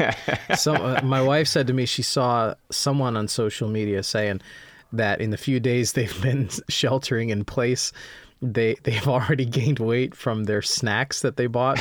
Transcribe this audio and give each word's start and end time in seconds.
so 0.56 0.74
uh, 0.74 1.00
my 1.02 1.20
wife 1.22 1.48
said 1.48 1.66
to 1.66 1.72
me 1.72 1.86
she 1.86 2.02
saw 2.02 2.54
someone 2.70 3.16
on 3.16 3.28
social 3.28 3.68
media 3.68 4.02
saying 4.02 4.40
that 4.92 5.20
in 5.20 5.30
the 5.30 5.36
few 5.36 5.60
days 5.60 5.92
they've 5.92 6.20
been 6.22 6.48
sheltering 6.68 7.30
in 7.30 7.44
place, 7.44 7.92
they 8.42 8.76
they've 8.84 9.06
already 9.08 9.44
gained 9.44 9.78
weight 9.78 10.14
from 10.14 10.44
their 10.44 10.62
snacks 10.62 11.22
that 11.22 11.36
they 11.36 11.46
bought 11.46 11.78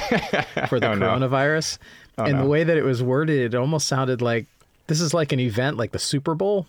for 0.70 0.80
the 0.80 0.88
Oh, 0.92 0.94
no. 0.96 1.08
coronavirus. 1.08 1.78
and 2.18 2.34
no. 2.34 2.44
the 2.44 2.50
way 2.50 2.64
that 2.64 2.78
it 2.78 2.84
was 2.84 3.02
worded, 3.02 3.54
it 3.54 3.58
almost 3.58 3.88
sounded 3.88 4.22
like 4.22 4.46
this 4.88 5.02
is 5.02 5.14
like 5.14 5.32
an 5.32 5.40
event 5.40 5.78
like 5.78 5.92
the 5.92 6.00
Super 6.00 6.36
Bowl. 6.36 6.68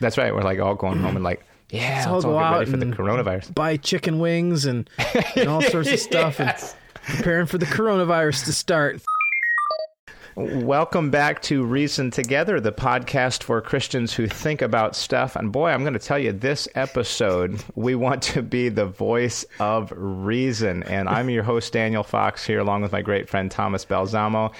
That's 0.00 0.16
right. 0.18 0.34
We're 0.34 0.42
like 0.42 0.60
all 0.60 0.74
going 0.74 0.98
home 0.98 1.16
and 1.16 1.24
like, 1.24 1.44
yeah, 1.70 1.96
let's 1.96 2.06
all 2.06 2.14
all, 2.14 2.20
go 2.22 2.32
get 2.38 2.42
out 2.44 2.58
ready 2.58 2.70
for 2.70 2.76
the 2.76 2.86
coronavirus. 2.86 3.54
Buy 3.54 3.76
chicken 3.76 4.18
wings 4.18 4.64
and, 4.66 4.88
and 5.36 5.48
all 5.48 5.62
sorts 5.62 5.90
of 5.90 5.98
stuff 5.98 6.40
and 6.40 6.52
preparing 7.16 7.46
for 7.46 7.58
the 7.58 7.66
coronavirus 7.66 8.44
to 8.46 8.52
start. 8.52 9.00
Welcome 10.36 11.10
back 11.10 11.42
to 11.42 11.64
Reason 11.64 12.10
Together, 12.10 12.58
the 12.58 12.72
podcast 12.72 13.44
for 13.44 13.60
Christians 13.60 14.12
who 14.12 14.26
think 14.26 14.62
about 14.62 14.96
stuff. 14.96 15.36
And 15.36 15.52
boy, 15.52 15.70
I'm 15.70 15.82
going 15.82 15.92
to 15.92 16.00
tell 16.00 16.18
you, 16.18 16.32
this 16.32 16.66
episode, 16.74 17.62
we 17.76 17.94
want 17.94 18.22
to 18.24 18.42
be 18.42 18.68
the 18.68 18.86
voice 18.86 19.44
of 19.60 19.92
reason. 19.94 20.82
And 20.84 21.08
I'm 21.08 21.30
your 21.30 21.44
host, 21.44 21.72
Daniel 21.72 22.02
Fox, 22.02 22.44
here 22.44 22.58
along 22.58 22.82
with 22.82 22.90
my 22.90 23.00
great 23.00 23.28
friend 23.28 23.48
Thomas 23.48 23.84
Balsamo. 23.84 24.50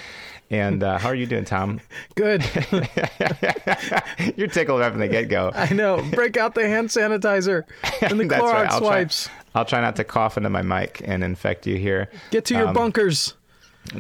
And 0.49 0.85
uh, 0.85 0.99
how 0.99 1.09
are 1.09 1.15
you 1.15 1.27
doing, 1.27 1.45
Tom? 1.45 1.81
Good. 2.15 2.45
You're 4.37 4.47
tickled 4.47 4.79
right 4.81 4.93
from 4.93 5.01
the 5.01 5.09
get 5.11 5.29
go. 5.29 5.51
I 5.55 5.73
know. 5.73 6.01
Break 6.13 6.37
out 6.37 6.55
the 6.55 6.69
hand 6.69 6.91
sanitizer 6.91 7.65
and 8.01 8.21
the 8.21 8.25
Clorox 8.29 8.53
right. 8.53 8.71
I'll 8.71 8.79
try, 8.79 8.89
wipes. 8.89 9.29
I'll 9.57 9.65
try 9.65 9.81
not 9.81 9.97
to 9.97 10.05
cough 10.05 10.37
into 10.37 10.51
my 10.51 10.63
mic 10.63 11.03
and 11.05 11.25
infect 11.25 11.67
you 11.67 11.79
here. 11.79 12.09
Get 12.31 12.45
to 12.47 12.55
your 12.55 12.69
Um, 12.69 12.75
bunkers. 12.75 13.35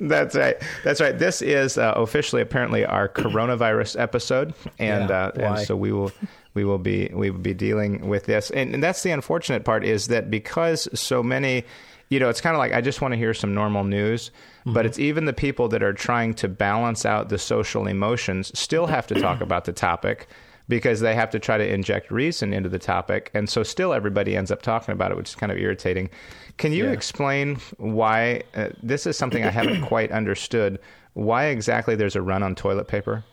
That's 0.00 0.34
right. 0.34 0.56
That's 0.82 1.00
right. 1.00 1.18
This 1.18 1.42
is 1.42 1.78
uh, 1.78 1.92
officially, 1.96 2.42
apparently, 2.42 2.84
our 2.84 3.08
coronavirus 3.08 3.98
episode, 4.00 4.54
and 4.78 5.10
Yeah, 5.10 5.16
uh, 5.26 5.30
and 5.56 5.66
so 5.66 5.76
we 5.76 5.92
will 5.92 6.12
we 6.54 6.64
will 6.64 6.78
be 6.78 7.10
we 7.12 7.30
will 7.30 7.38
be 7.40 7.54
dealing 7.54 8.08
with 8.08 8.24
this, 8.24 8.50
and, 8.50 8.74
and 8.74 8.82
that's 8.82 9.02
the 9.02 9.10
unfortunate 9.10 9.64
part 9.64 9.84
is 9.84 10.08
that 10.08 10.30
because 10.30 10.88
so 10.98 11.22
many, 11.22 11.64
you 12.08 12.18
know, 12.20 12.28
it's 12.28 12.40
kind 12.40 12.54
of 12.54 12.58
like 12.58 12.72
I 12.72 12.80
just 12.80 13.00
want 13.00 13.12
to 13.12 13.18
hear 13.18 13.34
some 13.34 13.54
normal 13.54 13.84
news, 13.84 14.30
Mm-hmm. 14.64 14.72
but 14.72 14.86
it's 14.86 14.98
even 14.98 15.26
the 15.26 15.34
people 15.34 15.68
that 15.68 15.82
are 15.82 15.92
trying 15.92 16.32
to 16.34 16.48
balance 16.48 17.04
out 17.04 17.28
the 17.28 17.36
social 17.36 17.86
emotions 17.86 18.50
still 18.58 18.86
have 18.86 19.06
to 19.08 19.14
talk 19.14 19.42
about 19.42 19.66
the 19.66 19.74
topic. 19.74 20.26
Because 20.66 21.00
they 21.00 21.14
have 21.14 21.28
to 21.32 21.38
try 21.38 21.58
to 21.58 21.68
inject 21.70 22.10
reason 22.10 22.54
into 22.54 22.70
the 22.70 22.78
topic, 22.78 23.30
and 23.34 23.50
so 23.50 23.62
still 23.62 23.92
everybody 23.92 24.34
ends 24.34 24.50
up 24.50 24.62
talking 24.62 24.92
about 24.94 25.10
it, 25.10 25.18
which 25.18 25.28
is 25.28 25.34
kind 25.34 25.52
of 25.52 25.58
irritating. 25.58 26.08
Can 26.56 26.72
you 26.72 26.84
Yeah. 26.86 26.92
explain 26.92 27.56
why 27.78 28.42
uh, 28.54 28.68
this 28.82 29.06
is 29.06 29.16
something 29.18 29.44
I 29.44 29.50
haven't 29.50 29.82
quite 29.86 30.10
understood? 30.12 30.78
Why 31.14 31.46
exactly 31.46 31.94
there's 31.96 32.16
a 32.16 32.22
run 32.22 32.42
on 32.42 32.54
toilet 32.54 32.88
paper? 32.88 33.24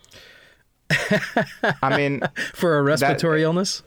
I 1.82 1.96
mean, 1.98 2.22
For 2.54 2.78
a 2.78 2.82
respiratory 2.84 3.44
illness? 3.44 3.84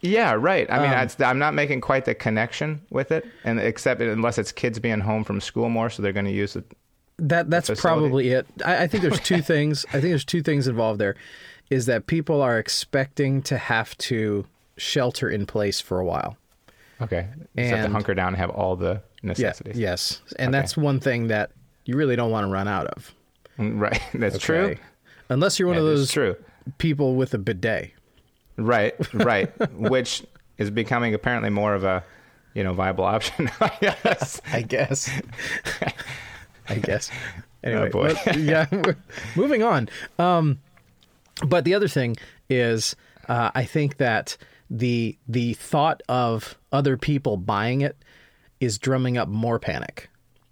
yeah, 0.00 0.32
right. 0.32 0.70
I 0.70 0.76
Um, 0.76 0.82
mean, 0.82 0.92
it's, 0.98 1.20
I'm 1.20 1.38
not 1.38 1.52
making 1.54 1.80
quite 1.82 2.04
the 2.06 2.14
connection 2.14 2.80
with 2.90 3.12
it, 3.12 3.26
and 3.44 3.60
except 3.60 4.00
unless 4.00 4.38
it's 4.38 4.52
kids 4.52 4.78
being 4.78 5.00
home 5.00 5.24
from 5.24 5.40
school 5.40 5.68
more, 5.68 5.90
so 5.90 6.02
they're 6.02 6.12
going 6.12 6.24
to 6.26 6.32
use 6.32 6.56
it. 6.56 6.64
That 7.18 7.50
that's 7.50 7.70
probably 7.78 8.30
it. 8.30 8.46
I, 8.64 8.84
I 8.84 8.86
think 8.86 9.02
there's 9.02 9.20
two 9.32 9.42
things. 9.42 9.84
I 9.90 9.92
think 10.00 10.04
there's 10.04 10.24
two 10.24 10.42
things 10.42 10.66
involved 10.66 10.98
there. 11.00 11.16
Is 11.68 11.86
that 11.86 12.06
people 12.06 12.40
are 12.40 12.58
expecting 12.58 13.42
to 13.42 13.58
have 13.58 13.96
to 13.98 14.46
shelter 14.78 15.28
in 15.28 15.44
place 15.46 15.80
for 15.80 16.00
a 16.00 16.04
while. 16.04 16.36
Okay, 17.02 17.28
so 17.56 17.62
have 17.64 17.86
to 17.86 17.90
hunker 17.92 18.14
down 18.14 18.28
and 18.28 18.36
have 18.36 18.50
all 18.50 18.76
the 18.76 18.94
Yeah. 19.22 19.28
necessities. 19.28 19.78
Yes. 19.78 20.20
And 20.38 20.54
Okay. 20.54 20.60
that's 20.60 20.76
one 20.76 21.00
thing 21.00 21.28
that 21.28 21.50
you 21.84 21.96
really 21.96 22.16
don't 22.16 22.30
want 22.30 22.46
to 22.46 22.50
run 22.52 22.68
out 22.68 22.86
of. 22.88 23.14
Mm, 23.58 23.80
right. 23.80 24.00
That's 24.14 24.38
true. 24.38 24.76
Unless 25.28 25.58
you're 25.58 25.68
one 25.68 25.76
That 25.76 25.82
of 25.82 25.88
those 25.88 26.10
true. 26.12 26.36
people 26.78 27.14
with 27.16 27.34
a 27.34 27.38
bidet. 27.38 27.92
Right, 28.56 28.94
right. 29.14 29.50
Which 29.72 30.22
is 30.58 30.70
becoming 30.70 31.14
apparently 31.14 31.50
more 31.50 31.74
of 31.74 31.84
a, 31.84 32.04
you 32.54 32.62
know, 32.64 32.72
viable 32.74 33.04
option. 33.04 33.50
I 33.60 33.70
guess. 33.80 34.40
I 34.52 34.62
guess. 34.62 35.10
I 36.68 36.74
guess. 36.76 37.10
Anyway, 37.64 37.88
Oh, 37.88 37.90
boy. 37.90 38.14
but, 38.24 38.38
yeah. 38.38 38.66
Moving 39.36 39.62
on. 39.62 39.88
Um, 40.18 40.58
but 41.46 41.64
the 41.64 41.74
other 41.74 41.88
thing 41.88 42.16
is, 42.48 42.96
uh, 43.28 43.50
I 43.54 43.64
think 43.64 43.96
that 43.98 44.36
the 44.70 45.18
the 45.28 45.54
thought 45.54 46.02
of 46.08 46.56
other 46.72 46.96
people 46.96 47.36
buying 47.36 47.80
it 47.80 47.96
is 48.60 48.78
drumming 48.78 49.18
up 49.18 49.28
more 49.28 49.58
panic. 49.58 50.08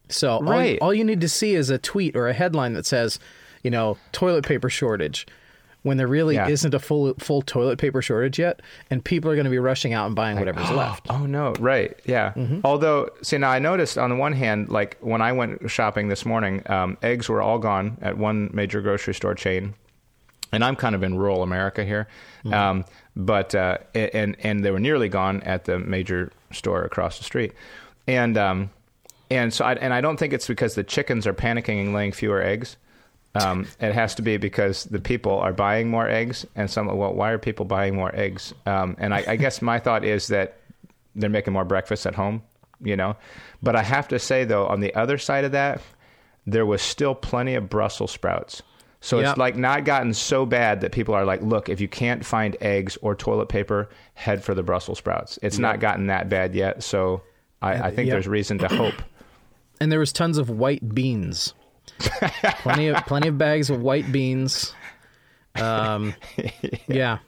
So 0.08 0.30
all- 0.32 0.42
Right. 0.42 0.78
all, 0.80 0.92
you 0.94 1.04
need 1.04 1.20
to 1.20 1.28
see 1.28 1.54
is 1.54 1.70
a 1.70 1.78
tweet 1.78 2.16
or 2.16 2.26
a 2.28 2.32
headline 2.32 2.72
that 2.72 2.86
says, 2.86 3.18
you 3.62 3.70
know, 3.70 3.98
toilet 4.12 4.44
paper 4.46 4.70
shortage. 4.70 5.26
When 5.82 5.96
there 5.96 6.08
really 6.08 6.34
Yeah. 6.34 6.48
isn't 6.48 6.74
a 6.74 6.80
full 6.80 7.14
full 7.20 7.40
toilet 7.40 7.78
paper 7.78 8.02
shortage 8.02 8.36
yet, 8.38 8.60
and 8.90 9.02
people 9.04 9.30
are 9.30 9.36
going 9.36 9.44
to 9.44 9.50
be 9.50 9.60
rushing 9.60 9.92
out 9.92 10.06
and 10.06 10.14
buying 10.16 10.36
whatever's 10.38 10.70
left. 10.72 11.06
Oh 11.08 11.24
no, 11.24 11.52
right, 11.60 11.96
yeah. 12.04 12.32
Mm-hmm. 12.34 12.60
Although, 12.64 13.10
see, 13.22 13.38
now 13.38 13.50
I 13.50 13.60
noticed 13.60 13.96
on 13.96 14.10
the 14.10 14.16
one 14.16 14.32
hand, 14.32 14.68
like 14.70 14.96
when 15.00 15.22
I 15.22 15.30
went 15.32 15.70
shopping 15.70 16.08
this 16.08 16.26
morning, 16.26 16.62
um, 16.66 16.98
eggs 17.02 17.28
were 17.28 17.40
all 17.40 17.58
gone 17.60 17.96
at 18.02 18.18
one 18.18 18.50
major 18.52 18.80
grocery 18.82 19.14
store 19.14 19.34
chain, 19.36 19.74
and 20.52 20.64
I'm 20.64 20.74
kind 20.74 20.96
of 20.96 21.02
in 21.04 21.16
rural 21.16 21.42
America 21.44 21.84
here, 21.84 22.08
Mm-hmm. 22.44 22.54
um, 22.54 22.84
but 23.18 23.52
uh, 23.54 23.78
and 23.94 24.36
and 24.40 24.64
they 24.64 24.70
were 24.70 24.78
nearly 24.78 25.08
gone 25.08 25.42
at 25.42 25.64
the 25.64 25.78
major 25.78 26.30
store 26.52 26.84
across 26.84 27.18
the 27.18 27.24
street, 27.24 27.52
and 28.06 28.38
um, 28.38 28.70
and 29.28 29.52
so 29.52 29.64
I, 29.64 29.74
and 29.74 29.92
I 29.92 30.00
don't 30.00 30.16
think 30.16 30.32
it's 30.32 30.46
because 30.46 30.76
the 30.76 30.84
chickens 30.84 31.26
are 31.26 31.34
panicking 31.34 31.80
and 31.80 31.92
laying 31.92 32.12
fewer 32.12 32.40
eggs. 32.40 32.76
Um, 33.34 33.66
it 33.80 33.92
has 33.92 34.14
to 34.14 34.22
be 34.22 34.36
because 34.36 34.84
the 34.84 35.00
people 35.00 35.32
are 35.32 35.52
buying 35.52 35.90
more 35.90 36.08
eggs, 36.08 36.46
and 36.54 36.70
some. 36.70 36.86
Well, 36.86 37.12
why 37.12 37.30
are 37.30 37.38
people 37.38 37.64
buying 37.64 37.96
more 37.96 38.14
eggs? 38.14 38.54
Um, 38.66 38.94
and 38.98 39.12
I, 39.12 39.24
I 39.26 39.36
guess 39.36 39.60
my 39.60 39.78
thought 39.80 40.04
is 40.04 40.28
that 40.28 40.60
they're 41.16 41.28
making 41.28 41.52
more 41.52 41.64
breakfast 41.64 42.06
at 42.06 42.14
home, 42.14 42.42
you 42.80 42.96
know. 42.96 43.16
But 43.60 43.74
I 43.74 43.82
have 43.82 44.06
to 44.08 44.20
say 44.20 44.44
though, 44.44 44.68
on 44.68 44.78
the 44.78 44.94
other 44.94 45.18
side 45.18 45.44
of 45.44 45.50
that, 45.52 45.82
there 46.46 46.64
was 46.64 46.80
still 46.82 47.16
plenty 47.16 47.56
of 47.56 47.68
Brussels 47.68 48.12
sprouts. 48.12 48.62
So 49.00 49.20
Yep. 49.20 49.28
it's 49.30 49.38
like 49.38 49.56
not 49.56 49.84
gotten 49.84 50.12
so 50.12 50.44
bad 50.44 50.80
that 50.80 50.90
people 50.92 51.14
are 51.14 51.24
like, 51.24 51.40
look, 51.42 51.68
if 51.68 51.80
you 51.80 51.86
can't 51.88 52.24
find 52.24 52.56
eggs 52.60 52.98
or 53.00 53.14
toilet 53.14 53.48
paper, 53.48 53.88
head 54.14 54.42
for 54.42 54.54
the 54.54 54.62
Brussels 54.64 54.98
sprouts. 54.98 55.38
It's 55.40 55.58
not 55.58 55.78
gotten 55.78 56.08
that 56.08 56.28
bad 56.28 56.54
yet, 56.54 56.82
so 56.82 57.22
I, 57.62 57.74
I 57.74 57.90
think 57.90 58.06
Yep. 58.08 58.14
there's 58.14 58.26
reason 58.28 58.58
to 58.58 58.68
hope. 58.68 58.94
and 59.80 59.92
there 59.92 60.00
was 60.00 60.12
tons 60.12 60.36
of 60.36 60.50
white 60.50 60.94
beans. 60.94 61.54
plenty 62.62 62.88
of 62.88 62.96
plenty 63.06 63.28
of 63.28 63.38
bags 63.38 63.70
of 63.70 63.80
white 63.80 64.10
beans. 64.10 64.74
Um, 65.54 66.14
yeah. 66.88 67.18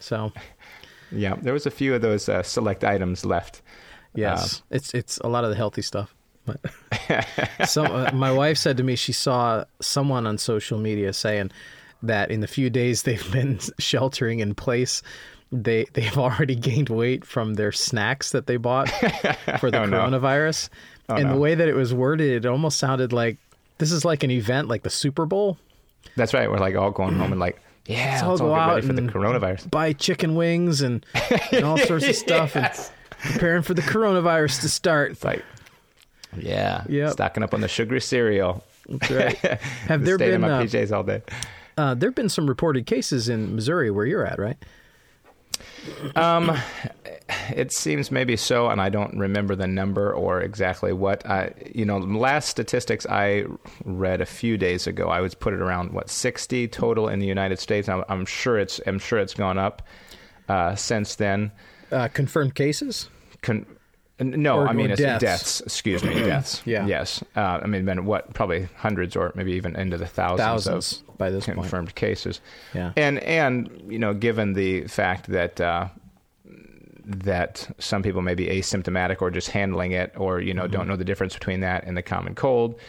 So 0.00 0.32
Yeah, 1.12 1.36
there 1.40 1.52
was 1.52 1.66
a 1.66 1.70
few 1.70 1.94
of 1.94 2.02
those 2.02 2.28
uh, 2.28 2.42
select 2.42 2.82
items 2.82 3.24
left. 3.24 3.62
yes, 4.14 4.62
it's 4.70 4.92
it's 4.92 5.18
a 5.18 5.28
lot 5.28 5.44
of 5.44 5.50
the 5.50 5.56
healthy 5.56 5.82
stuff. 5.82 6.15
But 6.46 6.60
some, 7.68 7.86
uh, 7.86 8.10
my 8.12 8.30
wife 8.32 8.56
said 8.58 8.76
to 8.78 8.82
me 8.82 8.96
she 8.96 9.12
saw 9.12 9.64
someone 9.80 10.26
on 10.26 10.38
social 10.38 10.78
media 10.78 11.12
saying 11.12 11.50
that 12.02 12.30
in 12.30 12.40
the 12.40 12.46
few 12.46 12.70
days 12.70 13.02
they've 13.02 13.32
been 13.32 13.58
sheltering 13.78 14.38
in 14.40 14.54
place, 14.54 15.02
they 15.52 15.86
they've 15.92 16.16
already 16.18 16.54
gained 16.54 16.88
weight 16.88 17.24
from 17.24 17.54
their 17.54 17.72
snacks 17.72 18.30
that 18.32 18.46
they 18.46 18.56
bought 18.56 18.88
for 19.60 19.70
the 19.70 19.80
Oh, 19.82 19.84
no. 19.86 19.98
coronavirus. 19.98 20.68
and 21.08 21.30
the 21.30 21.36
way 21.36 21.54
that 21.54 21.68
it 21.68 21.74
was 21.74 21.92
worded, 21.94 22.44
it 22.44 22.48
almost 22.48 22.78
sounded 22.78 23.12
like 23.12 23.38
this 23.78 23.92
is 23.92 24.04
like 24.04 24.22
an 24.22 24.30
event 24.30 24.68
like 24.68 24.82
the 24.82 24.90
Super 24.90 25.26
Bowl. 25.26 25.58
That's 26.16 26.32
right. 26.32 26.50
We're 26.50 26.58
like 26.58 26.76
all 26.76 26.90
going 26.92 27.14
home 27.14 27.32
and 27.32 27.40
like, 27.40 27.60
yeah, 27.86 28.20
all 28.24 28.30
let's 28.30 28.40
all 28.40 28.48
go 28.48 28.54
get 28.54 28.60
out 28.62 28.84
for 28.84 28.92
the 28.92 29.02
coronavirus. 29.02 29.70
buy 29.70 29.92
chicken 29.92 30.34
wings 30.34 30.80
and, 30.82 31.04
and 31.52 31.64
all 31.64 31.76
sorts 31.78 32.06
of 32.08 32.14
stuff 32.26 32.56
and 32.56 32.70
preparing 33.18 33.62
for 33.62 33.74
the 33.74 33.82
coronavirus 33.82 34.60
to 34.62 34.68
start. 34.68 35.12
It's 35.12 35.24
like, 35.24 35.44
yeah, 36.38 36.84
Yep. 36.88 37.12
stocking 37.12 37.42
up 37.42 37.54
on 37.54 37.60
the 37.60 37.68
sugary 37.68 38.00
cereal. 38.00 38.64
That's 38.88 39.10
right. 39.10 39.36
Have 39.88 40.04
there 40.04 40.18
been 40.18 40.40
my 40.40 40.50
uh, 40.50 40.62
PJs 40.62 40.92
all 40.92 41.02
day. 41.02 41.22
uh, 41.76 41.94
there 41.94 42.08
have 42.10 42.14
been 42.14 42.28
some 42.28 42.46
reported 42.48 42.86
cases 42.86 43.28
in 43.28 43.54
Missouri 43.54 43.90
where 43.90 44.06
you're 44.06 44.24
at, 44.24 44.38
right? 44.38 44.56
Um, 46.14 46.56
it 47.50 47.72
seems 47.72 48.10
maybe 48.10 48.36
so, 48.36 48.68
and 48.68 48.80
I 48.80 48.88
don't 48.88 49.16
remember 49.18 49.54
the 49.54 49.66
number 49.66 50.12
or 50.12 50.40
exactly 50.40 50.92
what. 50.92 51.24
I, 51.26 51.52
you 51.74 51.84
know, 51.84 51.98
last 51.98 52.48
statistics 52.48 53.06
I 53.08 53.44
read 53.84 54.20
a 54.20 54.26
few 54.26 54.56
days 54.58 54.86
ago, 54.86 55.08
I 55.08 55.20
was 55.20 55.34
put 55.34 55.54
it 55.54 55.60
around 55.60 55.92
what 55.92 56.10
sixty 56.10 56.68
total 56.68 57.08
in 57.08 57.18
the 57.18 57.26
United 57.26 57.58
States. 57.58 57.88
I'm, 57.88 58.04
I'm 58.08 58.26
sure 58.26 58.58
it's 58.58 58.80
I'm 58.86 58.98
sure 58.98 59.18
it's 59.18 59.34
gone 59.34 59.58
up 59.58 59.82
uh, 60.48 60.74
since 60.74 61.14
then. 61.14 61.52
Uh, 61.90 62.08
confirmed 62.08 62.54
cases. 62.54 63.08
Con- 63.42 63.66
no, 64.20 64.58
Or- 64.58 64.68
I 64.68 64.72
mean 64.72 64.90
it's 64.90 65.00
deaths. 65.00 65.20
deaths. 65.22 65.60
Excuse 65.62 66.02
me, 66.04 66.14
deaths. 66.14 66.62
Yeah. 66.64 66.86
Yes. 66.86 67.22
Uh, 67.36 67.60
I 67.62 67.66
mean, 67.66 67.84
been 67.84 68.04
what 68.06 68.32
probably 68.34 68.68
hundreds 68.76 69.14
or 69.16 69.32
maybe 69.34 69.52
even 69.52 69.76
into 69.76 69.98
the 69.98 70.06
thousands, 70.06 70.40
Thousands 70.64 71.02
of 71.08 71.18
by 71.18 71.30
this 71.30 71.46
point. 71.46 71.58
confirmed 71.58 71.94
cases. 71.94 72.40
Yeah. 72.74 72.92
And 72.96 73.18
and 73.20 73.70
you 73.88 73.98
know, 73.98 74.14
given 74.14 74.52
the 74.54 74.86
fact 74.88 75.26
that 75.28 75.60
uh, 75.60 75.88
that 77.08 77.68
some 77.78 78.02
people 78.02 78.20
may 78.20 78.34
be 78.34 78.46
asymptomatic 78.46 79.22
or 79.22 79.30
just 79.30 79.48
handling 79.50 79.92
it, 79.92 80.12
or 80.16 80.40
you 80.40 80.52
know 80.52 80.62
Mm-hmm. 80.64 80.72
don't 80.72 80.88
know 80.88 80.96
the 80.96 81.04
difference 81.04 81.34
between 81.34 81.60
that 81.60 81.84
and 81.84 81.96
the 81.96 82.02
common 82.02 82.34
cold, 82.34 82.80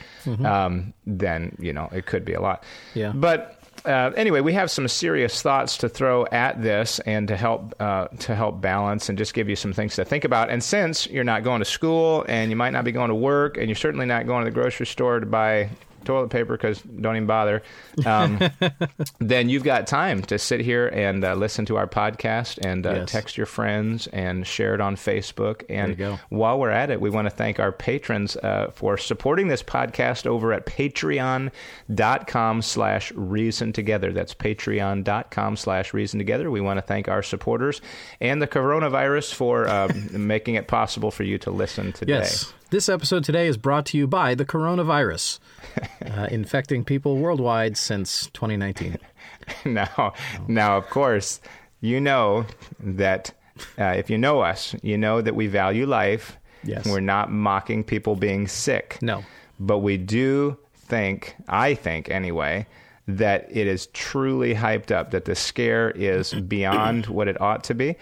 um, 0.43 0.93
then 1.05 1.55
you 1.59 1.71
know 1.73 1.87
it 1.93 2.05
could 2.07 2.25
be 2.25 2.33
a 2.33 2.41
lot. 2.41 2.63
Yeah. 2.95 3.11
But 3.13 3.56
uh, 3.87 4.11
anyway, 4.15 4.41
we 4.41 4.53
have 4.53 4.69
some 4.69 4.87
serious 4.87 5.41
thoughts 5.41 5.77
to 5.77 5.87
throw 5.89 6.25
at 6.25 6.61
this 6.61 6.99
and 6.99 7.27
to 7.29 7.37
help 7.37 7.73
uh, 7.79 8.07
to 8.19 8.35
help 8.35 8.59
balance 8.59 9.07
and 9.07 9.17
just 9.17 9.33
give 9.33 9.47
you 9.47 9.55
some 9.55 9.71
things 9.71 9.95
to 9.95 10.03
think 10.03 10.25
about. 10.25 10.49
And 10.49 10.61
since 10.61 11.07
you're 11.07 11.23
not 11.23 11.43
going 11.43 11.59
to 11.59 11.65
school 11.65 12.25
and 12.27 12.51
you 12.51 12.57
might 12.57 12.71
not 12.71 12.83
be 12.83 12.91
going 12.91 13.09
to 13.09 13.15
work 13.15 13.57
and 13.57 13.67
you're 13.67 13.75
certainly 13.75 14.05
not 14.05 14.27
going 14.27 14.43
to 14.43 14.51
the 14.51 14.53
grocery 14.53 14.85
store 14.85 15.21
to 15.21 15.25
buy 15.25 15.69
toilet 16.05 16.29
paper 16.29 16.55
because 16.55 16.81
don't 16.81 17.15
even 17.15 17.27
bother, 17.27 17.63
um, 18.05 18.39
then 19.19 19.49
you've 19.49 19.63
got 19.63 19.87
time 19.87 20.21
to 20.23 20.39
sit 20.39 20.61
here 20.61 20.87
and 20.87 21.23
uh, 21.23 21.33
listen 21.35 21.65
to 21.65 21.77
our 21.77 21.87
podcast 21.87 22.57
and 22.65 22.85
uh, 22.85 22.93
Yes. 22.93 23.11
text 23.11 23.37
your 23.37 23.45
friends 23.45 24.07
and 24.07 24.45
share 24.47 24.73
it 24.73 24.81
on 24.81 24.95
Facebook. 24.95 25.63
And 25.69 25.97
There 25.97 26.09
you 26.11 26.15
go. 26.15 26.19
while 26.29 26.59
we're 26.59 26.69
at 26.71 26.89
it, 26.89 27.01
we 27.01 27.09
want 27.09 27.25
to 27.25 27.29
thank 27.35 27.59
our 27.59 27.71
patrons 27.71 28.35
uh, 28.37 28.71
for 28.73 28.97
supporting 28.97 29.47
this 29.47 29.63
podcast 29.63 30.25
over 30.25 30.53
at 30.53 30.65
patreon.com 30.65 32.61
slash 32.61 33.11
reason 33.13 33.73
together. 33.73 34.11
That's 34.13 34.33
patreon.com 34.33 35.57
slash 35.57 35.93
reason 35.93 36.17
together. 36.19 36.49
We 36.51 36.61
want 36.61 36.77
to 36.77 36.81
thank 36.81 37.07
our 37.07 37.23
supporters 37.23 37.81
and 38.21 38.41
the 38.41 38.47
coronavirus 38.47 39.33
for 39.33 39.67
uh, 39.67 39.91
making 40.11 40.55
it 40.55 40.67
possible 40.67 41.11
for 41.11 41.23
you 41.23 41.37
to 41.39 41.51
listen 41.51 41.91
today. 41.91 42.13
Yes. 42.13 42.53
This 42.69 42.89
episode 42.89 43.23
today 43.23 43.47
is 43.47 43.55
brought 43.55 43.85
to 43.87 43.97
you 43.97 44.07
by 44.07 44.35
the 44.35 44.43
coronavirus, 44.43 45.39
uh, 46.05 46.27
infecting 46.29 46.83
people 46.83 47.15
worldwide 47.15 47.77
since 47.77 48.27
2019. 48.33 48.97
now, 49.65 50.13
now, 50.49 50.75
of 50.75 50.89
course, 50.89 51.39
you 51.79 52.01
know 52.01 52.45
that 52.81 53.31
uh, 53.79 53.93
if 53.95 54.09
you 54.09 54.17
know 54.17 54.41
us, 54.41 54.75
you 54.83 54.97
know 54.97 55.21
that 55.21 55.33
we 55.33 55.47
value 55.47 55.85
life. 55.85 56.37
Yes. 56.65 56.85
We're 56.85 56.99
not 56.99 57.31
mocking 57.31 57.85
people 57.85 58.17
being 58.17 58.49
sick. 58.49 58.97
No. 59.01 59.23
But 59.61 59.77
we 59.77 59.95
do 59.95 60.57
think, 60.75 61.37
I 61.47 61.73
think 61.73 62.09
anyway, 62.09 62.67
that 63.07 63.47
it 63.49 63.67
is 63.67 63.87
truly 63.93 64.53
hyped 64.53 64.91
up, 64.91 65.11
that 65.11 65.23
the 65.23 65.35
scare 65.35 65.91
is 65.91 66.33
beyond 66.33 67.05
what 67.05 67.29
it 67.29 67.39
ought 67.39 67.63
to 67.65 67.73
be. 67.73 67.95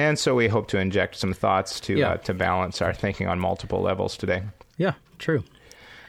And 0.00 0.18
so 0.18 0.34
we 0.34 0.48
hope 0.48 0.66
to 0.68 0.78
inject 0.78 1.16
some 1.16 1.34
thoughts 1.34 1.78
to 1.80 1.94
Yeah. 1.98 2.12
uh, 2.12 2.16
to 2.18 2.32
balance 2.32 2.80
our 2.80 2.94
thinking 2.94 3.26
on 3.28 3.38
multiple 3.38 3.82
levels 3.82 4.16
today. 4.16 4.42
Yeah, 4.78 4.94
true. 5.18 5.44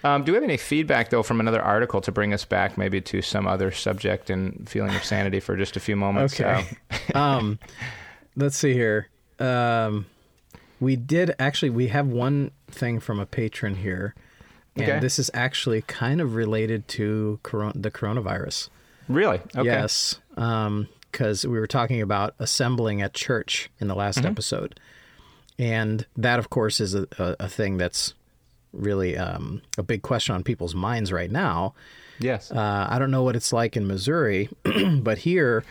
Um, 0.04 0.24
do 0.24 0.32
we 0.32 0.36
have 0.38 0.44
any 0.46 0.56
feedback 0.58 1.10
though 1.10 1.24
from 1.24 1.40
another 1.42 1.62
article 1.62 2.00
to 2.02 2.12
bring 2.12 2.34
us 2.34 2.46
back 2.46 2.78
maybe 2.78 3.02
to 3.02 3.22
some 3.22 3.46
other 3.48 3.70
subject 3.70 4.30
and 4.30 4.68
feeling 4.68 4.96
of 4.96 5.04
sanity 5.04 5.40
for 5.42 5.58
just 5.58 5.76
a 5.76 5.80
few 5.82 5.96
moments? 5.98 6.40
Okay. 6.40 6.66
um, 7.14 7.60
let's 8.38 8.56
see 8.56 8.74
here. 8.74 9.10
Um, 9.40 10.06
we 10.80 10.96
did 10.96 11.36
actually. 11.38 11.70
We 11.72 11.88
have 11.90 12.08
one 12.08 12.52
thing 12.70 13.00
from 13.02 13.20
a 13.20 13.26
patron 13.26 13.76
here, 13.76 14.16
and 14.78 14.86
Okay. 14.90 15.00
this 15.00 15.20
is 15.20 15.30
actually 15.34 15.82
kind 15.84 16.22
of 16.22 16.34
related 16.36 16.88
to 16.90 17.40
coron- 17.44 17.74
the 17.76 17.92
coronavirus. 17.92 18.70
Really? 19.10 19.42
Okay. 19.56 19.66
Yes, 19.66 20.20
because 21.12 21.46
we 21.46 21.60
were 21.60 21.68
talking 21.68 22.02
about 22.02 22.36
assembling 22.40 23.02
at 23.02 23.14
church 23.14 23.70
in 23.80 23.88
the 23.88 23.96
last 23.96 24.26
episode, 24.26 24.80
and 25.60 26.06
that, 26.16 26.40
of 26.40 26.50
course, 26.50 26.80
is 26.80 26.96
a, 26.96 27.08
a, 27.18 27.36
a 27.42 27.48
thing 27.48 27.78
that's 27.78 28.14
really 28.74 29.18
um, 29.18 29.62
a 29.78 29.84
big 29.84 30.02
question 30.02 30.34
on 30.36 30.44
people's 30.44 30.74
minds 30.74 31.12
right 31.12 31.32
now. 31.32 31.74
Yes. 32.20 32.52
Uh, 32.52 32.88
I 32.90 33.00
don't 33.00 33.12
know 33.12 33.24
what 33.24 33.36
it's 33.36 33.52
like 33.52 33.76
in 33.76 33.88
Missouri, 33.88 34.50
but 35.02 35.20
here, 35.20 35.64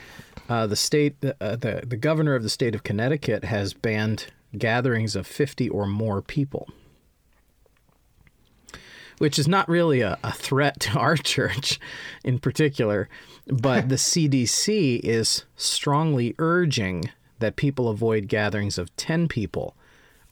uh, 0.48 0.66
the 0.66 0.76
state, 0.76 1.16
uh, 1.22 1.56
the 1.56 1.84
the 1.86 1.96
governor 1.96 2.34
of 2.34 2.42
the 2.42 2.48
state 2.48 2.74
of 2.74 2.82
Connecticut 2.82 3.44
has 3.44 3.72
banned 3.72 4.26
gatherings 4.58 5.14
of 5.14 5.26
fifty 5.26 5.68
or 5.68 5.86
more 5.86 6.20
people, 6.20 6.68
which 9.20 9.38
is 9.38 9.46
not 9.46 9.68
really 9.68 10.00
a, 10.00 10.18
a 10.24 10.32
threat 10.32 10.80
to 10.80 10.90
our 10.98 11.14
church, 11.14 11.78
in 12.24 12.38
particular, 12.38 13.06
but 13.46 13.90
the 13.90 13.96
CDC 13.96 15.00
is 15.04 15.44
strongly 15.56 16.34
urging 16.38 17.10
that 17.38 17.56
people 17.56 17.88
avoid 17.88 18.28
gatherings 18.28 18.78
of 18.78 18.94
ten 18.96 19.28
people 19.28 19.76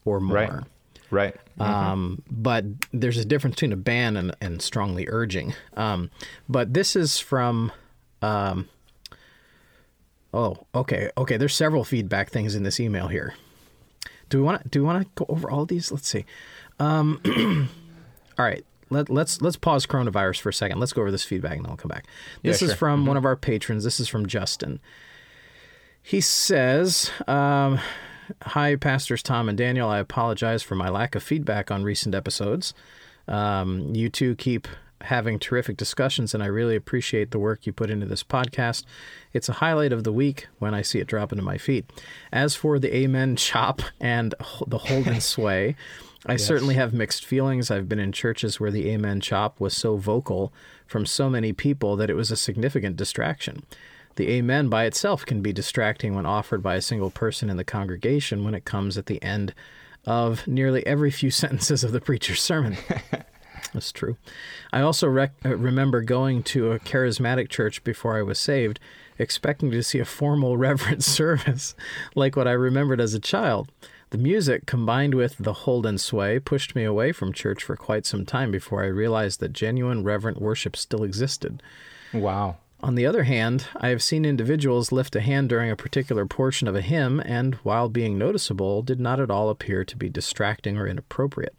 or 0.06 0.20
more. 0.20 0.36
right. 0.36 0.64
Right. 1.10 1.36
Um, 1.58 2.22
but 2.30 2.64
there's 2.92 3.16
a 3.16 3.24
difference 3.24 3.56
between 3.56 3.72
a 3.72 3.76
ban 3.76 4.16
and, 4.16 4.34
and 4.40 4.60
strongly 4.60 5.06
urging. 5.08 5.54
Um, 5.76 6.10
but 6.48 6.74
this 6.74 6.96
is 6.96 7.18
from. 7.18 7.72
Um, 8.20 8.68
oh, 10.34 10.66
okay, 10.74 11.10
okay. 11.16 11.36
There's 11.36 11.54
several 11.54 11.84
feedback 11.84 12.30
things 12.30 12.54
in 12.54 12.62
this 12.62 12.78
email 12.78 13.08
here. 13.08 13.34
Do 14.28 14.38
we 14.38 14.44
want 14.44 14.62
to 14.62 14.68
do 14.68 14.80
we 14.80 14.86
want 14.86 15.02
to 15.04 15.10
go 15.14 15.26
over 15.28 15.50
all 15.50 15.64
these? 15.66 15.90
Let's 15.90 16.08
see. 16.08 16.24
Um, 16.78 17.20
all 18.38 18.44
right. 18.44 18.64
Let, 18.90 19.10
let's 19.10 19.40
let's 19.42 19.56
pause 19.56 19.86
coronavirus 19.86 20.40
for 20.40 20.48
a 20.48 20.54
second. 20.54 20.80
Let's 20.80 20.92
go 20.92 21.02
over 21.02 21.10
this 21.10 21.24
feedback 21.24 21.56
and 21.56 21.64
then 21.64 21.70
we'll 21.70 21.76
come 21.76 21.88
back. 21.88 22.06
This 22.42 22.62
is 22.62 22.70
sure. 22.70 22.76
from 22.76 23.06
one 23.06 23.16
of 23.16 23.24
our 23.24 23.36
patrons. 23.36 23.84
This 23.84 24.00
is 24.00 24.08
from 24.08 24.26
Justin. 24.26 24.80
He 26.02 26.20
says, 26.20 27.10
um, 27.26 27.80
Hi, 28.42 28.76
Pastors 28.76 29.22
Tom 29.22 29.48
and 29.48 29.58
Daniel. 29.58 29.88
I 29.88 29.98
apologize 29.98 30.62
for 30.62 30.74
my 30.74 30.88
lack 30.88 31.14
of 31.14 31.22
feedback 31.22 31.70
on 31.70 31.82
recent 31.82 32.14
episodes. 32.14 32.74
Um, 33.26 33.94
you 33.94 34.08
two 34.08 34.34
keep 34.36 34.68
having 35.02 35.38
terrific 35.38 35.76
discussions, 35.76 36.34
and 36.34 36.42
I 36.42 36.46
really 36.46 36.76
appreciate 36.76 37.30
the 37.30 37.38
work 37.38 37.66
you 37.66 37.72
put 37.72 37.90
into 37.90 38.06
this 38.06 38.22
podcast. 38.22 38.84
It's 39.32 39.48
a 39.48 39.54
highlight 39.54 39.92
of 39.92 40.04
the 40.04 40.12
week 40.12 40.48
when 40.58 40.74
I 40.74 40.82
see 40.82 40.98
it 40.98 41.06
drop 41.06 41.32
into 41.32 41.44
my 41.44 41.58
feed. 41.58 41.86
As 42.32 42.54
for 42.54 42.78
the 42.78 42.94
Amen 42.94 43.36
chop 43.36 43.82
and 44.00 44.34
the 44.66 44.78
hold 44.78 45.06
and 45.06 45.22
sway, 45.22 45.76
I 46.26 46.36
certainly 46.36 46.74
have 46.74 46.92
mixed 46.92 47.24
feelings. 47.24 47.70
I've 47.70 47.88
been 47.88 48.00
in 48.00 48.12
churches 48.12 48.58
where 48.58 48.70
the 48.70 48.90
Amen 48.90 49.20
chop 49.20 49.60
was 49.60 49.74
so 49.74 49.96
vocal 49.96 50.52
from 50.86 51.06
so 51.06 51.30
many 51.30 51.52
people 51.52 51.96
that 51.96 52.10
it 52.10 52.16
was 52.16 52.30
a 52.30 52.36
significant 52.36 52.96
distraction. 52.96 53.62
The 54.16 54.30
Amen 54.30 54.68
by 54.68 54.84
itself 54.84 55.24
can 55.24 55.42
be 55.42 55.52
distracting 55.52 56.14
when 56.14 56.26
offered 56.26 56.62
by 56.62 56.74
a 56.74 56.82
single 56.82 57.10
person 57.10 57.48
in 57.48 57.56
the 57.56 57.64
congregation 57.64 58.42
when 58.42 58.54
it 58.54 58.64
comes 58.64 58.98
at 58.98 59.06
the 59.06 59.22
end 59.22 59.54
of 60.06 60.46
nearly 60.46 60.84
every 60.86 61.10
few 61.10 61.30
sentences 61.32 61.84
of 61.84 61.92
the 61.92 62.00
preacher's 62.00 62.42
sermon. 62.42 62.76
That's 63.72 63.92
true. 63.92 64.16
I 64.72 64.80
also 64.80 65.08
rec- 65.08 65.34
uh, 65.44 65.56
remember 65.56 66.00
going 66.00 66.42
to 66.44 66.72
a 66.72 66.80
charismatic 66.80 67.48
church 67.48 67.84
before 67.84 68.16
I 68.16 68.22
was 68.22 68.38
saved, 68.38 68.80
expecting 69.18 69.70
to 69.70 69.82
see 69.82 69.98
a 69.98 70.04
formal 70.04 70.56
reverent 70.58 71.04
service 71.04 71.74
like 72.14 72.34
what 72.34 72.48
I 72.48 72.52
remembered 72.52 73.00
as 73.00 73.14
a 73.14 73.20
child. 73.20 73.70
The 74.10 74.18
music, 74.18 74.64
combined 74.64 75.14
with 75.14 75.36
the 75.38 75.52
hold 75.52 75.84
and 75.84 76.00
sway, 76.00 76.38
pushed 76.38 76.74
me 76.74 76.84
away 76.84 77.12
from 77.12 77.32
church 77.32 77.62
for 77.62 77.76
quite 77.76 78.06
some 78.06 78.24
time 78.24 78.50
before 78.50 78.82
I 78.82 78.86
realized 78.86 79.40
that 79.40 79.52
genuine 79.52 80.02
reverent 80.02 80.40
worship 80.40 80.76
still 80.76 81.04
existed. 81.04 81.62
Wow. 82.14 82.56
On 82.80 82.94
the 82.94 83.04
other 83.04 83.24
hand, 83.24 83.66
I 83.76 83.88
have 83.88 84.02
seen 84.02 84.24
individuals 84.24 84.92
lift 84.92 85.16
a 85.16 85.20
hand 85.20 85.48
during 85.50 85.70
a 85.70 85.76
particular 85.76 86.24
portion 86.24 86.68
of 86.68 86.76
a 86.76 86.80
hymn 86.80 87.20
and, 87.20 87.56
while 87.56 87.88
being 87.88 88.16
noticeable, 88.16 88.82
did 88.82 89.00
not 89.00 89.20
at 89.20 89.30
all 89.30 89.50
appear 89.50 89.84
to 89.84 89.96
be 89.96 90.08
distracting 90.08 90.78
or 90.78 90.86
inappropriate. 90.86 91.54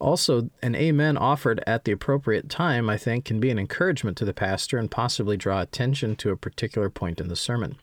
Also, 0.00 0.50
an 0.62 0.74
amen 0.74 1.16
offered 1.16 1.62
at 1.64 1.84
the 1.84 1.92
appropriate 1.92 2.48
time, 2.48 2.90
I 2.90 2.96
think, 2.96 3.24
can 3.24 3.38
be 3.38 3.50
an 3.50 3.58
encouragement 3.58 4.16
to 4.16 4.24
the 4.24 4.34
pastor 4.34 4.78
and 4.78 4.90
possibly 4.90 5.36
draw 5.36 5.60
attention 5.60 6.16
to 6.16 6.30
a 6.30 6.36
particular 6.36 6.90
point 6.90 7.20
in 7.20 7.28
the 7.28 7.36
sermon. 7.36 7.76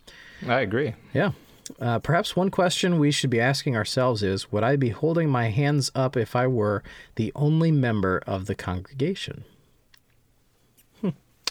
I 0.45 0.59
agree. 0.59 0.95
Yeah. 1.13 1.31
Uh, 1.79 1.99
perhaps 1.99 2.35
one 2.35 2.49
question 2.49 2.99
we 2.99 3.11
should 3.11 3.29
be 3.29 3.39
asking 3.39 3.75
ourselves 3.75 4.23
is 4.23 4.51
Would 4.51 4.63
I 4.63 4.75
be 4.75 4.89
holding 4.89 5.29
my 5.29 5.49
hands 5.49 5.91
up 5.93 6.17
if 6.17 6.35
I 6.35 6.47
were 6.47 6.83
the 7.15 7.31
only 7.35 7.71
member 7.71 8.21
of 8.25 8.45
the 8.45 8.55
congregation? 8.55 9.43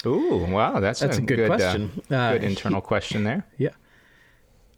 Ooh, 0.07 0.47
wow. 0.49 0.81
That's, 0.81 1.01
That's 1.01 1.19
a 1.19 1.23
good 1.23 1.41
uh, 1.41 1.47
question. 1.47 2.03
Uh, 2.11 2.33
good 2.33 2.45
internal 2.45 2.81
question 2.81 3.25
there. 3.25 3.47
Yeah. 3.57 3.71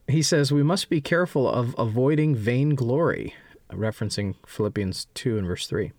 He 0.09 0.23
says 0.23 0.51
we 0.51 0.63
must 0.63 0.89
be 0.89 1.01
careful 1.01 1.49
of 1.49 1.75
avoiding 1.79 2.35
vainglory, 2.35 3.35
referencing 3.71 4.35
Philippians 4.47 5.07
2 5.15 5.39
and 5.39 5.47
verse 5.47 5.67
3. 5.67 5.93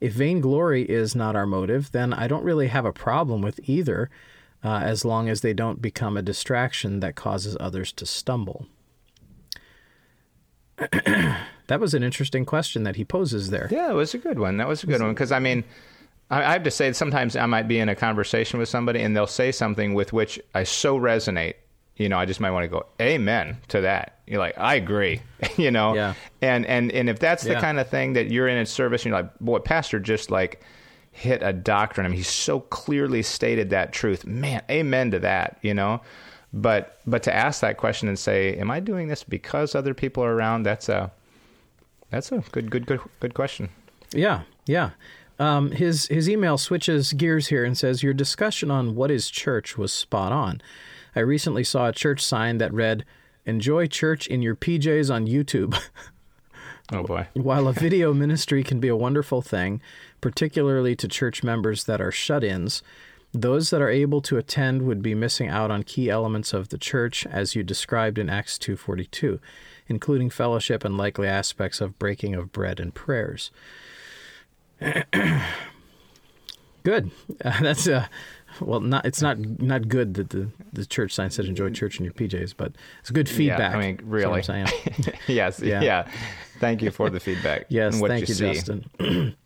If 0.00 0.12
vainglory 0.12 0.82
is 0.82 1.14
not 1.14 1.34
our 1.34 1.46
motive, 1.46 1.92
then 1.92 2.12
I 2.12 2.28
don't 2.28 2.44
really 2.44 2.68
have 2.68 2.84
a 2.84 2.92
problem 2.92 3.40
with 3.40 3.60
either, 3.68 4.10
uh, 4.64 4.80
as 4.82 5.04
long 5.04 5.28
as 5.28 5.42
they 5.42 5.52
don't 5.52 5.80
become 5.82 6.16
a 6.16 6.22
distraction 6.22 7.00
that 7.00 7.14
causes 7.14 7.56
others 7.60 7.92
to 7.92 8.06
stumble. 8.06 8.66
that 10.78 11.80
was 11.80 11.94
an 11.94 12.02
interesting 12.02 12.44
question 12.44 12.82
that 12.84 12.96
he 12.96 13.04
poses 13.04 13.50
there. 13.50 13.68
Yeah, 13.70 13.90
it 13.90 13.94
was 13.94 14.14
a 14.14 14.18
good 14.18 14.38
one. 14.38 14.56
That 14.56 14.68
was 14.68 14.82
a 14.82 14.86
good 14.86 15.00
one 15.00 15.12
because 15.12 15.32
I 15.32 15.38
mean, 15.38 15.64
I, 16.30 16.42
I 16.42 16.52
have 16.52 16.64
to 16.64 16.70
say 16.70 16.92
sometimes 16.92 17.36
I 17.36 17.46
might 17.46 17.68
be 17.68 17.78
in 17.78 17.88
a 17.88 17.94
conversation 17.94 18.58
with 18.58 18.68
somebody 18.68 19.00
and 19.00 19.16
they'll 19.16 19.26
say 19.26 19.52
something 19.52 19.94
with 19.94 20.12
which 20.12 20.40
I 20.54 20.64
so 20.64 20.98
resonate. 20.98 21.54
You 21.96 22.08
know, 22.08 22.18
I 22.18 22.24
just 22.26 22.40
might 22.40 22.50
want 22.50 22.64
to 22.64 22.68
go, 22.68 22.86
"Amen" 23.00 23.56
to 23.68 23.82
that. 23.82 24.18
You're 24.26 24.40
like, 24.40 24.58
I 24.58 24.74
agree. 24.74 25.22
you 25.56 25.70
know, 25.70 25.94
Yeah. 25.94 26.14
And 26.42 26.66
and 26.66 26.90
and 26.90 27.08
if 27.08 27.20
that's 27.20 27.44
the 27.44 27.52
Yeah. 27.52 27.60
kind 27.60 27.78
of 27.78 27.88
thing 27.88 28.14
that 28.14 28.32
you're 28.32 28.48
in 28.48 28.58
a 28.58 28.66
service, 28.66 29.02
and 29.04 29.12
you're 29.12 29.22
like, 29.22 29.38
boy, 29.38 29.60
pastor 29.60 30.00
just 30.00 30.28
like 30.28 30.60
hit 31.14 31.42
a 31.42 31.52
doctrine. 31.52 32.04
I 32.04 32.08
mean, 32.08 32.18
he 32.18 32.24
so 32.24 32.60
clearly 32.60 33.22
stated 33.22 33.70
that 33.70 33.92
truth. 33.92 34.26
Man, 34.26 34.62
amen 34.70 35.12
to 35.12 35.20
that. 35.20 35.58
You 35.62 35.72
know. 35.74 36.00
but 36.52 37.00
but 37.06 37.22
to 37.24 37.34
ask 37.34 37.60
that 37.60 37.76
question 37.76 38.08
and 38.08 38.18
say, 38.18 38.56
"Am 38.56 38.70
I 38.70 38.80
doing 38.80 39.08
this 39.08 39.24
because 39.24 39.74
other 39.74 39.94
people 39.94 40.22
are 40.24 40.34
around?" 40.34 40.64
That's 40.64 40.88
a 40.88 41.10
that's 42.10 42.30
a 42.32 42.38
good 42.52 42.70
good 42.70 42.86
good 42.86 43.00
good 43.20 43.34
question. 43.34 43.70
Yeah, 44.12 44.42
yeah. 44.66 44.90
Um, 45.38 45.72
his 45.72 46.06
his 46.06 46.28
email 46.28 46.58
switches 46.58 47.12
gears 47.12 47.48
here 47.48 47.64
and 47.64 47.76
says 47.76 48.02
your 48.04 48.14
discussion 48.14 48.70
on 48.70 48.94
what 48.94 49.10
is 49.10 49.30
church 49.30 49.76
was 49.76 49.92
spot 49.92 50.30
on. 50.32 50.60
I 51.16 51.20
recently 51.20 51.64
saw 51.64 51.88
a 51.88 51.92
church 51.92 52.24
sign 52.24 52.58
that 52.58 52.72
read 52.72 53.04
"Enjoy 53.44 53.86
church 53.86 54.26
in 54.28 54.42
your 54.42 54.54
PJs 54.54 55.12
on 55.12 55.26
YouTube." 55.26 55.76
oh 56.92 57.02
boy! 57.02 57.26
While 57.34 57.66
a 57.66 57.72
video 57.72 58.14
ministry 58.14 58.62
can 58.62 58.78
be 58.78 58.88
a 58.88 58.96
wonderful 58.96 59.42
thing, 59.42 59.80
particularly 60.24 60.96
to 60.96 61.06
church 61.06 61.44
members 61.44 61.84
that 61.84 62.00
are 62.00 62.10
shut-ins, 62.10 62.82
those 63.32 63.68
that 63.68 63.82
are 63.82 63.90
able 63.90 64.22
to 64.22 64.38
attend 64.38 64.80
would 64.80 65.02
be 65.02 65.14
missing 65.14 65.48
out 65.48 65.70
on 65.70 65.82
key 65.82 66.08
elements 66.08 66.54
of 66.54 66.70
the 66.70 66.78
church 66.78 67.26
as 67.26 67.54
you 67.54 67.62
described 67.62 68.16
in 68.16 68.30
Acts 68.30 68.56
2:42, 68.56 69.38
including 69.86 70.30
fellowship 70.30 70.82
and 70.82 70.96
likely 70.96 71.28
aspects 71.28 71.82
of 71.82 71.98
breaking 71.98 72.34
of 72.34 72.52
bread 72.52 72.80
and 72.80 72.94
prayers. 72.94 73.50
good. 76.84 77.10
Uh, 77.44 77.60
that's 77.60 77.86
uh, 77.86 78.06
well, 78.62 78.80
not 78.80 79.04
it's 79.04 79.20
not 79.20 79.38
not 79.38 79.88
good 79.88 80.14
that 80.14 80.30
the, 80.30 80.48
the 80.72 80.86
church 80.86 81.12
sign 81.12 81.28
said 81.28 81.44
"enjoy 81.44 81.68
church 81.68 81.98
in 81.98 82.04
your 82.06 82.14
PJs," 82.14 82.54
but 82.56 82.72
it's 83.00 83.10
good 83.10 83.28
feedback. 83.28 83.72
Yeah, 83.72 83.78
I 83.78 83.80
mean, 83.82 84.00
really. 84.04 84.42
Yes. 85.26 85.60
Yeah. 85.60 85.82
yeah. 85.82 86.08
Thank 86.60 86.80
you 86.80 86.90
for 86.90 87.10
the 87.10 87.20
feedback. 87.20 87.66
yes. 87.68 88.00
What 88.00 88.08
thank 88.08 88.26
you, 88.26 88.34
see. 88.34 88.54
Justin. 88.54 89.36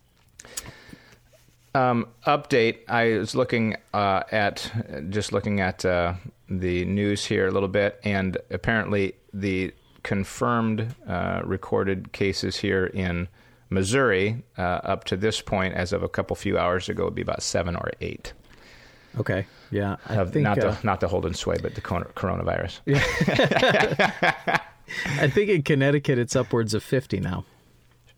Um, 1.74 2.08
update. 2.26 2.78
I 2.88 3.18
was 3.18 3.34
looking 3.34 3.76
uh, 3.92 4.22
at 4.32 4.70
just 5.10 5.32
looking 5.32 5.60
at 5.60 5.84
uh, 5.84 6.14
the 6.48 6.84
news 6.86 7.24
here 7.26 7.46
a 7.46 7.50
little 7.50 7.68
bit, 7.68 8.00
and 8.04 8.38
apparently 8.50 9.14
the 9.32 9.72
confirmed 10.02 10.94
uh, 11.06 11.42
recorded 11.44 12.12
cases 12.12 12.56
here 12.56 12.86
in 12.86 13.28
Missouri 13.70 14.42
uh, 14.56 14.62
up 14.62 15.04
to 15.04 15.16
this 15.16 15.40
point, 15.42 15.74
as 15.74 15.92
of 15.92 16.02
a 16.02 16.08
couple 16.08 16.34
few 16.36 16.58
hours 16.58 16.88
ago, 16.88 17.04
would 17.04 17.14
be 17.14 17.22
about 17.22 17.42
seven 17.42 17.76
or 17.76 17.90
eight. 18.00 18.32
Okay. 19.18 19.46
Yeah. 19.70 19.96
I 20.06 20.16
Of- 20.16 20.32
think 20.32 20.44
not 20.44 20.58
uh, 20.58 20.70
the 20.72 20.78
not 20.82 21.00
the 21.00 21.08
hold 21.08 21.26
and 21.26 21.36
sway, 21.36 21.58
but 21.62 21.74
the 21.74 21.80
coronavirus. 21.82 22.80
I 25.20 25.28
think 25.28 25.50
in 25.50 25.62
Connecticut 25.62 26.18
it's 26.18 26.34
upwards 26.34 26.72
of 26.74 26.82
fifty 26.82 27.20
now. 27.20 27.44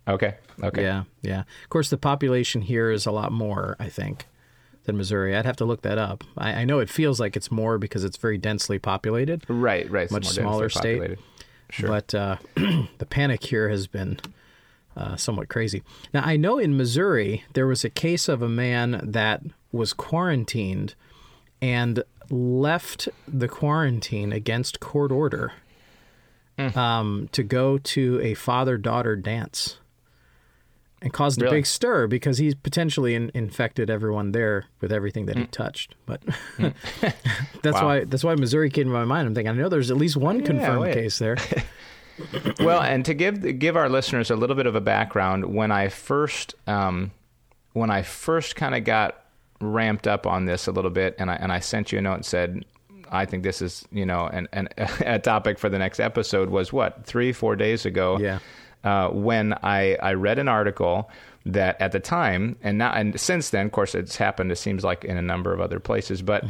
Okay. 0.06 0.36
Okay. 0.62 0.82
Yeah. 0.82 1.04
Yeah. 1.22 1.40
Of 1.40 1.68
course, 1.70 1.90
the 1.90 1.96
population 1.98 2.62
here 2.62 2.90
is 2.90 3.06
a 3.06 3.10
lot 3.10 3.32
more. 3.32 3.76
I 3.78 3.88
think 3.88 4.26
than 4.84 4.96
Missouri. 4.96 5.36
I'd 5.36 5.44
have 5.44 5.56
to 5.56 5.64
look 5.66 5.82
that 5.82 5.98
up. 5.98 6.24
I, 6.38 6.52
I 6.62 6.64
know 6.64 6.78
it 6.78 6.88
feels 6.88 7.20
like 7.20 7.36
it's 7.36 7.50
more 7.50 7.76
because 7.78 8.02
it's 8.02 8.16
very 8.16 8.38
densely 8.38 8.78
populated. 8.78 9.44
Right. 9.48 9.90
Right. 9.90 10.10
Much 10.10 10.26
smaller 10.26 10.68
state. 10.70 10.98
populated. 10.98 11.18
Sure. 11.68 11.88
But 11.88 12.14
uh, 12.14 12.36
the 12.56 13.06
panic 13.08 13.44
here 13.44 13.68
has 13.68 13.86
been 13.86 14.18
uh, 14.96 15.16
somewhat 15.16 15.48
crazy. 15.48 15.82
Now, 16.14 16.22
I 16.24 16.36
know 16.36 16.58
in 16.58 16.76
Missouri 16.76 17.44
there 17.52 17.66
was 17.66 17.84
a 17.84 17.90
case 17.90 18.28
of 18.28 18.42
a 18.42 18.48
man 18.48 19.00
that 19.04 19.42
was 19.70 19.92
quarantined 19.92 20.94
and 21.62 22.02
left 22.30 23.08
the 23.28 23.48
quarantine 23.48 24.32
against 24.32 24.80
court 24.80 25.12
order 25.12 25.52
Hmm. 26.58 26.78
um, 26.78 27.28
to 27.32 27.42
go 27.42 27.78
to 27.78 28.20
a 28.22 28.34
father 28.34 28.76
daughter 28.76 29.16
dance 29.16 29.78
and 31.02 31.12
caused 31.12 31.40
a 31.42 31.48
big 31.50 31.64
stir 31.66 32.06
because 32.06 32.38
he 32.38 32.54
potentially 32.54 33.14
in- 33.14 33.30
infected 33.34 33.88
everyone 33.90 34.32
there 34.32 34.66
with 34.80 34.92
everything 34.92 35.26
that 35.26 35.36
he 35.36 35.46
touched. 35.46 35.94
But 36.06 36.20
that's 36.58 36.74
Hmm. 37.62 37.70
Wow. 37.72 37.84
why 37.86 38.04
that's 38.04 38.22
why 38.24 38.34
Missouri 38.34 38.70
came 38.70 38.84
to 38.86 38.92
my 38.92 39.04
mind. 39.04 39.28
I'm 39.28 39.34
thinking 39.34 39.50
I 39.50 39.54
know 39.54 39.68
there's 39.68 39.90
at 39.90 39.96
least 39.96 40.16
one 40.16 40.42
confirmed 40.42 40.80
wait. 40.80 40.94
case 40.94 41.18
there. 41.18 41.36
well, 42.60 42.82
and 42.82 43.04
to 43.06 43.14
give 43.14 43.58
give 43.58 43.76
our 43.76 43.88
listeners 43.88 44.30
a 44.30 44.36
little 44.36 44.56
bit 44.56 44.66
of 44.66 44.74
a 44.74 44.80
background, 44.80 45.54
when 45.54 45.72
I 45.72 45.88
first 45.88 46.54
um, 46.66 47.12
when 47.72 47.90
I 47.90 48.02
first 48.02 48.56
kind 48.56 48.74
of 48.74 48.84
got 48.84 49.24
ramped 49.60 50.06
up 50.06 50.26
on 50.26 50.44
this 50.44 50.66
a 50.66 50.72
little 50.72 50.90
bit, 50.90 51.16
and 51.18 51.30
I 51.30 51.36
and 51.36 51.50
I 51.50 51.60
sent 51.60 51.92
you 51.92 51.98
a 51.98 52.02
note 52.02 52.14
and 52.14 52.24
said, 52.26 52.64
I 53.10 53.24
think 53.24 53.42
this 53.42 53.62
is 53.62 53.86
you 53.90 54.04
know 54.04 54.26
an, 54.26 54.48
an 54.52 54.68
a 54.76 55.18
topic 55.18 55.58
for 55.58 55.70
the 55.70 55.78
next 55.78 55.98
episode 55.98 56.50
was 56.50 56.74
what 56.74 57.06
three 57.06 57.32
four 57.32 57.56
days 57.56 57.86
ago. 57.86 58.18
Yeah. 58.18 58.40
Uh, 58.82 59.08
when 59.10 59.52
I 59.62 59.96
I 60.02 60.14
read 60.14 60.38
an 60.38 60.48
article 60.48 61.10
that 61.46 61.80
at 61.80 61.92
the 61.92 62.00
time 62.00 62.56
and 62.62 62.78
now 62.78 62.92
and 62.92 63.18
since 63.20 63.50
then, 63.50 63.66
of 63.66 63.72
course, 63.72 63.94
it's 63.94 64.16
happened. 64.16 64.50
It 64.52 64.56
seems 64.56 64.84
like 64.84 65.04
in 65.04 65.16
a 65.16 65.22
number 65.22 65.52
of 65.52 65.60
other 65.60 65.80
places, 65.80 66.22
but 66.22 66.44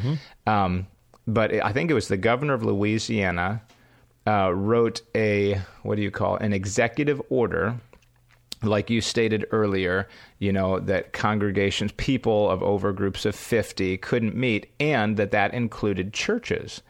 um, 0.46 0.86
but 1.26 1.52
I 1.52 1.72
think 1.72 1.90
it 1.90 1.94
was 1.94 2.08
the 2.08 2.16
governor 2.16 2.54
of 2.54 2.62
Louisiana 2.62 3.62
uh, 4.26 4.52
wrote 4.54 5.02
a 5.14 5.60
what 5.82 5.96
do 5.96 6.02
you 6.02 6.10
call 6.10 6.36
it? 6.36 6.42
an 6.42 6.52
executive 6.52 7.20
order 7.30 7.80
like 8.62 8.90
you 8.90 9.00
stated 9.00 9.46
earlier, 9.52 10.06
you 10.38 10.52
know, 10.52 10.80
that 10.80 11.12
congregations, 11.12 11.92
people 11.92 12.50
of 12.50 12.62
over 12.62 12.92
groups 12.92 13.24
of 13.24 13.34
50 13.34 13.96
couldn't 13.98 14.34
meet 14.36 14.70
and 14.78 15.16
that 15.16 15.30
that 15.30 15.54
included 15.54 16.12
churches. 16.12 16.82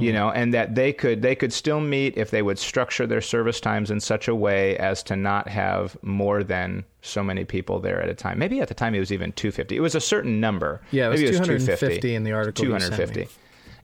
Hmm. 0.00 0.06
You 0.06 0.12
know, 0.12 0.30
and 0.30 0.54
that 0.54 0.74
they 0.74 0.92
could 0.92 1.22
they 1.22 1.34
could 1.34 1.52
still 1.52 1.80
meet 1.80 2.16
if 2.16 2.30
they 2.30 2.42
would 2.42 2.58
structure 2.58 3.06
their 3.06 3.20
service 3.20 3.60
times 3.60 3.90
in 3.90 4.00
such 4.00 4.28
a 4.28 4.34
way 4.34 4.76
as 4.78 5.02
to 5.04 5.16
not 5.16 5.48
have 5.48 5.96
more 6.02 6.42
than 6.42 6.84
so 7.02 7.22
many 7.22 7.44
people 7.44 7.80
there 7.80 8.02
at 8.02 8.08
a 8.08 8.14
time. 8.14 8.38
Maybe 8.38 8.60
at 8.60 8.68
the 8.68 8.74
time 8.74 8.94
it 8.94 9.00
was 9.00 9.12
even 9.12 9.32
250. 9.32 9.76
It 9.76 9.80
was 9.80 9.94
a 9.94 10.00
certain 10.00 10.40
number. 10.40 10.80
Yeah, 10.90 11.06
it 11.06 11.10
was 11.10 11.20
Maybe 11.20 11.32
250 11.38 12.14
in 12.14 12.24
the 12.24 12.32
article 12.32 12.64
you 12.64 12.70
sent 12.72 12.82
me. 12.82 12.96
250. 12.96 13.28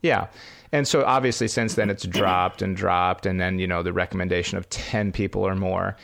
Yeah. 0.02 0.26
And 0.72 0.86
so 0.88 1.04
obviously 1.04 1.48
since 1.48 1.74
then 1.74 1.90
it's 1.90 2.04
dropped 2.04 2.62
and 2.62 2.76
dropped 2.76 3.26
and 3.26 3.40
then, 3.40 3.58
you 3.58 3.66
know, 3.66 3.82
the 3.82 3.92
recommendation 3.92 4.58
of 4.58 4.68
10 4.70 5.12
people 5.12 5.42
or 5.42 5.54
more. 5.54 5.96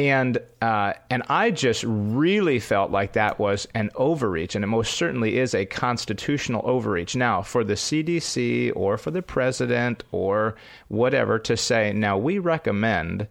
And 0.00 0.38
uh, 0.62 0.94
and 1.10 1.22
I 1.28 1.50
just 1.50 1.84
really 1.86 2.58
felt 2.58 2.90
like 2.90 3.12
that 3.12 3.38
was 3.38 3.68
an 3.74 3.90
overreach, 3.96 4.54
and 4.54 4.64
it 4.64 4.68
most 4.68 4.94
certainly 4.94 5.36
is 5.36 5.54
a 5.54 5.66
constitutional 5.66 6.62
overreach. 6.64 7.14
Now, 7.14 7.42
for 7.42 7.64
the 7.64 7.74
CDC 7.74 8.72
or 8.74 8.96
for 8.96 9.10
the 9.10 9.20
president 9.20 10.02
or 10.10 10.56
whatever 10.88 11.38
to 11.40 11.54
say, 11.54 11.92
now 11.92 12.16
we 12.16 12.38
recommend 12.38 13.28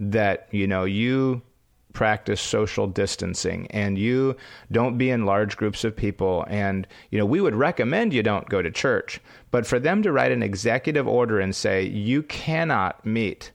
that 0.00 0.48
you 0.52 0.66
know 0.66 0.84
you 0.84 1.42
practice 1.92 2.40
social 2.40 2.86
distancing 2.86 3.66
and 3.70 3.98
you 3.98 4.36
don't 4.72 4.96
be 4.96 5.10
in 5.10 5.26
large 5.26 5.58
groups 5.58 5.84
of 5.84 5.94
people 5.96 6.46
and 6.48 6.86
you 7.10 7.18
know 7.18 7.24
we 7.24 7.40
would 7.40 7.54
recommend 7.54 8.12
you 8.12 8.22
don't 8.22 8.50
go 8.50 8.60
to 8.60 8.70
church 8.70 9.18
but 9.50 9.66
for 9.66 9.78
them 9.78 10.02
to 10.02 10.12
write 10.12 10.30
an 10.30 10.42
executive 10.42 11.08
order 11.08 11.40
and 11.40 11.56
say 11.56 11.82
you 11.82 12.22
cannot 12.22 13.06
meet 13.06 13.50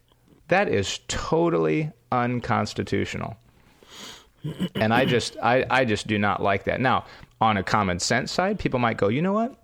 that 0.51 0.67
is 0.69 0.99
totally 1.07 1.91
unconstitutional 2.11 3.35
and 4.75 4.93
i 4.93 5.05
just 5.05 5.37
I, 5.41 5.65
I 5.69 5.85
just 5.85 6.07
do 6.07 6.17
not 6.17 6.41
like 6.41 6.65
that 6.65 6.79
now 6.79 7.05
on 7.39 7.57
a 7.57 7.63
common 7.63 7.99
sense 7.99 8.31
side 8.31 8.59
people 8.59 8.79
might 8.79 8.97
go 8.97 9.07
you 9.07 9.21
know 9.21 9.33
what 9.33 9.57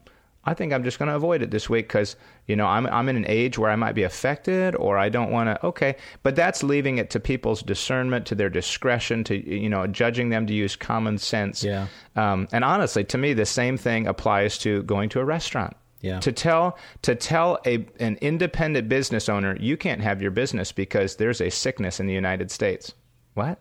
I 0.48 0.54
think 0.54 0.72
I'm 0.72 0.86
just 0.86 0.98
going 0.98 1.10
to 1.10 1.16
avoid 1.16 1.42
it 1.42 1.52
this 1.52 1.70
week 1.70 1.90
because 1.90 2.16
you 2.48 2.56
know 2.56 2.66
I'm 2.66 2.88
I'm 2.88 3.10
in 3.10 3.18
an 3.18 3.26
age 3.28 3.58
where 3.58 3.70
I 3.70 3.76
might 3.76 3.96
be 3.96 4.04
affected 4.04 4.76
or 4.78 4.98
I 4.98 5.10
don't 5.10 5.30
want 5.30 5.50
to. 5.50 5.66
Okay, 5.68 5.98
but 6.24 6.38
that's 6.38 6.64
leaving 6.64 7.00
it 7.00 7.10
to 7.10 7.20
people's 7.20 7.62
discernment, 7.62 8.26
to 8.28 8.36
their 8.36 8.50
discretion, 8.50 9.26
to 9.26 9.36
you 9.36 9.68
know 9.68 9.86
judging 9.88 10.30
them 10.30 10.48
to 10.48 10.54
use 10.54 10.78
common 10.78 11.18
sense. 11.18 11.66
Yeah. 11.66 11.88
Um, 12.16 12.48
and 12.54 12.64
honestly, 12.64 13.04
to 13.04 13.18
me, 13.18 13.34
the 13.34 13.46
same 13.46 13.76
thing 13.76 14.08
applies 14.08 14.58
to 14.60 14.84
going 14.84 15.10
to 15.10 15.20
a 15.20 15.26
restaurant. 15.26 15.76
Yeah. 16.02 16.20
To 16.20 16.32
tell 16.32 16.78
to 17.02 17.16
tell 17.16 17.60
a 17.66 17.86
an 18.00 18.18
independent 18.22 18.88
business 18.88 19.30
owner 19.30 19.58
you 19.60 19.78
can't 19.78 20.02
have 20.02 20.22
your 20.22 20.32
business 20.32 20.72
because 20.72 21.16
there's 21.16 21.42
a 21.42 21.50
sickness 21.50 22.00
in 22.00 22.06
the 22.06 22.14
United 22.14 22.52
States. 22.52 22.94
What? 23.34 23.60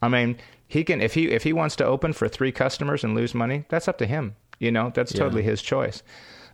I 0.00 0.08
mean, 0.08 0.38
he 0.66 0.84
can 0.84 1.00
if 1.00 1.14
he 1.14 1.30
if 1.30 1.42
he 1.42 1.52
wants 1.52 1.76
to 1.76 1.84
open 1.84 2.12
for 2.12 2.28
three 2.28 2.52
customers 2.52 3.04
and 3.04 3.14
lose 3.14 3.34
money, 3.34 3.64
that's 3.68 3.88
up 3.88 3.98
to 3.98 4.06
him. 4.06 4.36
You 4.58 4.72
know, 4.72 4.90
that's 4.94 5.12
totally 5.12 5.42
his 5.42 5.60
choice. 5.60 6.02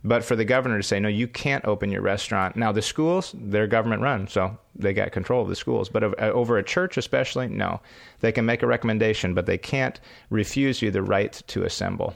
But 0.05 0.25
for 0.25 0.35
the 0.35 0.43
governor 0.43 0.77
to 0.77 0.83
say, 0.83 0.99
no, 0.99 1.07
you 1.07 1.27
can't 1.27 1.63
open 1.63 1.89
your 1.89 2.01
restaurant. 2.01 2.57
Now, 2.57 2.73
the 2.73 2.81
schools, 2.81 3.33
they're 3.37 3.67
government 3.67 4.01
run, 4.01 4.27
so 4.27 4.57
they 4.75 4.91
got 4.91 5.13
control 5.13 5.41
of 5.41 5.47
the 5.47 5.55
schools. 5.55 5.87
But 5.87 6.03
uh, 6.03 6.31
over 6.33 6.57
a 6.57 6.63
church, 6.63 6.97
especially, 6.97 7.47
no. 7.47 7.79
They 8.19 8.33
can 8.33 8.45
make 8.45 8.63
a 8.63 8.67
recommendation, 8.67 9.33
but 9.33 9.45
they 9.45 9.57
can't 9.57 10.01
refuse 10.29 10.81
you 10.81 10.91
the 10.91 11.01
right 11.01 11.31
to 11.47 11.63
assemble. 11.63 12.15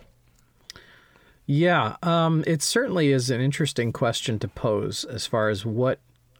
Yeah, 1.47 1.95
um, 2.03 2.43
it 2.45 2.61
certainly 2.61 3.11
is 3.11 3.29
an 3.29 3.39
interesting 3.39 3.93
question 3.93 4.37
to 4.39 4.49
pose 4.49 5.05
as 5.05 5.25
far 5.25 5.49
as 5.49 5.65
what 5.65 5.99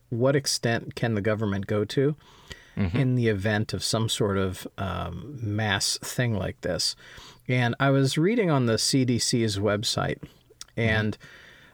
what 0.10 0.36
extent 0.36 0.96
can 0.96 1.16
the 1.16 1.22
government 1.22 1.68
go 1.68 1.84
to 1.84 2.16
in 2.94 3.16
the 3.16 3.28
event 3.28 3.74
of 3.74 3.84
some 3.84 4.08
sort 4.08 4.38
of 4.38 4.68
um, 4.78 5.40
mass 5.42 5.98
thing 5.98 6.36
like 6.36 6.62
this. 6.62 6.96
And 7.48 7.76
I 7.80 7.90
was 7.90 8.18
reading 8.18 8.52
on 8.52 8.68
the 8.68 8.76
CDC's 8.76 9.58
website, 9.58 10.22
and 10.76 11.18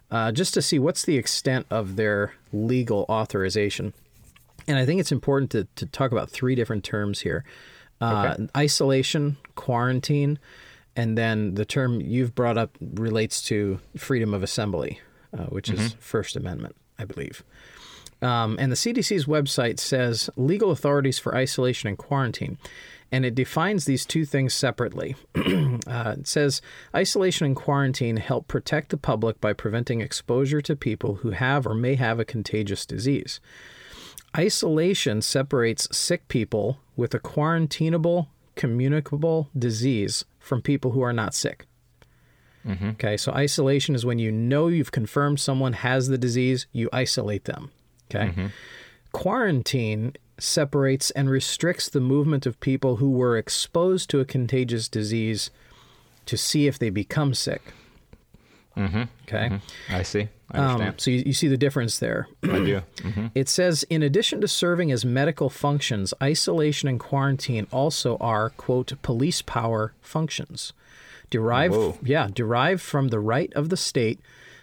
uh, 0.09 0.31
just 0.31 0.53
to 0.53 0.61
see 0.61 0.79
what's 0.79 1.03
the 1.03 1.17
extent 1.17 1.65
of 1.69 1.95
their 1.95 2.33
legal 2.51 3.05
authorization. 3.09 3.93
And 4.67 4.77
I 4.77 4.85
think 4.85 5.01
it's 5.01 5.11
important 5.11 5.51
to, 5.51 5.67
to 5.75 5.85
talk 5.87 6.11
about 6.11 6.29
three 6.29 6.55
different 6.55 6.83
terms 6.83 7.21
here 7.21 7.43
uh, 7.99 8.35
isolation, 8.55 9.37
quarantine, 9.55 10.39
and 10.95 11.17
then 11.17 11.55
the 11.55 11.65
term 11.65 12.01
you've 12.01 12.35
brought 12.35 12.57
up 12.57 12.77
relates 12.81 13.41
to 13.43 13.79
freedom 13.97 14.33
of 14.33 14.43
assembly. 14.43 14.99
uh, 15.37 15.45
which 15.45 15.69
is 15.69 15.95
First 15.99 16.35
Amendment, 16.35 16.75
I 16.99 17.05
believe. 17.05 17.43
Um, 18.21 18.55
and 18.59 18.71
the 18.71 18.75
CDC's 18.75 19.25
website 19.25 19.79
says 19.79 20.29
legal 20.37 20.71
authorities 20.71 21.19
for 21.19 21.35
isolation 21.35 21.89
and 21.89 21.97
quarantine. 21.97 22.57
And 23.11 23.25
it 23.25 23.35
defines 23.35 23.85
these 23.85 24.05
two 24.05 24.25
things 24.25 24.53
separately. 24.53 25.15
uh, 25.35 26.15
it 26.19 26.27
says 26.27 26.61
isolation 26.95 27.45
and 27.45 27.55
quarantine 27.55 28.17
help 28.17 28.47
protect 28.47 28.89
the 28.89 28.97
public 28.97 29.39
by 29.41 29.53
preventing 29.53 30.01
exposure 30.01 30.61
to 30.61 30.75
people 30.75 31.15
who 31.15 31.31
have 31.31 31.67
or 31.67 31.75
may 31.75 31.95
have 31.95 32.19
a 32.19 32.25
contagious 32.25 32.85
disease. 32.85 33.39
Isolation 34.35 35.21
separates 35.21 35.95
sick 35.95 36.27
people 36.27 36.79
with 36.95 37.13
a 37.13 37.19
quarantinable, 37.19 38.27
communicable 38.55 39.49
disease 39.57 40.25
from 40.39 40.61
people 40.61 40.91
who 40.91 41.01
are 41.01 41.13
not 41.13 41.33
sick. 41.33 41.65
Mm-hmm. 42.65 42.89
Okay, 42.89 43.17
so 43.17 43.31
isolation 43.33 43.93
is 43.95 44.05
when 44.05 44.19
you 44.19 44.31
know 44.31 44.67
you've 44.67 44.91
confirmed 44.91 45.39
someone 45.39 45.73
has 45.73 46.07
the 46.07 46.17
disease, 46.17 46.65
you 46.71 46.89
isolate 46.93 47.45
them. 47.45 47.71
Okay. 48.09 48.29
Mm-hmm. 48.29 48.45
Quarantine 49.11 50.13
separates 50.39 51.11
and 51.11 51.29
restricts 51.29 51.89
the 51.89 51.99
movement 51.99 52.45
of 52.45 52.59
people 52.59 52.97
who 52.97 53.11
were 53.11 53.37
exposed 53.37 54.09
to 54.09 54.19
a 54.19 54.25
contagious 54.25 54.87
disease 54.87 55.51
to 56.25 56.37
see 56.37 56.67
if 56.67 56.79
they 56.79 56.89
become 56.89 57.33
sick. 57.33 57.61
Mm-hmm. 58.77 59.03
Okay. 59.27 59.49
Mm-hmm. 59.49 59.95
I 59.95 60.03
see. 60.03 60.29
I 60.53 60.57
Um, 60.57 60.93
so 60.97 61.09
you, 61.09 61.23
you 61.25 61.33
see 61.33 61.47
the 61.47 61.57
difference 61.57 61.99
there. 61.99 62.27
I 62.43 62.59
do. 62.59 62.81
hmm 63.01 63.27
It 63.33 63.49
says, 63.49 63.83
in 63.89 64.03
addition 64.03 64.39
to 64.41 64.47
serving 64.47 64.91
as 64.91 65.03
medical 65.03 65.49
functions, 65.49 66.13
isolation 66.21 66.87
and 66.87 66.99
quarantine 66.99 67.67
also 67.71 68.17
are, 68.17 68.51
quote, 68.51 68.93
police 69.01 69.41
power 69.41 69.93
functions. 70.01 70.73
Derived, 71.29 71.73
Whoa. 71.73 71.97
yeah, 72.03 72.29
derived 72.31 72.81
from 72.81 73.07
the 73.07 73.19
right 73.19 73.51
of 73.53 73.69
the 73.69 73.77
state 73.77 74.19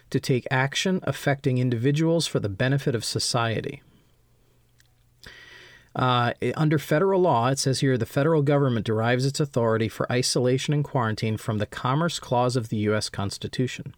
to 0.09 0.19
take 0.19 0.47
action 0.49 1.01
affecting 1.03 1.57
individuals 1.57 2.27
for 2.27 2.39
the 2.39 2.49
benefit 2.49 2.95
of 2.95 3.03
society. 3.03 3.81
Uh, 5.93 6.31
under 6.55 6.79
federal 6.79 7.21
law, 7.21 7.49
it 7.49 7.59
says 7.59 7.81
here 7.81 7.97
the 7.97 8.05
federal 8.05 8.41
government 8.41 8.85
derives 8.85 9.25
its 9.25 9.41
authority 9.41 9.89
for 9.89 10.09
isolation 10.11 10.73
and 10.73 10.85
quarantine 10.85 11.35
from 11.35 11.57
the 11.57 11.65
Commerce 11.65 12.19
Clause 12.19 12.55
of 12.55 12.69
the 12.69 12.77
U.S. 12.77 13.09
Constitution. 13.09 13.93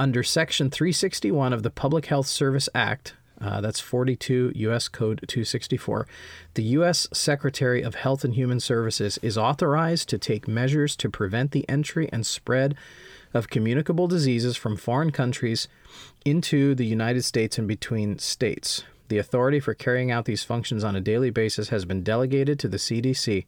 Under 0.00 0.22
Section 0.22 0.70
361 0.70 1.52
of 1.52 1.62
the 1.62 1.68
Public 1.68 2.06
Health 2.06 2.26
Service 2.26 2.70
Act, 2.74 3.16
uh, 3.38 3.60
that's 3.60 3.80
42 3.80 4.52
U.S. 4.54 4.88
Code 4.88 5.20
264, 5.28 6.08
the 6.54 6.62
U.S. 6.62 7.06
Secretary 7.12 7.82
of 7.82 7.96
Health 7.96 8.24
and 8.24 8.32
Human 8.32 8.60
Services 8.60 9.18
is 9.20 9.36
authorized 9.36 10.08
to 10.08 10.16
take 10.16 10.48
measures 10.48 10.96
to 10.96 11.10
prevent 11.10 11.50
the 11.50 11.68
entry 11.68 12.08
and 12.10 12.24
spread 12.24 12.76
of 13.34 13.50
communicable 13.50 14.08
diseases 14.08 14.56
from 14.56 14.78
foreign 14.78 15.10
countries 15.10 15.68
into 16.24 16.74
the 16.74 16.86
United 16.86 17.22
States 17.22 17.58
and 17.58 17.68
between 17.68 18.18
states. 18.18 18.84
The 19.08 19.18
authority 19.18 19.60
for 19.60 19.74
carrying 19.74 20.10
out 20.10 20.24
these 20.24 20.44
functions 20.44 20.82
on 20.82 20.96
a 20.96 21.02
daily 21.02 21.28
basis 21.28 21.68
has 21.68 21.84
been 21.84 22.02
delegated 22.02 22.58
to 22.60 22.68
the 22.68 22.78
CDC, 22.78 23.44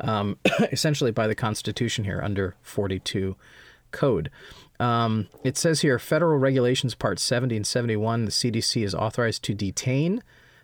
um, 0.00 0.36
essentially 0.72 1.12
by 1.12 1.28
the 1.28 1.36
Constitution 1.36 2.02
here 2.02 2.20
under 2.24 2.56
42 2.62 3.36
Code. 3.96 4.30
Um, 4.78 5.28
it 5.42 5.56
says 5.56 5.80
here 5.80 5.98
Federal 5.98 6.38
Regulations 6.38 6.94
Part 6.94 7.18
70 7.18 7.56
and 7.56 7.66
71 7.66 8.26
the 8.26 8.30
CDC 8.30 8.84
is 8.84 8.94
authorized 8.94 9.42
to 9.44 9.54
detain, 9.54 10.22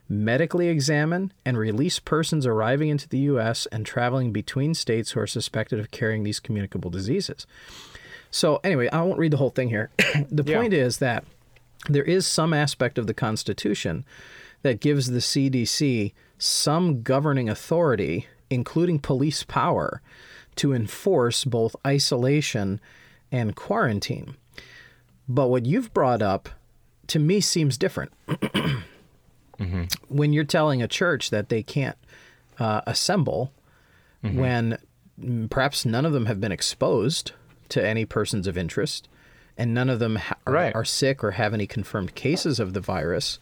medically 0.09 0.69
examine, 0.69 1.33
and 1.47 1.57
release 1.57 1.99
persons 1.99 2.45
arriving 2.47 2.91
into 2.91 3.09
the 3.09 3.21
U.S. 3.33 3.67
and 3.73 3.87
traveling 3.87 4.31
between 4.31 4.75
states 4.75 5.13
who 5.13 5.21
are 5.21 5.27
suspected 5.27 5.81
of 5.81 5.91
carrying 5.91 6.25
these 6.25 6.41
communicable 6.41 6.91
diseases. 6.91 7.47
So, 8.31 8.61
anyway, 8.63 8.89
I 8.93 9.01
won't 9.03 9.19
read 9.19 9.33
the 9.33 9.37
whole 9.39 9.51
thing 9.51 9.71
here. 9.71 9.91
the 10.31 10.45
Yeah. 10.45 10.59
point 10.59 10.75
is 10.75 10.99
that 10.99 11.25
there 11.89 12.05
is 12.05 12.27
some 12.27 12.53
aspect 12.53 12.99
of 12.99 13.07
the 13.07 13.15
Constitution 13.15 14.05
that 14.63 14.81
gives 14.81 15.07
the 15.11 15.19
CDC 15.21 16.13
some 16.39 17.03
governing 17.03 17.49
authority, 17.49 18.27
including 18.51 18.99
police 18.99 19.43
power, 19.43 20.03
to 20.57 20.75
enforce 20.75 21.45
both 21.47 21.75
isolation 21.87 22.79
and 23.33 23.57
quarantine. 23.57 24.37
But 25.29 25.49
what 25.49 25.67
you've 25.67 25.93
brought 25.93 26.23
up 26.23 26.49
to 27.09 27.19
me 27.19 27.41
seems 27.41 27.77
different. 27.79 28.13
When 30.09 30.33
you're 30.33 30.43
telling 30.45 30.83
a 30.83 30.89
church 30.89 31.31
that 31.31 31.49
they 31.49 31.63
can't 31.63 31.97
uh, 32.59 32.81
assemble, 32.87 33.53
when 34.23 34.79
mm, 35.21 35.49
perhaps 35.51 35.85
none 35.85 36.05
of 36.05 36.13
them 36.13 36.27
have 36.27 36.41
been 36.41 36.51
exposed 36.53 37.33
to 37.69 37.85
any 37.87 38.05
persons 38.05 38.47
of 38.49 38.59
interest, 38.59 39.09
and 39.57 39.73
none 39.73 39.89
of 39.89 40.01
them 40.01 40.17
ha- 40.17 40.37
are, 40.47 40.53
Right. 40.53 40.75
are 40.75 40.85
sick 40.85 41.23
or 41.23 41.33
have 41.33 41.55
any 41.55 41.67
confirmed 41.69 42.15
cases 42.17 42.59
of 42.59 42.73
the 42.73 42.81
virus, 42.81 43.39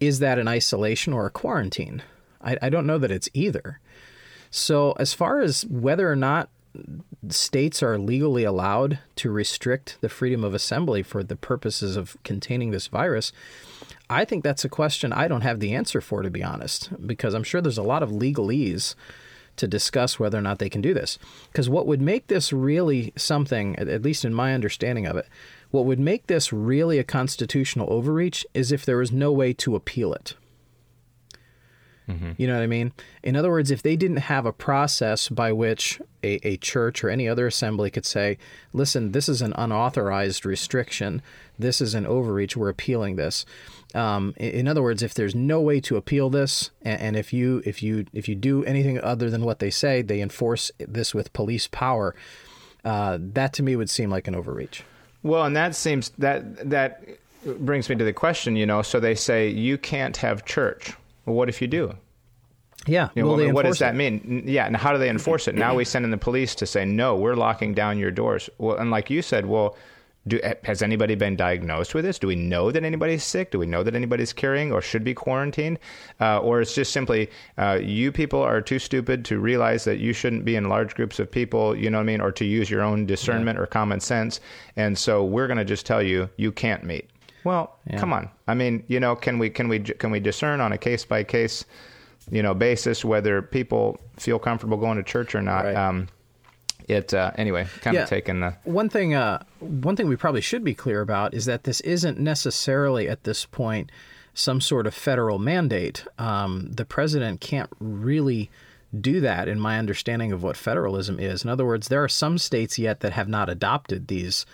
is 0.00 0.18
that 0.18 0.38
an 0.40 0.48
isolation 0.48 1.12
or 1.12 1.26
a 1.26 1.30
quarantine? 1.30 2.02
I, 2.42 2.56
I 2.62 2.68
don't 2.68 2.86
know 2.86 2.98
that 2.98 3.10
it's 3.12 3.28
either. 3.32 3.78
So, 4.50 4.92
as 4.98 5.14
far 5.14 5.40
as 5.40 5.64
whether 5.66 6.10
or 6.10 6.16
not 6.16 6.48
states 7.28 7.82
are 7.82 7.98
legally 7.98 8.44
allowed 8.44 8.98
to 9.16 9.30
restrict 9.30 9.98
the 10.00 10.08
freedom 10.08 10.44
of 10.44 10.54
assembly 10.54 11.02
for 11.02 11.22
the 11.22 11.36
purposes 11.36 11.96
of 11.96 12.16
containing 12.24 12.70
this 12.70 12.86
virus, 12.86 13.32
I 14.10 14.24
think 14.24 14.42
that's 14.42 14.64
a 14.64 14.68
question 14.68 15.12
I 15.12 15.28
don't 15.28 15.42
have 15.42 15.60
the 15.60 15.74
answer 15.74 16.00
for, 16.00 16.22
to 16.22 16.30
be 16.30 16.42
honest, 16.42 16.90
because 17.06 17.34
I'm 17.34 17.42
sure 17.42 17.60
there's 17.60 17.78
a 17.78 17.82
lot 17.82 18.02
of 18.02 18.10
legalese 18.10 18.94
to 19.56 19.66
discuss 19.66 20.18
whether 20.18 20.38
or 20.38 20.42
not 20.42 20.58
they 20.58 20.70
can 20.70 20.80
do 20.80 20.94
this. 20.94 21.18
Because 21.52 21.68
what 21.68 21.86
would 21.86 22.00
make 22.00 22.28
this 22.28 22.52
really 22.52 23.12
something, 23.16 23.76
at 23.76 24.02
least 24.02 24.24
in 24.24 24.32
my 24.32 24.54
understanding 24.54 25.06
of 25.06 25.16
it, 25.16 25.26
what 25.70 25.84
would 25.84 26.00
make 26.00 26.26
this 26.26 26.52
really 26.52 26.98
a 26.98 27.04
constitutional 27.04 27.92
overreach 27.92 28.46
is 28.54 28.72
if 28.72 28.86
there 28.86 28.96
was 28.96 29.12
no 29.12 29.30
way 29.30 29.52
to 29.52 29.76
appeal 29.76 30.14
it. 30.14 30.34
You 32.38 32.46
know 32.46 32.54
what 32.54 32.62
I 32.62 32.66
mean? 32.66 32.92
In 33.22 33.36
other 33.36 33.50
words, 33.50 33.70
if 33.70 33.82
they 33.82 33.96
didn't 33.96 34.18
have 34.18 34.46
a 34.46 34.52
process 34.52 35.28
by 35.28 35.52
which 35.52 36.00
a, 36.22 36.46
a 36.46 36.56
church 36.56 37.04
or 37.04 37.10
any 37.10 37.28
other 37.28 37.46
assembly 37.46 37.90
could 37.90 38.06
say, 38.06 38.38
listen, 38.72 39.12
this 39.12 39.28
is 39.28 39.42
an 39.42 39.52
unauthorized 39.56 40.46
restriction, 40.46 41.20
this 41.58 41.80
is 41.80 41.94
an 41.94 42.06
overreach, 42.06 42.56
we're 42.56 42.70
appealing 42.70 43.16
this. 43.16 43.44
Um, 43.94 44.34
in 44.36 44.68
other 44.68 44.82
words, 44.82 45.02
if 45.02 45.14
there's 45.14 45.34
no 45.34 45.60
way 45.60 45.80
to 45.80 45.96
appeal 45.96 46.30
this, 46.30 46.70
and, 46.82 47.00
and 47.00 47.16
if 47.16 47.32
you 47.32 47.62
if 47.64 47.82
you 47.82 48.06
if 48.12 48.28
you 48.28 48.34
do 48.34 48.64
anything 48.64 49.00
other 49.00 49.30
than 49.30 49.44
what 49.44 49.58
they 49.58 49.70
say, 49.70 50.02
they 50.02 50.20
enforce 50.20 50.70
this 50.78 51.14
with 51.14 51.32
police 51.32 51.66
power. 51.68 52.14
Uh, 52.84 53.18
that 53.20 53.52
to 53.54 53.62
me 53.62 53.76
would 53.76 53.90
seem 53.90 54.10
like 54.10 54.28
an 54.28 54.34
overreach. 54.34 54.84
Well, 55.22 55.44
and 55.44 55.56
that 55.56 55.74
seems 55.74 56.10
that 56.18 56.70
that 56.70 57.02
brings 57.44 57.88
me 57.88 57.96
to 57.96 58.04
the 58.04 58.12
question. 58.12 58.56
You 58.56 58.66
know, 58.66 58.82
so 58.82 59.00
they 59.00 59.14
say 59.14 59.48
you 59.48 59.78
can't 59.78 60.16
have 60.18 60.44
church. 60.44 60.92
Well, 61.28 61.36
what 61.36 61.48
if 61.48 61.60
you 61.60 61.68
do? 61.68 61.94
Yeah. 62.86 63.10
You 63.14 63.22
know, 63.22 63.28
what, 63.28 63.52
what 63.52 63.64
does 63.66 63.80
that 63.80 63.94
it? 63.94 63.98
mean? 63.98 64.44
Yeah, 64.46 64.66
and 64.66 64.76
how 64.76 64.92
do 64.92 64.98
they 64.98 65.10
enforce 65.10 65.46
it? 65.46 65.54
Now 65.54 65.74
we 65.74 65.84
send 65.84 66.04
in 66.04 66.10
the 66.10 66.16
police 66.16 66.54
to 66.56 66.66
say, 66.66 66.84
no, 66.84 67.16
we're 67.16 67.34
locking 67.34 67.74
down 67.74 67.98
your 67.98 68.10
doors. 68.10 68.48
Well, 68.58 68.76
and 68.76 68.90
like 68.90 69.10
you 69.10 69.20
said, 69.20 69.46
well, 69.46 69.76
do, 70.26 70.40
has 70.64 70.82
anybody 70.82 71.14
been 71.14 71.36
diagnosed 71.36 71.94
with 71.94 72.04
this? 72.04 72.18
Do 72.18 72.26
we 72.26 72.36
know 72.36 72.70
that 72.70 72.84
anybody's 72.84 73.24
sick? 73.24 73.50
Do 73.50 73.58
we 73.58 73.66
know 73.66 73.82
that 73.82 73.94
anybody's 73.94 74.32
carrying 74.32 74.72
or 74.72 74.80
should 74.80 75.04
be 75.04 75.14
quarantined? 75.14 75.78
Uh, 76.20 76.38
or 76.38 76.60
it's 76.60 76.74
just 76.74 76.92
simply 76.92 77.30
uh, 77.56 77.78
you 77.82 78.12
people 78.12 78.42
are 78.42 78.60
too 78.60 78.78
stupid 78.78 79.24
to 79.26 79.38
realize 79.38 79.84
that 79.84 79.98
you 79.98 80.12
shouldn't 80.12 80.44
be 80.44 80.56
in 80.56 80.68
large 80.68 80.94
groups 80.94 81.18
of 81.18 81.30
people, 81.30 81.74
you 81.74 81.90
know 81.90 81.98
what 81.98 82.02
I 82.02 82.06
mean, 82.06 82.20
or 82.20 82.32
to 82.32 82.44
use 82.44 82.70
your 82.70 82.82
own 82.82 83.06
discernment 83.06 83.58
or 83.58 83.66
common 83.66 84.00
sense. 84.00 84.40
And 84.76 84.98
so 84.98 85.24
we're 85.24 85.46
going 85.46 85.58
to 85.58 85.64
just 85.64 85.86
tell 85.86 86.02
you 86.02 86.28
you 86.36 86.52
can't 86.52 86.84
meet. 86.84 87.08
Well, 87.48 87.78
come 87.96 88.12
on. 88.12 88.28
I 88.46 88.54
mean, 88.54 88.84
you 88.88 89.00
know, 89.00 89.16
can 89.16 89.38
we 89.38 89.48
can 89.48 89.68
we 89.68 89.78
can 89.80 90.10
we 90.10 90.20
discern 90.20 90.60
on 90.60 90.70
a 90.72 90.78
case 90.78 91.04
by 91.06 91.24
case, 91.24 91.64
you 92.30 92.42
know, 92.42 92.52
basis 92.52 93.04
whether 93.04 93.40
people 93.40 93.98
feel 94.18 94.38
comfortable 94.38 94.76
going 94.76 94.98
to 94.98 95.02
church 95.02 95.34
or 95.34 95.40
not? 95.40 95.64
Right. 95.64 95.74
Um, 95.74 96.08
it 96.88 97.14
uh, 97.14 97.30
anyway, 97.36 97.66
kind 97.80 97.94
Yeah. 97.94 98.02
of 98.02 98.08
taking 98.08 98.40
the 98.40 98.54
One 98.64 98.88
thing, 98.90 99.14
uh, 99.14 99.42
one 99.60 99.96
thing 99.96 100.08
we 100.08 100.16
probably 100.16 100.40
should 100.42 100.62
be 100.64 100.74
clear 100.74 101.00
about 101.00 101.32
is 101.34 101.44
that 101.46 101.64
this 101.64 101.80
isn't 101.82 102.18
necessarily 102.18 103.08
at 103.08 103.24
this 103.24 103.46
point 103.46 103.90
some 104.34 104.60
sort 104.60 104.86
of 104.86 104.94
federal 104.94 105.38
mandate. 105.38 106.04
Um, 106.18 106.70
the 106.72 106.84
president 106.84 107.40
can't 107.40 107.70
really 107.80 108.50
do 109.00 109.20
that, 109.20 109.48
in 109.48 109.58
my 109.60 109.78
understanding 109.78 110.32
of 110.32 110.42
what 110.42 110.56
federalism 110.56 111.18
is. 111.18 111.44
In 111.44 111.50
other 111.50 111.66
words, 111.66 111.88
there 111.88 112.02
are 112.04 112.08
some 112.08 112.38
states 112.38 112.78
yet 112.78 113.00
that 113.00 113.12
have 113.12 113.28
not 113.28 113.48
adopted 113.50 114.08
these 114.08 114.46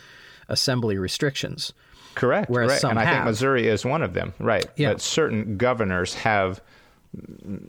assembly 0.49 0.97
restrictions. 0.99 1.73
Correct. 2.15 2.51
Whereas 2.51 2.71
right. 2.71 2.81
some 2.81 2.91
and 2.91 3.01
I 3.01 3.11
think. 3.11 3.25
Missouri 3.25 3.67
is 3.67 3.85
one 3.85 4.03
of 4.03 4.15
them. 4.15 4.35
Right. 4.39 4.67
Yeah. 4.77 4.93
But 4.93 5.01
certain 5.01 5.57
governors 5.57 6.15
have, 6.15 6.61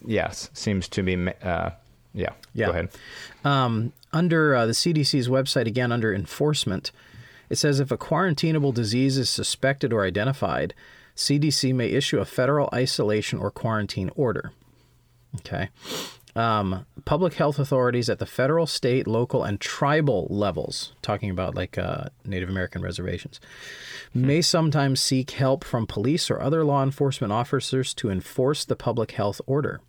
yes, 0.05 0.49
seems 0.53 0.87
to 0.89 1.03
be, 1.03 1.15
uh, 1.41 1.71
yeah. 2.13 2.29
Yeah. 2.53 2.65
Go 2.67 2.71
ahead. 2.71 2.89
Um, 3.43 3.93
under 4.13 4.55
uh, 4.55 4.65
the 4.65 4.71
CDC's 4.71 5.27
website, 5.27 5.67
again 5.67 5.91
under 5.91 6.13
enforcement, 6.13 6.91
it 7.49 7.57
says 7.57 7.79
if 7.79 7.91
a 7.91 7.97
quarantinable 7.97 8.73
disease 8.73 9.17
is 9.17 9.29
suspected 9.29 9.91
or 9.93 10.05
identified, 10.05 10.73
CDC 11.15 11.73
may 11.73 11.87
issue 11.87 12.19
a 12.19 12.25
federal 12.25 12.69
isolation 12.73 13.39
or 13.39 13.51
quarantine 13.51 14.11
order. 14.15 14.51
Okay. 15.37 15.69
Um, 16.35 16.85
public 17.05 17.35
health 17.35 17.59
authorities 17.59 18.09
at 18.09 18.19
the 18.19 18.25
federal, 18.25 18.67
state, 18.67 19.07
local, 19.07 19.43
and 19.43 19.59
tribal 19.59 20.27
levels, 20.29 20.93
talking 21.01 21.29
about 21.29 21.55
like 21.55 21.77
uh, 21.77 22.05
Native 22.25 22.49
American 22.49 22.81
reservations, 22.81 23.39
may 24.13 24.41
sometimes 24.41 24.99
seek 24.99 25.31
help 25.31 25.63
from 25.63 25.87
police 25.87 26.29
or 26.29 26.41
other 26.41 26.63
law 26.63 26.83
enforcement 26.83 27.31
officers 27.31 27.93
to 27.95 28.09
enforce 28.09 28.65
the 28.65 28.75
public 28.75 29.11
health 29.11 29.39
order. 29.45 29.79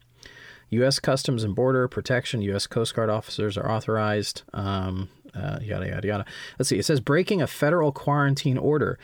U.S. 0.71 0.99
Customs 0.99 1.45
and 1.45 1.55
Border 1.55 1.87
Protection, 1.89 2.43
U.S. 2.43 2.67
Coast 2.67 2.95
Guard 2.95 3.11
officers 3.11 3.57
are 3.57 3.71
authorized. 3.71 4.43
Um, 4.53 5.09
uh, 5.35 5.59
yada 5.61 5.87
yada 5.87 6.07
yada. 6.07 6.25
Let's 6.59 6.69
see. 6.69 6.79
It 6.79 6.85
says 6.85 7.01
breaking 7.01 7.43
a 7.43 7.47
federal 7.47 7.93
quarantine 7.93 8.59
order 8.59 8.99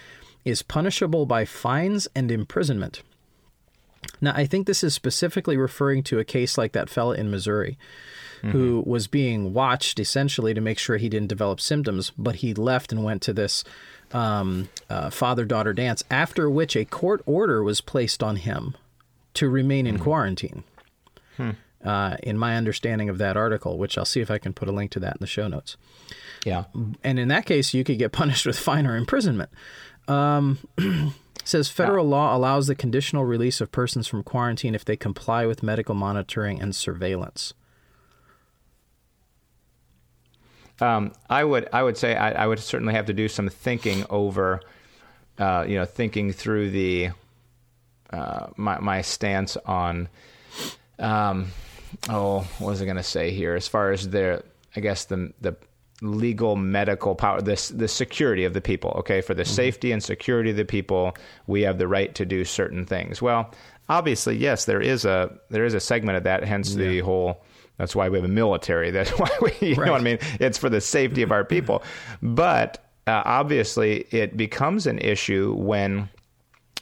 is 0.44 0.62
punishable 0.62 1.26
by 1.26 1.44
fines 1.44 2.08
and 2.14 2.30
imprisonment. 2.30 3.02
Now, 4.20 4.32
I 4.34 4.46
think 4.46 4.66
this 4.66 4.84
is 4.84 4.94
specifically 4.94 5.56
referring 5.56 6.02
to 6.04 6.18
a 6.18 6.24
case 6.24 6.56
like 6.56 6.72
that 6.72 6.90
fella 6.90 7.14
in 7.14 7.30
Missouri 7.30 7.78
who 8.50 8.82
was 8.84 9.06
being 9.06 9.54
watched 9.54 10.00
essentially 10.00 10.52
to 10.52 10.60
make 10.60 10.78
sure 10.78 10.96
he 10.96 11.08
didn't 11.08 11.28
develop 11.28 11.60
symptoms, 11.60 12.10
but 12.18 12.36
he 12.36 12.52
left 12.52 12.90
and 12.90 13.04
went 13.04 13.22
to 13.22 13.32
this 13.32 13.62
um, 14.12 14.68
uh, 14.90 15.10
father 15.10 15.44
daughter 15.44 15.72
dance, 15.72 16.02
after 16.10 16.50
which 16.50 16.74
a 16.74 16.84
court 16.84 17.22
order 17.24 17.62
was 17.62 17.80
placed 17.80 18.22
on 18.22 18.36
him 18.36 18.74
to 19.34 19.48
remain 19.48 19.86
in 19.86 19.98
quarantine. 19.98 20.64
Uh, 21.84 22.16
in 22.22 22.38
my 22.38 22.56
understanding 22.56 23.08
of 23.08 23.18
that 23.18 23.36
article, 23.36 23.76
which 23.76 23.98
I'll 23.98 24.04
see 24.04 24.20
if 24.20 24.30
I 24.30 24.38
can 24.38 24.52
put 24.52 24.68
a 24.68 24.72
link 24.72 24.92
to 24.92 25.00
that 25.00 25.14
in 25.14 25.18
the 25.20 25.26
show 25.26 25.48
notes. 25.48 25.76
Yeah. 26.44 26.64
And 27.02 27.18
in 27.18 27.28
that 27.28 27.46
case, 27.46 27.74
you 27.74 27.82
could 27.82 27.98
get 27.98 28.12
punished 28.20 28.46
with 28.46 28.58
fine 28.58 28.86
or 28.86 28.96
imprisonment. 28.96 29.50
Um, 30.06 30.58
it 31.42 31.48
says 31.48 31.68
federal 31.68 32.06
law 32.06 32.36
allows 32.36 32.68
the 32.68 32.74
conditional 32.74 33.24
release 33.24 33.60
of 33.60 33.72
persons 33.72 34.06
from 34.06 34.22
quarantine 34.22 34.74
if 34.74 34.84
they 34.84 34.96
comply 34.96 35.44
with 35.44 35.62
medical 35.62 35.94
monitoring 35.94 36.60
and 36.60 36.74
surveillance. 36.74 37.52
Um, 40.80 41.12
I 41.28 41.44
would 41.44 41.68
I 41.72 41.82
would 41.82 41.96
say 41.96 42.16
I, 42.16 42.44
I 42.44 42.46
would 42.46 42.58
certainly 42.58 42.94
have 42.94 43.06
to 43.06 43.12
do 43.12 43.28
some 43.28 43.48
thinking 43.48 44.04
over, 44.08 44.60
uh, 45.38 45.64
you 45.66 45.76
know, 45.76 45.84
thinking 45.84 46.32
through 46.32 46.70
the 46.70 47.10
uh, 48.10 48.46
my 48.56 48.78
my 48.80 49.00
stance 49.02 49.56
on, 49.58 50.08
um, 50.98 51.48
oh, 52.08 52.40
what 52.58 52.70
was 52.70 52.82
I 52.82 52.84
going 52.84 52.96
to 52.96 53.02
say 53.02 53.30
here? 53.30 53.54
As 53.54 53.68
far 53.68 53.92
as 53.92 54.08
the, 54.08 54.42
I 54.74 54.80
guess 54.80 55.04
the 55.04 55.32
the 55.40 55.56
legal 56.02 56.56
medical 56.56 57.14
power, 57.14 57.40
this 57.40 57.68
the 57.68 57.88
security 57.88 58.44
of 58.44 58.52
the 58.52 58.60
people. 58.60 58.90
Okay, 58.98 59.20
for 59.20 59.34
the 59.34 59.44
safety 59.44 59.92
and 59.92 60.02
security 60.02 60.50
of 60.50 60.56
the 60.56 60.64
people, 60.64 61.16
we 61.46 61.62
have 61.62 61.78
the 61.78 61.88
right 61.88 62.14
to 62.16 62.26
do 62.26 62.44
certain 62.44 62.84
things. 62.84 63.22
Well, 63.22 63.50
obviously, 63.88 64.36
yes, 64.36 64.64
there 64.64 64.80
is 64.80 65.04
a 65.04 65.32
there 65.48 65.64
is 65.64 65.74
a 65.74 65.80
segment 65.80 66.18
of 66.18 66.24
that. 66.24 66.44
Hence 66.44 66.74
the 66.74 67.00
whole. 67.00 67.44
That's 67.78 67.96
why 67.96 68.08
we 68.08 68.18
have 68.18 68.24
a 68.24 68.28
military. 68.28 68.90
That's 68.92 69.10
why 69.10 69.30
we, 69.40 69.68
you 69.68 69.76
know 69.76 69.92
what 69.92 70.00
I 70.00 70.04
mean? 70.04 70.18
It's 70.40 70.58
for 70.58 70.68
the 70.68 70.80
safety 70.80 71.22
of 71.22 71.32
our 71.32 71.44
people. 71.44 71.82
But 72.20 72.84
uh, 73.06 73.22
obviously, 73.24 74.06
it 74.10 74.36
becomes 74.36 74.86
an 74.86 74.98
issue 74.98 75.54
when 75.54 76.08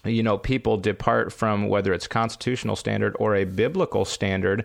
you 0.04 0.22
know 0.22 0.38
people 0.38 0.78
depart 0.78 1.32
from 1.32 1.68
whether 1.68 1.92
it's 1.92 2.06
constitutional 2.06 2.74
standard 2.74 3.14
or 3.18 3.36
a 3.36 3.44
biblical 3.44 4.04
standard 4.04 4.64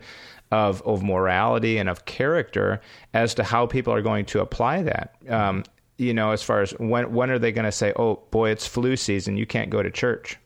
of 0.51 0.81
of 0.83 1.03
morality 1.03 1.77
and 1.77 1.89
of 1.89 2.05
character 2.05 2.79
as 3.13 3.33
to 3.35 3.43
how 3.43 3.65
people 3.65 3.93
are 3.93 4.01
going 4.01 4.25
to 4.25 4.41
apply 4.41 4.83
that. 4.83 5.15
Um, 5.29 5.63
you 5.97 6.13
know, 6.13 6.31
as 6.31 6.43
far 6.43 6.61
as 6.61 6.71
when 6.71 7.13
when 7.13 7.29
are 7.31 7.39
they 7.39 7.51
going 7.51 7.65
to 7.65 7.71
say, 7.71 7.93
"Oh 7.95 8.19
boy, 8.31 8.49
it's 8.51 8.67
flu 8.67 8.95
season, 8.95 9.37
you 9.37 9.45
can't 9.45 9.69
go 9.69 9.81
to 9.83 9.89
church." 9.91 10.37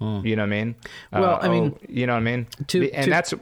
You 0.00 0.36
know 0.36 0.42
what 0.42 0.46
I 0.46 0.46
mean? 0.46 0.74
Hmm. 1.12 1.20
Well, 1.20 1.34
Uh, 1.34 1.38
I 1.42 1.48
mean, 1.48 1.74
oh, 1.74 1.78
you 1.88 2.06
know 2.06 2.12
what 2.12 2.20
I 2.20 2.22
mean? 2.22 2.46
to- 2.68 2.92
and 2.92 3.04
to- 3.06 3.10
that's 3.10 3.34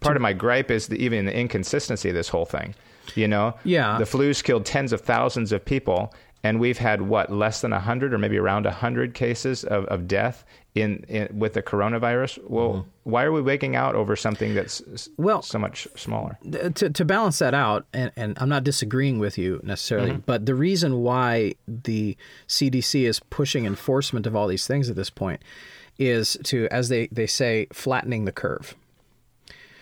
part 0.00 0.16
of 0.16 0.22
my 0.22 0.32
gripe 0.32 0.68
is 0.68 0.88
the, 0.88 0.96
even 0.96 1.24
the 1.26 1.36
inconsistency 1.38 2.08
of 2.08 2.16
this 2.16 2.28
whole 2.28 2.46
thing. 2.46 2.74
You 3.14 3.28
know, 3.28 3.54
Yeah. 3.62 3.98
the 3.98 4.06
flu's 4.06 4.42
killed 4.42 4.64
tens 4.64 4.92
of 4.92 5.02
thousands 5.02 5.52
of 5.52 5.64
people, 5.64 6.12
and 6.42 6.58
we've 6.58 6.78
had 6.78 7.02
what 7.02 7.30
less 7.32 7.60
than 7.60 7.70
hundred 7.70 8.12
or 8.12 8.18
maybe 8.18 8.38
around 8.38 8.66
hundred 8.66 9.14
cases 9.14 9.62
of, 9.62 9.84
of 9.84 10.08
death 10.08 10.44
in, 10.74 11.04
in 11.08 11.38
with 11.38 11.52
the 11.54 11.62
coronavirus. 11.62 12.38
Well, 12.48 12.86
why 13.04 13.22
are 13.24 13.30
we 13.32 13.40
waking 13.42 13.76
out 13.76 13.94
over 13.94 14.16
something 14.16 14.54
that's 14.54 14.80
Mm-hmm. 14.80 15.22
Well- 15.22 15.42
so 15.42 15.58
much 15.58 15.86
smaller? 15.96 16.36
to, 16.74 16.90
to 16.90 17.04
balance 17.04 17.38
that 17.38 17.54
out, 17.54 17.86
and, 17.92 18.10
and 18.16 18.36
I'm 18.40 18.48
not 18.48 18.64
disagreeing 18.64 19.18
with 19.20 19.38
you 19.38 19.60
necessarily, 19.62 20.10
Mm-hmm. 20.10 20.20
but 20.26 20.46
the 20.46 20.54
reason 20.54 21.02
why 21.02 21.54
the 21.68 22.16
CDC 22.48 23.02
is 23.02 23.20
pushing 23.20 23.66
enforcement 23.66 24.26
of 24.26 24.34
all 24.34 24.48
these 24.48 24.66
things 24.66 24.90
at 24.90 24.96
this 24.96 25.10
point 25.10 25.40
is 25.98 26.36
to, 26.44 26.66
as 26.72 26.88
they, 26.88 27.06
they 27.12 27.26
say, 27.26 27.68
flattening 27.72 28.24
the 28.24 28.32
curve. 28.32 28.74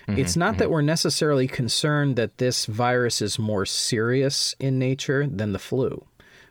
Mm-hmm, 0.09 0.18
It's 0.20 0.37
not 0.37 0.59
that 0.59 0.70
we're 0.70 0.83
necessarily 0.83 1.46
concerned 1.48 2.16
that 2.16 2.37
this 2.38 2.66
virus 2.66 3.22
is 3.22 3.38
more 3.38 3.64
serious 3.64 4.55
in 4.59 4.78
nature 4.78 5.26
than 5.26 5.52
the 5.52 5.59
flu. 5.59 6.05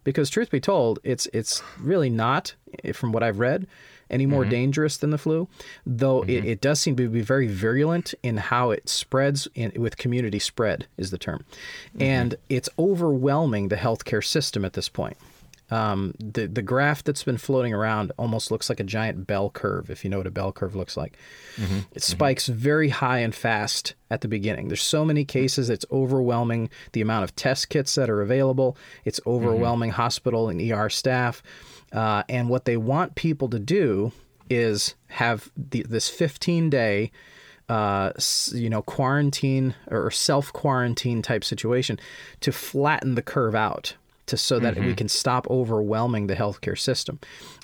Because 0.03 0.31
truth 0.31 0.49
be 0.49 0.59
told, 0.59 0.97
it's 1.03 1.27
it's 1.31 1.61
really 1.79 2.09
not, 2.09 2.55
eh, 2.83 2.91
from 2.91 3.11
what 3.11 3.21
I've 3.21 3.37
read, 3.37 3.67
any 4.11 4.25
more 4.25 4.41
mm-hmm. 4.41 4.51
dangerous 4.51 4.97
than 4.97 5.09
the 5.09 5.17
flu. 5.17 5.47
Though 5.85 6.21
it, 6.23 6.27
mm-hmm. 6.27 6.47
it 6.47 6.61
does 6.61 6.79
seem 6.79 6.95
to 6.97 7.09
be 7.09 7.21
very 7.21 7.47
virulent 7.47 8.13
in 8.21 8.37
how 8.37 8.69
it 8.71 8.87
spreads 8.87 9.47
in, 9.55 9.71
with 9.81 9.97
community 9.97 10.39
spread 10.39 10.85
is 10.97 11.09
the 11.09 11.17
term, 11.17 11.45
mm-hmm. 11.89 12.01
and 12.03 12.35
it's 12.49 12.69
overwhelming 12.77 13.69
the 13.69 13.77
healthcare 13.77 14.23
system 14.23 14.63
at 14.63 14.73
this 14.73 14.89
point. 14.89 15.17
Um, 15.71 16.13
the 16.19 16.47
the 16.47 16.61
graph 16.61 17.01
that's 17.01 17.23
been 17.23 17.37
floating 17.37 17.73
around 17.73 18.11
almost 18.17 18.51
looks 18.51 18.69
like 18.69 18.81
a 18.81 18.83
giant 18.83 19.25
bell 19.25 19.49
curve. 19.49 19.89
If 19.89 20.03
you 20.03 20.09
know 20.09 20.17
what 20.17 20.27
a 20.27 20.31
bell 20.31 20.51
curve 20.51 20.75
looks 20.75 20.97
like, 20.97 21.17
it 21.95 22.03
spikes 22.03 22.47
very 22.47 22.89
high 22.89 23.19
and 23.19 23.33
fast 23.33 23.95
at 24.09 24.19
the 24.19 24.27
beginning. 24.27 24.67
There's 24.67 24.83
so 24.83 25.05
many 25.05 25.23
cases; 25.23 25.69
it's 25.69 25.85
overwhelming 25.89 26.69
the 26.91 26.99
amount 26.99 27.23
of 27.23 27.37
test 27.37 27.69
kits 27.69 27.95
that 27.95 28.09
are 28.09 28.21
available. 28.21 28.75
It's 29.05 29.21
overwhelming 29.25 29.91
hospital 29.91 30.49
and 30.49 30.59
ER 30.59 30.89
staff, 30.89 31.41
uh, 31.93 32.23
and 32.29 32.49
what 32.49 32.65
they 32.65 32.77
want 32.77 33.15
people 33.15 33.49
to 33.49 33.59
do 33.59 34.11
is 34.49 34.95
have 35.07 35.51
the, 35.55 35.83
this 35.83 36.09
15 36.09 36.69
day 36.69 37.11
uh, 37.69 38.11
you 38.53 38.69
know, 38.69 38.81
quarantine 38.81 39.75
or 39.89 40.11
self 40.11 40.51
quarantine 40.51 41.21
type 41.21 41.43
situation 41.43 41.97
to 42.41 42.51
flatten 42.51 43.15
the 43.15 43.21
curve 43.21 43.55
out 43.55 43.95
to 44.25 44.35
so 44.35 44.59
that 44.59 44.77
we 44.77 44.93
can 44.93 45.07
stop 45.07 45.47
overwhelming 45.49 46.27
the 46.27 46.35
healthcare 46.35 46.77
system. 46.77 47.19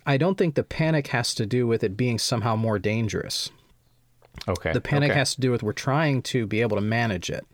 I 0.06 0.16
don't 0.16 0.38
think 0.38 0.56
the 0.56 0.64
panic 0.64 1.08
has 1.08 1.34
to 1.36 1.46
do 1.46 1.68
with 1.68 1.84
it 1.84 1.98
being 1.98 2.20
somehow 2.20 2.56
more 2.56 2.80
dangerous. 2.80 3.50
Okay, 4.48 4.72
The 4.72 4.80
panic 4.82 5.12
okay. 5.12 5.20
has 5.20 5.36
to 5.36 5.42
do 5.42 5.52
with 5.52 5.62
we're 5.62 5.74
trying 5.74 6.22
to 6.24 6.46
be 6.46 6.62
able 6.62 6.78
to 6.78 6.82
manage 6.82 7.30
it. 7.30 7.46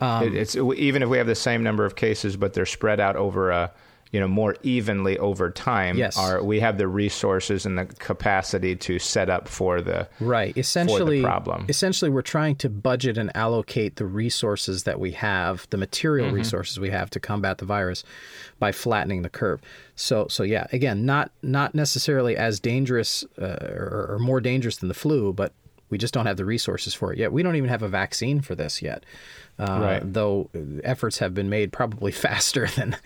It- 0.00 0.34
it's 0.34 0.56
even 0.56 1.02
if 1.02 1.08
we 1.08 1.18
have 1.18 1.26
the 1.26 1.34
same 1.34 1.62
number 1.62 1.84
of 1.84 1.94
cases, 1.96 2.36
but 2.36 2.54
they're 2.54 2.64
spread 2.66 3.00
out 3.00 3.16
over 3.16 3.50
a 3.50 3.72
you 4.12 4.20
know 4.20 4.28
more 4.28 4.56
evenly 4.62 5.18
over 5.18 5.50
time. 5.50 5.96
Yes. 5.98 6.16
Are 6.16 6.42
we 6.42 6.60
have 6.60 6.78
the 6.78 6.88
resources 6.88 7.66
and 7.66 7.78
the 7.78 7.84
capacity 7.86 8.76
to 8.76 8.98
set 8.98 9.28
up 9.28 9.48
for 9.48 9.80
the 9.80 10.08
Right. 10.20 10.56
Essentially, 10.56 11.22
problem. 11.22 11.66
essentially, 11.68 12.10
we're 12.10 12.22
trying 12.22 12.56
to 12.56 12.68
budget 12.68 13.18
and 13.18 13.34
allocate 13.36 13.96
the 13.96 14.06
resources 14.06 14.84
that 14.84 14.98
we 14.98 15.12
have, 15.12 15.66
the 15.70 15.76
material 15.76 16.30
resources 16.30 16.80
we 16.80 16.90
have 16.90 17.10
to 17.10 17.20
combat 17.20 17.58
the 17.58 17.64
virus, 17.64 18.04
by 18.58 18.72
flattening 18.72 19.22
the 19.22 19.28
curve. 19.28 19.60
So, 19.94 20.26
so 20.28 20.42
yeah, 20.42 20.66
again, 20.72 21.04
not 21.04 21.30
not 21.42 21.74
necessarily 21.74 22.36
as 22.36 22.60
dangerous 22.60 23.24
uh, 23.40 23.56
or, 23.60 24.06
or 24.10 24.18
more 24.18 24.40
dangerous 24.40 24.76
than 24.78 24.88
the 24.88 24.94
flu, 24.94 25.32
but 25.32 25.52
we 25.90 25.98
just 25.98 26.14
don't 26.14 26.26
have 26.26 26.36
the 26.36 26.44
resources 26.44 26.94
for 26.94 27.12
it 27.12 27.18
yet. 27.18 27.32
We 27.32 27.42
don't 27.42 27.56
even 27.56 27.68
have 27.68 27.82
a 27.82 27.88
vaccine 27.88 28.40
for 28.40 28.54
this 28.54 28.82
yet. 28.82 29.04
Uh, 29.58 29.78
Right. 29.80 30.12
Though 30.12 30.50
efforts 30.84 31.18
have 31.18 31.34
been 31.34 31.48
made 31.48 31.72
probably 31.72 32.12
faster 32.26 32.66
than 32.68 32.96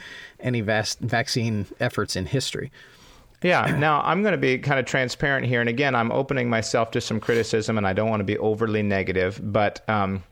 any 0.40 0.60
vast 0.60 0.98
vaccine 1.00 1.66
efforts 1.80 2.16
in 2.16 2.26
history. 2.26 2.70
Yeah. 3.42 3.76
Now 3.78 4.00
I'm 4.02 4.22
going 4.22 4.32
to 4.32 4.38
be 4.38 4.58
kind 4.58 4.78
of 4.78 4.86
transparent 4.86 5.46
here, 5.46 5.60
and 5.60 5.68
again, 5.68 5.94
I'm 5.94 6.12
opening 6.12 6.48
myself 6.48 6.90
to 6.92 7.00
some 7.00 7.20
criticism, 7.20 7.76
and 7.76 7.86
I 7.86 7.92
don't 7.92 8.08
want 8.08 8.20
to 8.20 8.24
be 8.24 8.38
overly 8.38 8.82
negative, 8.82 9.40
but 9.42 9.88
um, 9.88 10.22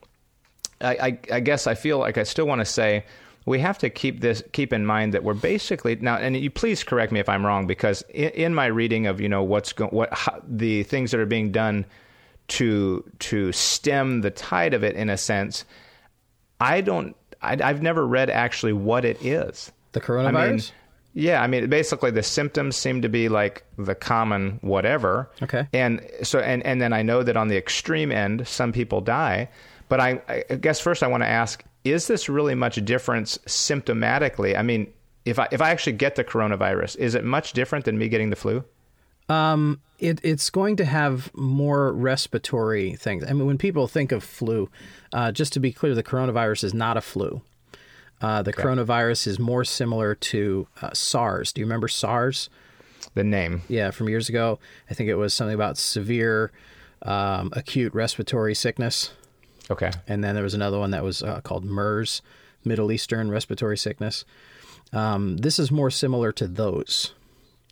I, 0.81 0.95
I, 0.95 1.19
I 1.33 1.41
guess 1.41 1.67
I 1.67 1.75
feel 1.75 1.99
like 1.99 2.19
I 2.19 2.23
still 2.23 2.47
want 2.47 2.61
to 2.61 2.65
say 2.65 3.05
we 3.47 3.59
have 3.59 3.79
to 3.79 3.91
keep 3.91 4.21
this 4.21 4.43
keep 4.53 4.73
in 4.73 4.87
mind 4.87 5.15
that 5.15 5.25
we're 5.25 5.35
basically 5.35 5.97
now, 5.97 6.17
and 6.17 6.37
you 6.37 6.51
please 6.51 6.85
correct 6.85 7.11
me 7.11 7.21
if 7.21 7.29
I'm 7.29 7.45
wrong, 7.45 7.67
because 7.67 8.03
in, 8.11 8.31
in 8.31 8.55
my 8.55 8.67
reading 8.67 9.07
of 9.07 9.21
you 9.21 9.29
know 9.29 9.43
what's 9.43 9.73
go, 9.73 9.87
what 9.89 10.13
how, 10.13 10.41
the 10.47 10.83
things 10.85 11.11
that 11.11 11.21
are 11.21 11.27
being 11.27 11.51
done 11.51 11.87
to 12.51 13.05
to 13.21 13.53
stem 13.53 14.21
the 14.21 14.31
tide 14.31 14.75
of 14.75 14.85
it 14.85 14.97
in 14.97 15.09
a 15.09 15.17
sense, 15.17 15.65
I 16.61 16.81
don't. 16.81 17.17
I, 17.43 17.57
I've 17.63 17.83
never 17.83 18.07
read 18.07 18.29
actually 18.31 18.73
what 18.73 19.05
it 19.05 19.25
is. 19.25 19.73
The 19.93 20.01
coronavirus. 20.01 20.37
I 20.37 20.51
mean, 20.51 20.61
yeah, 21.15 21.43
I 21.43 21.47
mean, 21.47 21.69
basically 21.69 22.11
the 22.11 22.23
symptoms 22.23 22.77
seem 22.77 23.03
to 23.03 23.09
be 23.09 23.29
like 23.29 23.65
the 23.77 23.95
common 23.95 24.59
whatever. 24.61 25.31
Okay. 25.43 25.67
And 25.73 26.07
so, 26.23 26.39
and, 26.39 26.65
and 26.65 26.81
then 26.81 26.93
I 26.93 27.03
know 27.03 27.23
that 27.23 27.37
on 27.37 27.49
the 27.49 27.57
extreme 27.57 28.13
end, 28.13 28.47
some 28.47 28.73
people 28.73 29.01
die. 29.01 29.49
But 29.89 29.99
I, 29.99 30.23
I 30.29 30.55
guess 30.55 30.79
first 30.79 31.03
I 31.03 31.09
want 31.09 31.25
to 31.25 31.29
ask, 31.29 31.65
is 31.83 32.07
this 32.07 32.29
really 32.29 32.55
much 32.55 32.85
difference 32.85 33.39
symptomatically? 33.39 34.57
I 34.57 34.63
mean, 34.63 34.93
if 35.25 35.41
I, 35.41 35.49
if 35.51 35.61
I 35.61 35.71
actually 35.71 35.95
get 35.95 36.15
the 36.15 36.23
coronavirus, 36.23 36.97
is 36.99 37.17
it 37.17 37.25
much 37.25 37.55
different 37.55 37.87
than 37.87 37.99
me 37.99 38.09
getting 38.09 38.31
the 38.31 38.37
flu? 38.37 38.65
It, 39.99 40.21
it's 40.23 40.51
going 40.51 40.77
to 40.77 40.85
have 40.85 41.33
more 41.35 41.93
respiratory 41.93 42.95
things. 42.97 43.25
I 43.25 43.33
mean, 43.33 43.47
when 43.47 43.59
people 43.59 43.87
think 43.87 44.13
of 44.13 44.25
flu, 44.25 44.69
uh, 45.13 45.31
just 45.33 45.53
to 45.53 45.61
be 45.61 45.73
clear, 45.73 45.95
the 45.95 46.03
coronavirus 46.03 46.65
is 46.65 46.75
not 46.75 46.97
a 46.97 47.01
flu. 47.01 47.43
Uh, 48.21 48.43
the 48.43 48.53
coronavirus 48.53 49.27
is 49.27 49.39
more 49.39 49.65
similar 49.65 50.15
to 50.15 50.67
uh, 50.83 50.91
SARS. 50.93 51.53
Do 51.53 51.61
you 51.61 51.67
remember 51.67 51.89
SARS? 51.89 52.51
The 53.15 53.25
name. 53.25 53.63
Yeah, 53.69 53.91
from 53.93 54.09
years 54.09 54.29
ago. 54.29 54.59
I 54.91 54.95
think 54.95 55.09
it 55.09 55.15
was 55.15 55.33
something 55.33 55.55
about 55.55 55.79
severe 55.79 56.53
um, 57.03 57.51
acute 57.55 57.95
respiratory 57.95 58.55
sickness. 58.55 59.13
Okay. 59.71 59.91
And 60.07 60.23
then 60.23 60.35
there 60.35 60.45
was 60.45 60.55
another 60.55 60.79
one 60.79 60.91
that 60.91 61.05
was 61.05 61.23
uh, 61.23 61.41
called 61.41 61.65
MERS, 61.65 62.21
Middle 62.65 62.93
Eastern 62.93 63.31
respiratory 63.31 63.79
sickness. 63.79 64.25
Um, 64.93 65.39
this 65.39 65.59
is 65.59 65.71
more 65.71 65.91
similar 65.91 66.33
to 66.33 66.47
those. 66.47 67.15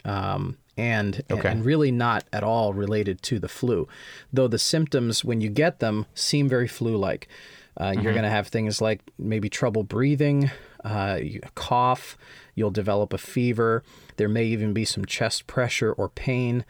Um, 0.05 0.57
and, 0.79 1.23
Okay. 1.31 1.49
and 1.49 1.65
really 1.65 1.91
not 1.91 2.25
at 2.33 2.43
all 2.43 2.73
related 2.73 3.21
to 3.23 3.39
the 3.39 3.49
flu. 3.49 3.87
Though 4.33 4.49
the 4.49 4.59
symptoms, 4.59 5.25
when 5.25 5.41
you 5.43 5.51
get 5.51 5.81
them, 5.81 6.07
seem 6.15 6.49
very 6.49 6.69
flu 6.69 6.97
like. 6.97 7.29
Uh, 7.77 7.95
You're 7.95 8.13
going 8.13 8.25
to 8.25 8.31
have 8.31 8.49
things 8.49 8.81
like 8.81 9.03
maybe 9.19 9.49
trouble 9.49 9.85
breathing, 9.85 10.51
uh, 10.85 11.21
cough, 11.55 12.19
you'll 12.57 12.73
develop 12.73 13.13
a 13.13 13.19
fever. 13.19 13.85
There 14.17 14.29
may 14.29 14.47
even 14.47 14.73
be 14.73 14.85
some 14.85 15.05
chest 15.05 15.47
pressure 15.47 15.93
or 15.93 16.09
pain. 16.09 16.65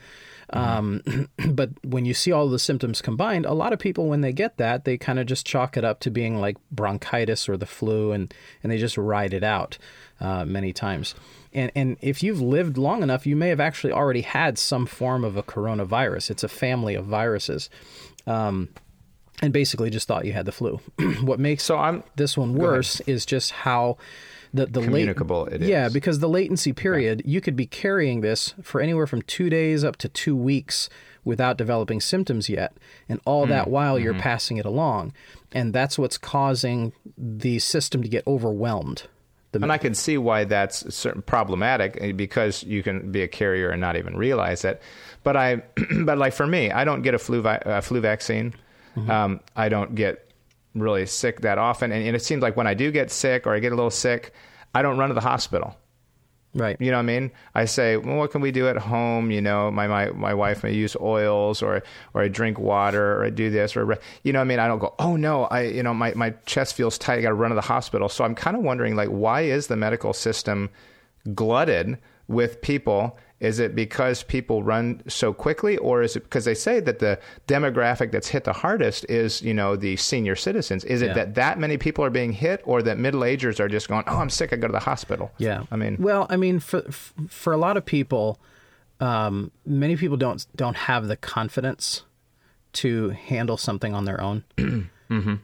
Um, 0.50 1.28
but 1.50 1.70
when 1.84 2.04
you 2.04 2.14
see 2.14 2.32
all 2.32 2.48
the 2.48 2.58
symptoms 2.58 3.02
combined, 3.02 3.46
a 3.46 3.52
lot 3.52 3.72
of 3.72 3.78
people, 3.78 4.06
when 4.06 4.20
they 4.20 4.32
get 4.32 4.56
that, 4.56 4.84
they 4.84 4.96
kind 4.96 5.18
of 5.18 5.26
just 5.26 5.46
chalk 5.46 5.76
it 5.76 5.84
up 5.84 6.00
to 6.00 6.11
being 6.11 6.40
like 6.40 6.56
bronchitis 6.70 7.48
or 7.48 7.56
the 7.56 7.66
flu, 7.66 8.12
and, 8.12 8.32
and 8.62 8.72
they 8.72 8.78
just 8.78 8.96
ride 8.96 9.34
it 9.34 9.44
out 9.44 9.78
uh, 10.20 10.44
many 10.44 10.72
times. 10.72 11.14
And, 11.52 11.72
and 11.74 11.96
if 12.00 12.22
you've 12.22 12.40
lived 12.40 12.78
long 12.78 13.02
enough, 13.02 13.26
you 13.26 13.37
may 13.37 13.48
have 13.48 13.61
actually 13.61 13.92
already 13.92 14.22
had 14.22 14.58
some 14.58 14.87
form 14.87 15.24
of 15.24 15.37
a 15.37 15.42
coronavirus. 15.42 16.30
It's 16.30 16.44
a 16.44 16.48
family 16.48 16.94
of 16.94 17.06
viruses. 17.06 17.70
Um, 18.26 18.68
and 19.40 19.52
basically 19.52 19.90
just 19.90 20.08
thought 20.08 20.24
you 20.24 20.32
had 20.32 20.46
the 20.46 20.52
flu. 20.52 20.80
what 21.20 21.38
makes 21.38 21.62
So 21.62 21.78
I'm 21.78 22.02
this 22.16 22.37
one 22.37 22.54
worse 22.54 23.00
is 23.00 23.24
just 23.24 23.52
how 23.52 23.96
the 24.54 24.66
the 24.66 24.80
Communicable 24.82 25.46
it 25.46 25.61
yeah 25.61 25.88
because 25.88 26.18
the 26.20 26.28
latency 26.28 26.72
period 26.72 27.22
you 27.24 27.40
could 27.40 27.56
be 27.56 27.66
carrying 27.66 28.20
this 28.22 28.54
for 28.62 28.80
anywhere 28.80 29.06
from 29.06 29.22
two 29.22 29.50
days 29.50 29.84
up 29.84 29.96
to 29.96 30.08
two 30.08 30.34
weeks 30.37 30.88
without 31.24 31.58
developing 31.58 32.00
symptoms 32.00 32.48
yet 32.48 32.72
and 33.08 33.20
all 33.26 33.44
Hmm. 33.44 33.50
that 33.50 33.68
while 33.68 33.98
you're 33.98 34.12
Mm-hmm. 34.14 34.22
passing 34.22 34.56
it 34.56 34.64
along 34.64 35.12
and 35.52 35.72
that's 35.74 35.98
what's 35.98 36.16
causing 36.18 36.92
the 37.16 37.58
system 37.58 38.02
to 38.02 38.08
get 38.08 38.26
overwhelmed 38.26 39.02
the, 39.52 39.62
And 39.62 39.72
I 39.72 39.78
can 39.78 39.94
see 39.94 40.18
why 40.18 40.44
that's 40.44 40.94
certain 40.94 41.22
problematic 41.22 41.96
eh, 42.00 42.12
because 42.12 42.62
you 42.64 42.82
can 42.82 43.11
be 43.11 43.22
a 43.22 43.28
carrier 43.28 43.70
and 43.70 43.80
not 43.80 43.96
even 43.96 44.14
realize 44.14 44.62
it. 44.62 44.82
But 45.24 45.38
I, 45.38 45.62
but 46.04 46.18
like 46.18 46.34
for 46.34 46.46
me, 46.46 46.70
I 46.70 46.84
don't 46.84 47.00
get 47.00 47.14
a 47.14 47.18
flu 47.18 47.40
vi- 47.40 47.62
a 47.64 47.80
flu 47.80 48.00
vaccine. 48.00 48.52
Um, 49.08 49.40
I 49.56 49.70
don't 49.70 49.94
get 49.94 50.27
really 50.74 51.07
sick 51.07 51.40
that 51.42 51.59
often, 51.59 51.92
and, 51.92 52.07
and 52.07 52.14
it 52.16 52.22
seems 52.22 52.42
like 52.42 52.57
when 52.57 52.66
I 52.66 52.74
do 52.74 52.90
get 52.90 53.11
sick 53.11 53.46
or 53.46 53.54
I 53.54 53.59
get 53.59 53.72
a 53.72 53.74
little 53.74 53.90
sick, 53.90 54.33
I 54.74 54.83
don't 54.83 54.98
run 54.98 55.09
to 55.09 55.14
the 55.14 55.20
hospital. 55.20 55.76
right 56.54 56.76
You 56.81 56.90
know 56.90 56.98
what 56.98 57.02
I 57.02 57.07
mean? 57.07 57.31
I 57.54 57.64
say, 57.64 57.96
well, 57.96 58.16
what 58.16 58.31
can 58.31 58.40
we 58.40 58.50
do 58.50 58.68
at 58.68 58.76
home? 58.76 59.31
You 59.31 59.40
know, 59.40 59.70
my, 59.70 59.87
my, 59.87 60.11
my 60.11 60.35
wife 60.35 60.62
may 60.62 60.72
use 60.72 60.96
oils 61.00 61.62
or, 61.62 61.83
or 62.14 62.22
I 62.22 62.28
drink 62.28 62.59
water 62.59 63.18
or 63.18 63.24
I 63.24 63.31
do 63.31 63.50
this 63.50 63.76
or, 63.76 63.98
you 64.22 64.33
know 64.33 64.38
what 64.38 64.44
I 64.44 64.48
mean? 64.48 64.59
I 64.59 64.68
don't 64.68 64.78
go, 64.78 64.94
oh 64.98 65.16
no, 65.16 65.44
I, 65.44 65.62
you 65.62 65.83
know, 65.83 65.94
my, 65.94 66.12
my 66.14 66.31
chest 66.46 66.74
feels 66.74 66.98
tight. 66.98 67.18
I 67.18 67.22
got 67.22 67.28
to 67.28 67.35
run 67.35 67.50
to 67.50 67.54
the 67.54 67.61
hospital. 67.62 68.09
So 68.09 68.24
I'm 68.24 68.35
kind 68.35 68.57
of 68.57 68.62
wondering 68.62 68.94
like, 68.96 69.09
why 69.09 69.42
is 69.42 69.66
the 69.66 69.76
medical 69.76 70.12
system 70.12 70.70
glutted 71.35 71.98
with 72.28 72.61
people? 72.61 73.18
Is 73.40 73.61
it 73.61 73.74
because 73.77 74.24
people 74.24 74.64
run 74.64 75.01
so 75.07 75.33
quickly 75.33 75.77
or 75.77 76.03
is 76.03 76.16
it 76.16 76.24
because 76.24 76.44
they 76.44 76.55
say 76.55 76.81
that 76.81 76.98
the 76.98 77.20
demographic 77.46 78.11
that's 78.11 78.27
hit 78.29 78.42
the 78.42 78.53
hardest 78.53 79.05
is, 79.09 79.40
you 79.42 79.55
know, 79.55 79.77
the 79.77 79.96
senior 79.96 80.35
citizens? 80.35 80.83
Is 80.85 81.03
it 81.03 81.09
Yeah. 81.09 81.14
that 81.14 81.35
that 81.37 81.59
many 81.59 81.77
people 81.79 82.05
are 82.05 82.11
being 82.11 82.33
hit 82.33 82.61
or 82.64 82.83
that 82.83 82.98
middle 82.98 83.22
agers 83.24 83.61
are 83.61 83.68
just 83.68 83.88
going, 83.88 84.03
oh, 84.09 84.16
I'm 84.16 84.29
sick. 84.31 84.53
I 84.53 84.57
go 84.57 84.66
to 84.66 84.72
the 84.72 84.81
hospital. 84.81 85.31
Yeah. 85.38 85.62
I 85.70 85.77
mean, 85.77 85.96
well, 86.01 86.27
I 86.29 86.37
mean, 86.37 86.59
for 86.59 86.83
for 87.29 87.53
a 87.53 87.57
lot 87.57 87.77
of 87.77 87.85
people, 87.85 88.40
um, 88.98 89.53
many 89.64 89.96
people 89.96 90.16
don't 90.16 90.44
don't 90.57 90.77
have 90.77 91.07
the 91.07 91.16
confidence 91.16 92.03
to 92.72 93.11
handle 93.11 93.57
something 93.57 93.94
on 93.94 94.05
their 94.05 94.20
own. 94.20 94.42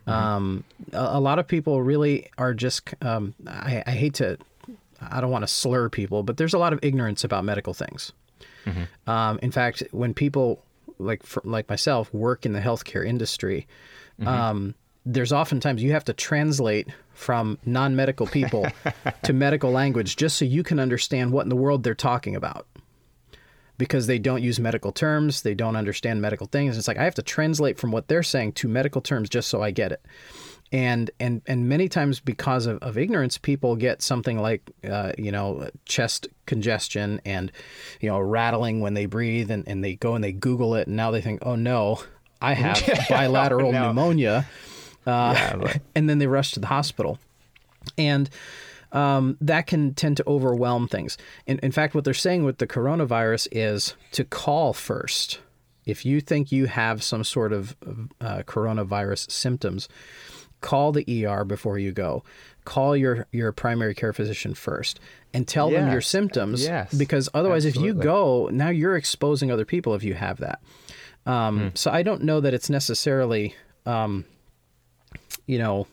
Um, 0.07 0.65
a, 0.93 0.99
a 1.13 1.21
lot 1.21 1.39
of 1.39 1.47
people 1.49 1.83
really 1.83 2.29
are 2.37 2.53
just. 2.53 2.93
Um, 3.01 3.35
I, 3.47 3.83
I 3.87 3.93
hate 3.93 4.13
to. 4.15 4.37
I 5.11 5.21
don't 5.21 5.31
want 5.31 5.43
to 5.43 5.49
slur 5.49 5.89
people, 5.89 6.23
but 6.23 6.37
there's 6.37 6.55
a 6.55 6.59
lot 6.59 6.73
of 6.73 6.81
ignorance 6.83 7.25
about 7.25 7.45
medical 7.45 7.75
things. 7.75 8.13
Um, 9.07 9.39
in 9.43 9.51
fact, 9.51 9.83
when 9.91 10.15
people 10.15 10.63
like 10.99 11.23
for, 11.23 11.43
like 11.45 11.69
myself 11.69 12.13
work 12.15 12.47
in 12.47 12.53
the 12.53 12.61
healthcare 12.61 13.07
industry, 13.07 13.67
um, 14.27 14.75
there's 15.05 15.33
oftentimes 15.33 15.83
you 15.83 15.93
have 15.93 16.05
to 16.05 16.13
translate 16.13 16.89
from 17.13 17.59
non-medical 17.67 18.27
people 18.27 18.67
to 19.23 19.33
medical 19.33 19.71
language 19.71 20.17
just 20.17 20.39
so 20.39 20.45
you 20.45 20.63
can 20.63 20.79
understand 20.79 21.31
what 21.33 21.43
in 21.43 21.49
the 21.49 21.57
world 21.57 21.83
they're 21.83 21.95
talking 21.95 22.37
about. 22.37 22.67
Because 23.77 24.07
they 24.07 24.21
don't 24.21 24.41
use 24.41 24.61
medical 24.61 24.93
terms, 24.93 25.43
they 25.43 25.55
don't 25.55 25.75
understand 25.75 26.23
medical 26.23 26.47
things. 26.47 26.79
It's 26.79 26.87
like 26.87 26.97
I 26.97 27.05
have 27.05 27.17
to 27.17 27.23
translate 27.23 27.77
from 27.77 27.91
what 27.91 28.07
they're 28.07 28.23
saying 28.23 28.53
to 28.53 28.69
medical 28.69 29.01
terms 29.01 29.29
just 29.29 29.49
so 29.49 29.63
I 29.63 29.73
get 29.73 29.91
it 29.91 30.01
and 30.75 31.13
and 31.21 31.41
and 31.47 31.69
many 31.69 31.89
times 31.89 32.19
because 32.19 32.67
of, 32.67 32.79
of 32.79 32.99
ignorance 32.99 33.39
people 33.39 33.77
get 33.77 34.03
something 34.03 34.41
like 34.41 34.61
uh, 34.91 35.13
you 35.17 35.31
know 35.31 35.69
chest 35.85 36.27
congestion 36.47 37.21
and 37.25 37.53
you 38.01 38.09
know 38.11 38.19
rattling 38.19 38.81
when 38.81 38.95
they 38.95 39.07
breathe 39.07 39.53
and, 39.53 39.67
and 39.69 39.85
they 39.85 39.95
go 39.95 40.17
and 40.17 40.25
they 40.25 40.33
google 40.33 40.75
it 40.75 40.89
and 40.89 40.97
now 40.97 41.13
they 41.13 41.21
think 41.21 41.39
oh 41.47 41.55
no 41.55 42.03
i 42.43 42.55
have 42.65 42.83
bilateral 43.09 43.71
no. 43.71 43.87
pneumonia 43.87 44.47
uh, 45.07 45.33
Yeah, 45.37 45.57
but- 45.57 45.81
and 45.95 46.11
then 46.11 46.19
they 46.19 46.27
rush 46.27 46.51
to 46.53 46.61
the 46.61 46.67
hospital 46.67 47.19
and 47.97 48.29
um, 48.91 49.37
that 49.41 49.67
can 49.69 49.93
tend 49.95 50.17
to 50.19 50.25
overwhelm 50.25 50.87
things. 50.87 51.19
In, 51.47 51.59
in 51.59 51.73
fact, 51.73 51.97
what 51.97 52.05
they're 52.05 52.15
saying 52.15 52.45
with 52.45 52.59
the 52.59 52.67
coronavirus 52.67 53.49
is 53.51 53.97
to 54.13 54.23
call 54.23 54.73
first. 54.73 55.41
If 55.85 56.07
you 56.07 56.21
think 56.21 56.53
you 56.53 56.67
have 56.67 57.03
some 57.03 57.25
sort 57.25 57.53
of 57.53 57.75
uh, 58.21 58.45
coronavirus 58.47 59.33
symptoms, 59.33 59.89
call 60.65 60.93
the 60.93 61.27
ER 61.27 61.45
before 61.45 61.79
you 61.79 61.93
go. 61.93 62.25
Call 62.65 62.97
your, 62.97 63.27
your 63.33 63.53
primary 63.53 63.95
care 63.95 64.15
physician 64.15 64.55
first 64.55 64.99
and 65.35 65.47
tell 65.47 65.69
them 65.71 65.93
your 65.93 66.01
symptoms. 66.01 66.65
Yes. 66.65 66.95
Because 66.95 67.29
otherwise, 67.35 67.67
if 67.67 67.77
you 67.77 67.93
go, 67.93 68.49
now 68.51 68.71
you're 68.71 68.97
exposing 68.97 69.51
other 69.51 69.67
people 69.67 69.95
if 69.95 70.03
you 70.03 70.15
have 70.15 70.39
that. 70.39 70.61
Um, 71.27 71.59
Hmm. 71.59 71.69
So 71.75 71.91
I 71.91 72.03
don't 72.03 72.23
know 72.23 72.41
that 72.41 72.55
it's 72.55 72.71
necessarily 72.71 73.55
you 75.47 75.59
know 75.59 75.87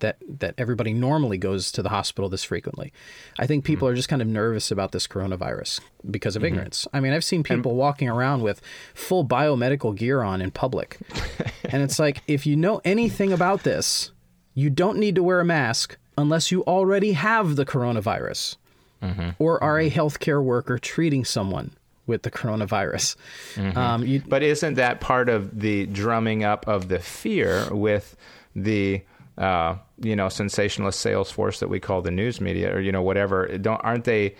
that 0.00 0.16
that 0.40 0.54
everybody 0.58 0.92
normally 0.92 1.38
goes 1.38 1.70
to 1.72 1.82
the 1.82 1.88
hospital 1.90 2.28
this 2.28 2.42
frequently. 2.44 2.92
I 3.38 3.46
think 3.46 3.64
people 3.64 3.86
Mm-hmm. 3.86 3.92
are 3.92 3.96
just 3.96 4.08
kind 4.08 4.20
of 4.22 4.28
nervous 4.28 4.70
about 4.70 4.92
this 4.92 5.06
coronavirus 5.06 5.80
because 6.10 6.34
of 6.36 6.44
ignorance. 6.44 6.86
I 6.92 7.00
mean, 7.00 7.12
I've 7.12 7.24
seen 7.24 7.42
people 7.42 7.74
walking 7.76 8.08
around 8.08 8.42
with 8.42 8.60
full 8.94 9.24
biomedical 9.24 9.94
gear 9.94 10.22
on 10.22 10.40
in 10.42 10.50
public. 10.50 10.98
and 11.70 11.82
it's 11.82 11.98
like 11.98 12.22
if 12.26 12.46
you 12.46 12.56
know 12.56 12.80
anything 12.84 13.32
about 13.32 13.62
this, 13.62 14.10
you 14.54 14.70
don't 14.70 14.98
need 14.98 15.14
to 15.14 15.22
wear 15.22 15.40
a 15.40 15.44
mask 15.44 15.96
unless 16.18 16.50
you 16.50 16.62
already 16.64 17.12
have 17.12 17.56
the 17.56 17.64
coronavirus 17.64 18.56
Mm-hmm. 19.02 19.30
or 19.38 19.62
are 19.64 19.78
a 19.78 19.88
healthcare 19.90 20.42
worker 20.44 20.76
treating 20.78 21.24
someone 21.24 21.70
with 22.06 22.22
the 22.22 22.30
coronavirus. 22.30 23.16
Mm-hmm. 23.54 23.78
Um, 23.78 24.04
you, 24.06 24.20
But 24.28 24.42
isn't 24.42 24.74
that 24.74 25.00
part 25.00 25.30
of 25.30 25.58
the 25.60 25.86
drumming 25.86 26.44
up 26.44 26.68
of 26.68 26.88
the 26.88 26.98
fear 26.98 27.66
with 27.74 28.14
the 28.54 29.00
uh, 29.38 29.76
you 30.00 30.16
know 30.16 30.28
sensationalist 30.28 31.00
sales 31.00 31.30
force 31.30 31.60
that 31.60 31.68
we 31.68 31.80
call 31.80 32.02
the 32.02 32.10
news 32.10 32.40
media 32.40 32.74
or 32.74 32.80
you 32.80 32.92
know 32.92 33.02
whatever? 33.02 33.46
Don't 33.58 33.80
aren't 33.84 34.04
they 34.04 34.34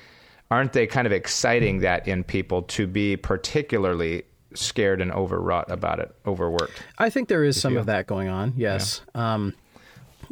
aren't 0.51 0.73
they 0.73 0.87
kind 0.87 1.07
of 1.07 1.13
exciting 1.13 1.81
that 1.81 2.07
in 2.09 2.25
people 2.25 2.63
to 2.63 2.87
be 2.87 3.17
particularly 3.17 4.25
scared 4.55 5.01
and 5.01 5.13
overwrought 5.13 5.71
about 5.71 6.01
it, 6.01 6.15
overworked? 6.27 6.83
I 6.99 7.11
think 7.11 7.29
there 7.29 7.45
is 7.45 7.61
some 7.61 7.77
of 7.77 7.87
that 7.87 8.07
going 8.07 8.29
on. 8.29 8.55
Yes. 8.57 9.03
Um, 9.15 9.55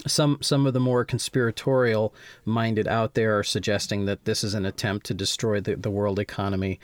some 0.06 0.38
some 0.40 0.66
of 0.66 0.74
the 0.74 0.80
more 0.80 1.04
conspiratorial 1.04 2.14
minded 2.44 2.86
out 2.86 3.14
there 3.14 3.38
are 3.38 3.42
suggesting 3.42 4.06
that 4.06 4.24
this 4.24 4.44
is 4.44 4.54
an 4.54 4.64
attempt 4.64 5.06
to 5.06 5.14
destroy 5.14 5.60
the, 5.60 5.76
the 5.76 5.90
world 5.90 6.18
economy, 6.18 6.78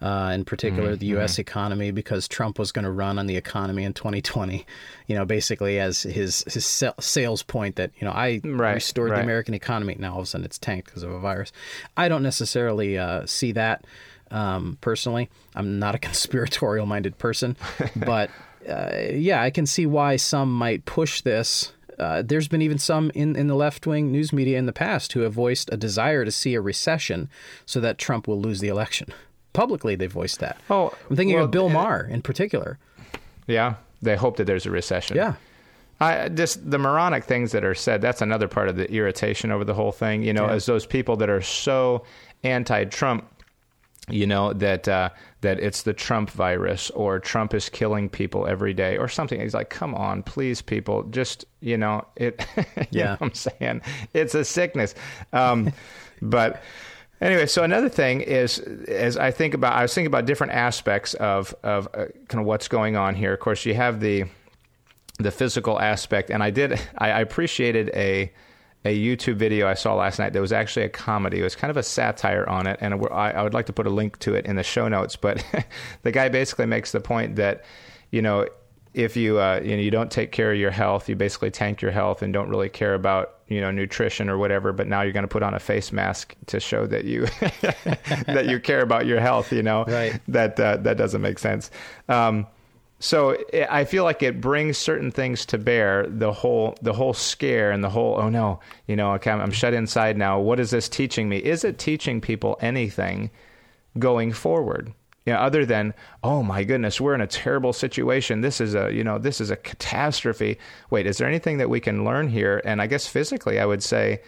uh, 0.00 0.30
in 0.34 0.44
particular 0.44 0.94
the 0.96 1.06
U.S. 1.06 1.38
economy, 1.38 1.90
because 1.90 2.28
Trump 2.28 2.58
was 2.58 2.72
going 2.72 2.84
to 2.84 2.90
run 2.90 3.18
on 3.18 3.26
the 3.26 3.36
economy 3.36 3.84
in 3.84 3.92
2020. 3.92 4.64
You 5.06 5.16
know, 5.16 5.24
basically 5.24 5.78
as 5.78 6.02
his 6.02 6.44
his 6.52 6.64
sales 7.00 7.42
point 7.42 7.76
that 7.76 7.90
you 7.98 8.04
know 8.04 8.12
I 8.12 8.40
Right, 8.44 8.74
restored 8.74 9.10
the. 9.10 9.22
American 9.22 9.54
economy. 9.54 9.96
Now 9.98 10.12
all 10.12 10.18
of 10.18 10.24
a 10.24 10.26
sudden 10.26 10.44
it's 10.44 10.58
tanked 10.58 10.86
because 10.86 11.02
of 11.02 11.10
a 11.10 11.18
virus. 11.18 11.52
I 11.96 12.08
don't 12.08 12.22
necessarily 12.22 12.98
uh, 12.98 13.26
see 13.26 13.52
that 13.52 13.84
um, 14.30 14.78
personally. 14.80 15.28
I'm 15.54 15.78
not 15.78 15.94
a 15.94 15.98
conspiratorial 16.08 16.86
minded 16.86 17.18
person, 17.18 17.56
but 17.96 18.30
uh, 18.68 18.90
yeah, 19.12 19.42
I 19.42 19.50
can 19.50 19.66
see 19.66 19.86
why 19.86 20.16
some 20.16 20.52
might 20.52 20.84
push 20.84 21.22
this. 21.22 21.72
Uh, 22.00 22.22
there's 22.22 22.48
been 22.48 22.62
even 22.62 22.78
some 22.78 23.10
in, 23.14 23.36
in 23.36 23.46
the 23.46 23.54
left 23.54 23.86
wing 23.86 24.10
news 24.10 24.32
media 24.32 24.58
in 24.58 24.66
the 24.66 24.72
past 24.72 25.12
who 25.12 25.20
have 25.20 25.32
voiced 25.32 25.68
a 25.72 25.76
desire 25.76 26.24
to 26.24 26.32
see 26.32 26.54
a 26.54 26.60
recession 26.60 27.28
so 27.66 27.78
that 27.80 27.98
Trump 27.98 28.26
will 28.26 28.40
lose 28.40 28.60
the 28.60 28.68
election. 28.68 29.12
publicly 29.52 29.94
they 29.96 30.06
voiced 30.06 30.38
that. 30.40 30.56
Oh, 30.70 30.92
I'm 31.08 31.16
thinking 31.16 31.36
well, 31.36 31.44
of 31.44 31.50
Bill 31.50 31.68
Maher 31.68 32.04
in 32.04 32.22
particular. 32.22 32.78
Yeah, 33.46 33.74
they 34.00 34.16
hope 34.16 34.36
that 34.36 34.44
there's 34.44 34.66
a 34.66 34.70
recession. 34.70 35.16
Yeah. 35.16 35.34
I 36.00 36.28
just 36.30 36.70
the 36.70 36.78
moronic 36.78 37.24
things 37.24 37.52
that 37.52 37.62
are 37.64 37.74
said. 37.74 38.00
That's 38.00 38.22
another 38.22 38.48
part 38.48 38.68
of 38.68 38.76
the 38.76 38.90
irritation 38.90 39.50
over 39.50 39.64
the 39.64 39.74
whole 39.74 39.92
thing. 39.92 40.22
You 40.22 40.32
know, 40.32 40.46
Yeah. 40.46 40.54
as 40.54 40.66
those 40.66 40.86
people 40.86 41.16
that 41.16 41.28
are 41.28 41.42
so 41.42 42.04
anti-Trump. 42.42 43.28
You 44.10 44.26
know 44.26 44.52
that 44.52 44.88
uh, 44.88 45.10
that 45.40 45.60
it's 45.60 45.82
the 45.82 45.92
Trump 45.92 46.30
virus 46.30 46.90
or 46.90 47.18
Trump 47.18 47.54
is 47.54 47.68
killing 47.68 48.08
people 48.08 48.46
every 48.46 48.74
day 48.74 48.96
or 48.98 49.08
something. 49.08 49.40
He's 49.40 49.54
like, 49.54 49.70
come 49.70 49.94
on, 49.94 50.22
please, 50.22 50.60
people, 50.62 51.04
just 51.04 51.44
you 51.60 51.76
know 51.76 52.06
it. 52.16 52.44
you 52.56 52.64
Yeah. 52.90 53.04
know 53.04 53.10
what 53.12 53.22
I'm 53.22 53.34
saying 53.34 53.80
it's 54.14 54.34
a 54.34 54.44
sickness. 54.44 54.94
Um, 55.32 55.72
but 56.22 56.62
anyway, 57.20 57.46
so 57.46 57.62
another 57.62 57.88
thing 57.88 58.20
is, 58.20 58.58
as 58.58 59.16
I 59.16 59.30
think 59.30 59.54
about, 59.54 59.74
I 59.74 59.82
was 59.82 59.94
thinking 59.94 60.08
about 60.08 60.26
different 60.26 60.52
aspects 60.52 61.14
of 61.14 61.54
of 61.62 61.86
uh, 61.94 62.06
kind 62.28 62.40
of 62.40 62.46
what's 62.46 62.68
going 62.68 62.96
on 62.96 63.14
here. 63.14 63.32
Of 63.32 63.40
course, 63.40 63.64
you 63.64 63.74
have 63.74 64.00
the 64.00 64.24
the 65.18 65.30
physical 65.30 65.78
aspect, 65.80 66.30
and 66.30 66.42
I 66.42 66.50
did 66.50 66.72
I, 66.98 67.10
I 67.10 67.20
appreciated 67.20 67.90
a 67.94 68.32
a 68.84 68.98
YouTube 68.98 69.36
video 69.36 69.68
I 69.68 69.74
saw 69.74 69.94
last 69.94 70.18
night 70.18 70.32
that 70.32 70.40
was 70.40 70.52
actually 70.52 70.86
a 70.86 70.88
comedy. 70.88 71.40
It 71.40 71.42
was 71.42 71.54
kind 71.54 71.70
of 71.70 71.76
a 71.76 71.82
satire 71.82 72.48
on 72.48 72.66
it, 72.66 72.78
and 72.80 72.94
I, 73.12 73.32
I 73.32 73.42
would 73.42 73.52
like 73.54 73.66
to 73.66 73.72
put 73.72 73.86
a 73.86 73.90
link 73.90 74.18
to 74.20 74.34
it 74.34 74.46
in 74.46 74.56
the 74.56 74.62
show 74.62 74.88
notes. 74.88 75.16
But 75.16 75.44
the 76.02 76.12
guy 76.12 76.28
basically 76.30 76.66
makes 76.66 76.92
the 76.92 77.00
point 77.00 77.36
that 77.36 77.64
you 78.10 78.22
know 78.22 78.46
if 78.94 79.16
you 79.16 79.38
uh, 79.38 79.60
you 79.62 79.76
know 79.76 79.82
you 79.82 79.90
don't 79.90 80.10
take 80.10 80.32
care 80.32 80.50
of 80.52 80.58
your 80.58 80.70
health, 80.70 81.08
you 81.08 81.14
basically 81.16 81.50
tank 81.50 81.82
your 81.82 81.90
health 81.92 82.22
and 82.22 82.32
don't 82.32 82.48
really 82.48 82.70
care 82.70 82.94
about 82.94 83.34
you 83.48 83.60
know 83.60 83.70
nutrition 83.70 84.30
or 84.30 84.38
whatever. 84.38 84.72
But 84.72 84.86
now 84.88 85.02
you're 85.02 85.12
going 85.12 85.24
to 85.24 85.28
put 85.28 85.42
on 85.42 85.52
a 85.54 85.60
face 85.60 85.92
mask 85.92 86.34
to 86.46 86.58
show 86.58 86.86
that 86.86 87.04
you 87.04 87.26
that 88.26 88.46
you 88.48 88.58
care 88.60 88.80
about 88.80 89.04
your 89.06 89.20
health. 89.20 89.52
You 89.52 89.62
know 89.62 89.84
Right. 89.86 90.18
that 90.28 90.58
uh, 90.58 90.78
that 90.78 90.96
doesn't 90.96 91.20
make 91.20 91.38
sense. 91.38 91.70
Um, 92.08 92.46
so 93.02 93.34
I 93.70 93.84
feel 93.84 94.04
like 94.04 94.22
it 94.22 94.42
brings 94.42 94.76
certain 94.76 95.10
things 95.10 95.46
to 95.46 95.58
bear. 95.58 96.06
The 96.06 96.32
whole 96.32 96.76
the 96.82 96.92
whole 96.92 97.14
scare 97.14 97.70
and 97.70 97.82
the 97.82 97.88
whole 97.88 98.20
oh 98.20 98.28
no, 98.28 98.60
you 98.86 98.94
know, 98.94 99.14
okay, 99.14 99.30
I'm, 99.30 99.50
shut 99.50 99.72
inside 99.72 100.18
now. 100.18 100.38
What 100.38 100.60
is 100.60 100.70
this 100.70 100.86
teaching 100.86 101.26
me? 101.26 101.38
Is 101.38 101.64
it 101.64 101.78
teaching 101.78 102.20
people 102.20 102.58
anything 102.60 103.30
going 103.98 104.32
forward? 104.32 104.92
You 105.24 105.32
know, 105.32 105.38
other 105.38 105.64
than 105.64 105.94
oh 106.22 106.42
my 106.42 106.62
goodness, 106.62 107.00
we're 107.00 107.14
in 107.14 107.22
a 107.22 107.26
terrible 107.26 107.72
situation. 107.72 108.42
This 108.42 108.60
is 108.60 108.74
a 108.74 108.92
you 108.92 109.02
know 109.02 109.16
this 109.16 109.40
is 109.40 109.50
a 109.50 109.56
catastrophe. 109.56 110.58
Wait, 110.90 111.06
is 111.06 111.16
there 111.16 111.28
anything 111.28 111.56
that 111.56 111.70
we 111.70 111.80
can 111.80 112.04
learn 112.04 112.28
here? 112.28 112.60
And 112.66 112.82
I 112.82 112.86
guess 112.86 113.06
physically, 113.06 113.58
I 113.58 113.64
would 113.64 113.82
say, 113.82 114.20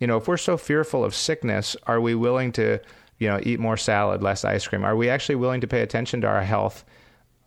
you 0.00 0.06
know, 0.06 0.18
if 0.18 0.28
we're 0.28 0.36
so 0.36 0.58
fearful 0.58 1.02
of 1.02 1.14
sickness, 1.14 1.76
are 1.86 2.00
we 2.00 2.14
willing 2.14 2.52
to 2.52 2.78
you 3.18 3.28
know 3.28 3.40
eat 3.42 3.58
more 3.58 3.78
salad, 3.78 4.22
less 4.22 4.44
ice 4.44 4.66
cream? 4.66 4.84
Are 4.84 4.96
we 4.96 5.08
actually 5.08 5.36
willing 5.36 5.62
to 5.62 5.66
pay 5.66 5.80
attention 5.80 6.20
to 6.20 6.26
our 6.26 6.42
health? 6.42 6.84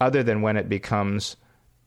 Other 0.02 0.24
than 0.24 0.42
when 0.42 0.58
it 0.58 0.68
becomes 0.68 1.38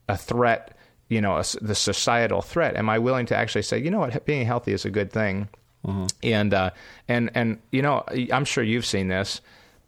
a 0.08 0.16
threat, 0.16 0.76
you 1.08 1.20
know, 1.20 1.36
a, 1.36 1.44
the 1.60 1.74
societal 1.74 2.40
threat? 2.40 2.76
Am 2.76 2.88
I 2.88 2.98
willing 2.98 3.26
to 3.26 3.36
actually 3.36 3.62
say, 3.62 3.78
you 3.78 3.90
know 3.90 3.98
what, 3.98 4.24
being 4.24 4.46
healthy 4.46 4.72
is 4.72 4.86
a 4.86 4.90
good 4.90 5.12
thing? 5.12 5.48
And 6.22 6.54
uh, 6.54 6.70
and 7.08 7.30
and 7.34 7.58
you 7.70 7.82
know, 7.82 8.04
I'm 8.32 8.46
sure 8.46 8.64
you've 8.64 8.86
seen 8.86 9.08
this. 9.08 9.42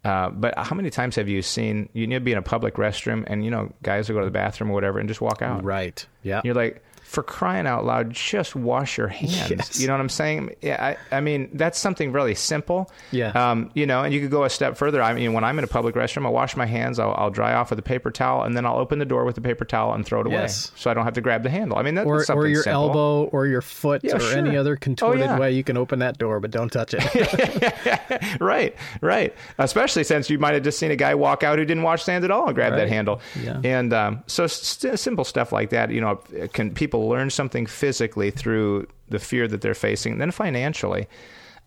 Uh, 0.04 0.28
but 0.30 0.56
how 0.58 0.76
many 0.76 0.90
times 0.90 1.16
have 1.16 1.28
you 1.28 1.40
seen 1.42 1.88
you 1.94 2.06
need 2.06 2.16
to 2.16 2.20
be 2.20 2.32
in 2.32 2.38
a 2.38 2.42
public 2.42 2.74
restroom 2.74 3.24
and 3.26 3.44
you 3.44 3.50
know 3.50 3.72
guys 3.82 4.08
will 4.08 4.16
go 4.16 4.20
to 4.20 4.26
the 4.26 4.30
bathroom 4.30 4.70
or 4.70 4.74
whatever 4.74 4.98
and 4.98 5.08
just 5.08 5.22
walk 5.22 5.40
out? 5.40 5.64
Right. 5.64 6.04
Yeah. 6.22 6.42
You're 6.44 6.54
like, 6.54 6.84
for 7.16 7.22
crying 7.22 7.66
out 7.66 7.86
loud, 7.86 8.10
just 8.10 8.54
wash 8.54 8.98
your 8.98 9.08
hands. 9.22 9.50
Yes. 9.50 9.80
You 9.80 9.86
know 9.86 9.94
what 9.94 10.00
I'm 10.00 10.10
saying? 10.10 10.54
Yeah, 10.60 10.96
I, 11.10 11.16
I 11.16 11.22
mean, 11.22 11.48
that's 11.54 11.78
something 11.78 12.12
really 12.12 12.34
simple. 12.34 12.90
Yeah. 13.10 13.30
Um, 13.30 13.70
you 13.72 13.86
know, 13.86 14.02
and 14.02 14.12
you 14.12 14.20
could 14.20 14.30
go 14.30 14.44
a 14.44 14.50
step 14.50 14.76
further. 14.76 15.02
I 15.02 15.14
mean, 15.14 15.32
when 15.32 15.42
I'm 15.42 15.58
in 15.58 15.64
a 15.64 15.66
public 15.66 15.94
restroom, 15.94 16.26
I'll 16.26 16.34
wash 16.34 16.58
my 16.58 16.66
hands, 16.66 16.98
I'll, 16.98 17.14
I'll 17.16 17.30
dry 17.30 17.54
off 17.54 17.70
with 17.70 17.78
a 17.78 17.82
paper 17.82 18.10
towel, 18.10 18.42
and 18.42 18.54
then 18.54 18.66
I'll 18.66 18.76
open 18.76 18.98
the 18.98 19.06
door 19.06 19.24
with 19.24 19.34
the 19.34 19.40
paper 19.40 19.64
towel 19.64 19.94
and 19.94 20.04
throw 20.04 20.20
it 20.20 20.26
away. 20.26 20.42
Yes. 20.42 20.72
So 20.76 20.90
I 20.90 20.94
don't 20.94 21.04
have 21.04 21.14
to 21.14 21.22
grab 21.22 21.42
the 21.42 21.48
handle. 21.48 21.78
I 21.78 21.82
mean, 21.82 21.94
that's 21.94 22.06
or, 22.06 22.22
something 22.22 22.44
or 22.44 22.48
your 22.48 22.62
simple. 22.62 22.82
elbow 22.82 23.24
or 23.32 23.46
your 23.46 23.62
foot 23.62 24.02
Yeah, 24.04 24.16
or 24.16 24.20
sure. 24.20 24.36
any 24.36 24.58
other 24.58 24.76
contorted 24.76 25.24
yeah. 25.24 25.38
way 25.38 25.52
you 25.52 25.64
can 25.64 25.78
open 25.78 26.00
that 26.00 26.18
door, 26.18 26.38
but 26.38 26.50
don't 26.50 26.70
touch 26.70 26.94
it. 26.94 28.40
right, 28.40 28.76
right. 29.00 29.34
Especially 29.56 30.04
since 30.04 30.28
you 30.28 30.38
might 30.38 30.52
have 30.52 30.64
just 30.64 30.78
seen 30.78 30.90
a 30.90 30.96
guy 30.96 31.14
walk 31.14 31.42
out 31.42 31.58
who 31.58 31.64
didn't 31.64 31.82
wash 31.82 32.00
his 32.00 32.08
hands 32.08 32.26
at 32.26 32.30
all 32.30 32.46
and 32.46 32.54
grab 32.54 32.74
that 32.74 32.90
handle. 32.90 33.22
Yeah. 33.42 33.58
And 33.64 33.94
um, 33.94 34.22
so 34.26 34.46
st- 34.46 34.98
simple 34.98 35.24
stuff 35.24 35.50
like 35.50 35.70
that. 35.70 35.90
You 35.90 36.02
know, 36.02 36.16
can 36.52 36.74
people 36.74 37.05
learn 37.08 37.30
something 37.30 37.66
physically 37.66 38.30
through 38.30 38.86
the 39.08 39.18
fear 39.18 39.48
that 39.48 39.60
they're 39.60 39.74
facing, 39.74 40.18
then 40.18 40.30
financially, 40.30 41.08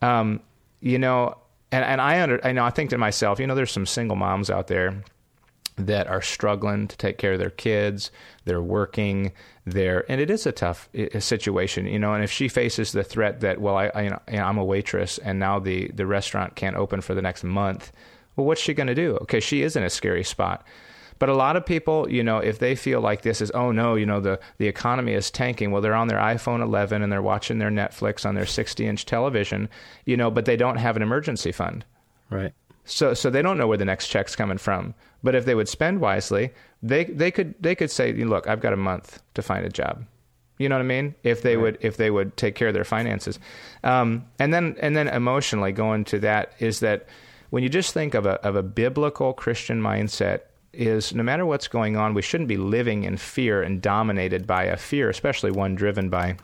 um, 0.02 0.40
you 0.82 1.00
know. 1.00 1.38
And, 1.72 1.86
and 1.86 2.02
I 2.02 2.22
under, 2.22 2.44
I 2.44 2.52
know 2.52 2.66
I 2.66 2.72
think 2.72 2.90
to 2.90 2.98
myself, 2.98 3.40
you 3.40 3.46
know, 3.46 3.54
there's 3.54 3.72
some 3.72 3.86
single 3.86 4.16
moms 4.16 4.50
out 4.50 4.68
there 4.68 5.04
that 5.86 6.08
are 6.08 6.22
struggling 6.22 6.88
to 6.88 6.98
take 6.98 7.18
care 7.18 7.34
of 7.34 7.40
their 7.40 7.50
kids. 7.50 8.12
They're 8.46 8.62
working. 8.62 9.32
They're 9.66 10.10
and 10.12 10.20
it 10.20 10.30
is 10.30 10.46
a 10.46 10.52
tough 10.52 10.90
situation, 11.20 11.86
you 11.86 12.00
know. 12.00 12.14
And 12.14 12.24
if 12.24 12.32
she 12.32 12.48
faces 12.48 12.92
the 12.92 13.04
threat 13.04 13.42
that, 13.42 13.62
well, 13.62 13.78
I, 13.78 13.88
I 13.88 14.02
you 14.04 14.10
know, 14.10 14.20
I'm 14.44 14.58
a 14.58 14.66
waitress, 14.66 15.18
and 15.20 15.40
now 15.40 15.60
the 15.60 15.90
the 15.90 16.06
restaurant 16.06 16.56
can't 16.56 16.76
open 16.76 17.02
for 17.02 17.14
the 17.14 17.22
next 17.22 17.44
month, 17.44 17.92
well, 18.36 18.46
what's 18.46 18.62
she 18.62 18.74
going 18.74 18.88
to 18.88 18.96
do? 18.96 19.18
Okay, 19.22 19.40
she 19.40 19.62
is 19.62 19.76
in 19.76 19.84
a 19.84 19.90
scary 19.90 20.24
spot. 20.24 20.66
But 21.20 21.30
a 21.30 21.36
lot 21.36 21.58
of 21.58 21.66
people, 21.66 22.10
you 22.10 22.24
know, 22.24 22.38
if 22.40 22.60
they 22.60 22.76
feel 22.76 23.02
like 23.02 23.22
this 23.22 23.42
is, 23.42 23.52
oh 23.52 23.72
no, 23.72 23.96
you 23.96 24.06
know, 24.06 24.22
the, 24.22 24.40
the 24.58 24.68
economy 24.68 25.14
is 25.14 25.30
tanking, 25.30 25.72
well, 25.72 25.82
they're 25.82 25.94
on 25.94 26.08
their 26.08 26.20
iPhone 26.20 26.62
11 26.62 27.02
and 27.02 27.12
they're 27.12 27.22
watching 27.22 27.60
their 27.60 27.70
Netflix 27.70 28.26
on 28.26 28.36
their 28.36 28.46
60 28.46 28.88
inch 28.88 29.06
television, 29.06 29.70
you 30.06 30.16
know, 30.16 30.32
but 30.32 30.46
they 30.46 30.56
don't 30.56 30.78
have 30.78 30.96
an 30.96 31.02
emergency 31.02 31.52
fund. 31.52 31.86
right. 32.30 32.54
So 32.86 33.14
so 33.14 33.30
they 33.30 33.44
don't 33.44 33.60
know 33.60 33.68
where 33.68 33.78
the 33.78 33.86
next 33.86 34.08
check's 34.08 34.36
coming 34.36 34.58
from. 34.58 34.96
But 35.22 35.36
if 35.36 35.46
they 35.46 35.54
would 35.54 35.70
spend 35.70 36.02
wisely, 36.02 36.52
they 36.82 37.04
they 37.04 37.30
could 37.30 37.54
they 37.60 37.76
could 37.76 37.92
say, 37.92 38.12
look, 38.14 38.48
I've 38.48 38.62
got 38.62 38.74
a 38.74 38.78
month 38.78 39.22
to 39.36 39.44
find 39.44 39.64
a 39.64 39.70
job. 39.70 40.06
You 40.58 40.70
know 40.70 40.76
what 40.76 40.82
I 40.82 40.88
mean? 40.88 41.16
If 41.24 41.42
they 41.42 41.56
would 41.56 41.78
if 41.82 41.98
they 41.98 42.10
would 42.10 42.36
take 42.36 42.56
care 42.56 42.68
of 42.68 42.74
their 42.74 42.84
finances, 42.84 43.38
um, 43.84 44.26
and 44.40 44.54
then 44.54 44.76
and 44.82 44.96
then 44.96 45.08
emotionally 45.08 45.72
going 45.72 46.04
to 46.06 46.20
that 46.20 46.54
is 46.60 46.80
that 46.80 47.06
when 47.50 47.64
you 47.64 47.70
just 47.70 47.94
think 47.94 48.14
of 48.14 48.26
a 48.26 48.42
of 48.46 48.56
a 48.56 48.64
biblical 48.64 49.34
Christian 49.34 49.82
mindset 49.82 50.42
is 50.74 51.14
no 51.14 51.24
matter 51.24 51.46
what's 51.46 51.68
going 51.68 51.98
on, 51.98 52.14
we 52.14 52.22
shouldn't 52.22 52.48
be 52.48 52.58
living 52.58 53.04
in 53.04 53.18
fear 53.18 53.62
and 53.62 53.82
dominated 53.82 54.46
by 54.46 54.64
a 54.66 54.78
fear, 54.78 55.10
especially 55.10 55.52
one 55.52 55.76
driven 55.76 56.10
by 56.10 56.36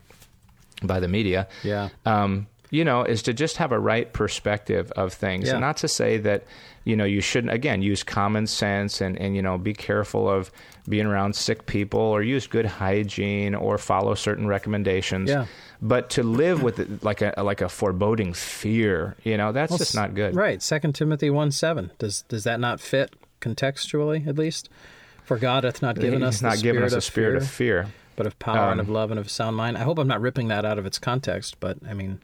by 0.83 0.99
the 0.99 1.07
media 1.07 1.47
Yeah. 1.63 1.89
um, 2.05 2.47
you 2.69 2.83
know, 2.83 3.03
is 3.03 3.21
to 3.23 3.33
just 3.33 3.57
have 3.57 3.71
a 3.71 3.79
right 3.79 4.11
perspective 4.11 4.91
of 4.97 5.13
things. 5.13 5.45
Yeah. 5.47 5.53
And 5.53 5.61
not 5.61 5.77
to 5.77 5.87
say 5.87 6.17
that, 6.17 6.43
you 6.83 6.95
know, 6.95 7.05
you 7.05 7.21
shouldn't, 7.21 7.53
again, 7.53 7.81
use 7.81 8.03
common 8.03 8.47
sense 8.47 8.99
and, 8.99 9.17
and, 9.17 9.35
you 9.35 9.41
know, 9.41 9.57
be 9.57 9.73
careful 9.73 10.29
of 10.29 10.51
being 10.89 11.05
around 11.05 11.35
sick 11.35 11.65
people 11.67 11.99
or 11.99 12.21
use 12.21 12.47
good 12.47 12.65
hygiene 12.65 13.55
or 13.55 13.77
follow 13.77 14.15
certain 14.15 14.47
recommendations. 14.47 15.29
Yeah. 15.29 15.45
But 15.81 16.09
to 16.11 16.23
live 16.23 16.63
with 16.63 16.79
it 16.79 17.03
like 17.03 17.21
a 17.21 17.33
like 17.37 17.61
a 17.61 17.69
foreboding 17.69 18.33
fear, 18.33 19.15
you 19.23 19.37
know, 19.37 19.51
that's 19.51 19.77
just 19.77 19.95
not 19.95 20.13
good. 20.15 20.35
Right. 20.35 20.61
Second 20.61 20.93
Timothy 20.95 21.29
one 21.29 21.51
seven. 21.51 21.91
Does 21.99 22.23
does 22.23 22.43
that 22.43 22.59
not 22.59 22.79
fit 22.79 23.13
contextually 23.45 24.27
at 24.27 24.37
least? 24.37 24.69
For 25.23 25.37
God 25.37 25.63
hath 25.63 25.81
not 25.81 25.99
given 25.99 26.21
us 26.23 26.35
He's 26.35 26.41
not 26.43 26.59
giving 26.61 26.83
us 26.83 26.91
spirit 26.91 26.93
a 26.93 26.97
of 26.97 27.03
spirit 27.03 27.31
fear, 27.31 27.79
of 27.81 27.85
fear. 27.87 27.93
but 28.15 28.27
of 28.27 28.37
power 28.39 28.71
and 28.71 28.79
Um, 28.79 28.85
of 28.85 28.89
love 28.89 29.09
and 29.11 29.19
of 29.19 29.25
a 29.25 29.29
sound 29.29 29.55
mind. 29.55 29.77
I 29.77 29.81
hope 29.83 29.97
I'm 29.97 30.07
not 30.07 30.21
ripping 30.21 30.49
that 30.49 30.65
out 30.65 30.77
of 30.77 30.85
its 30.85 30.99
context, 30.99 31.59
but 31.59 31.77
I 31.89 31.93
mean, 31.93 32.19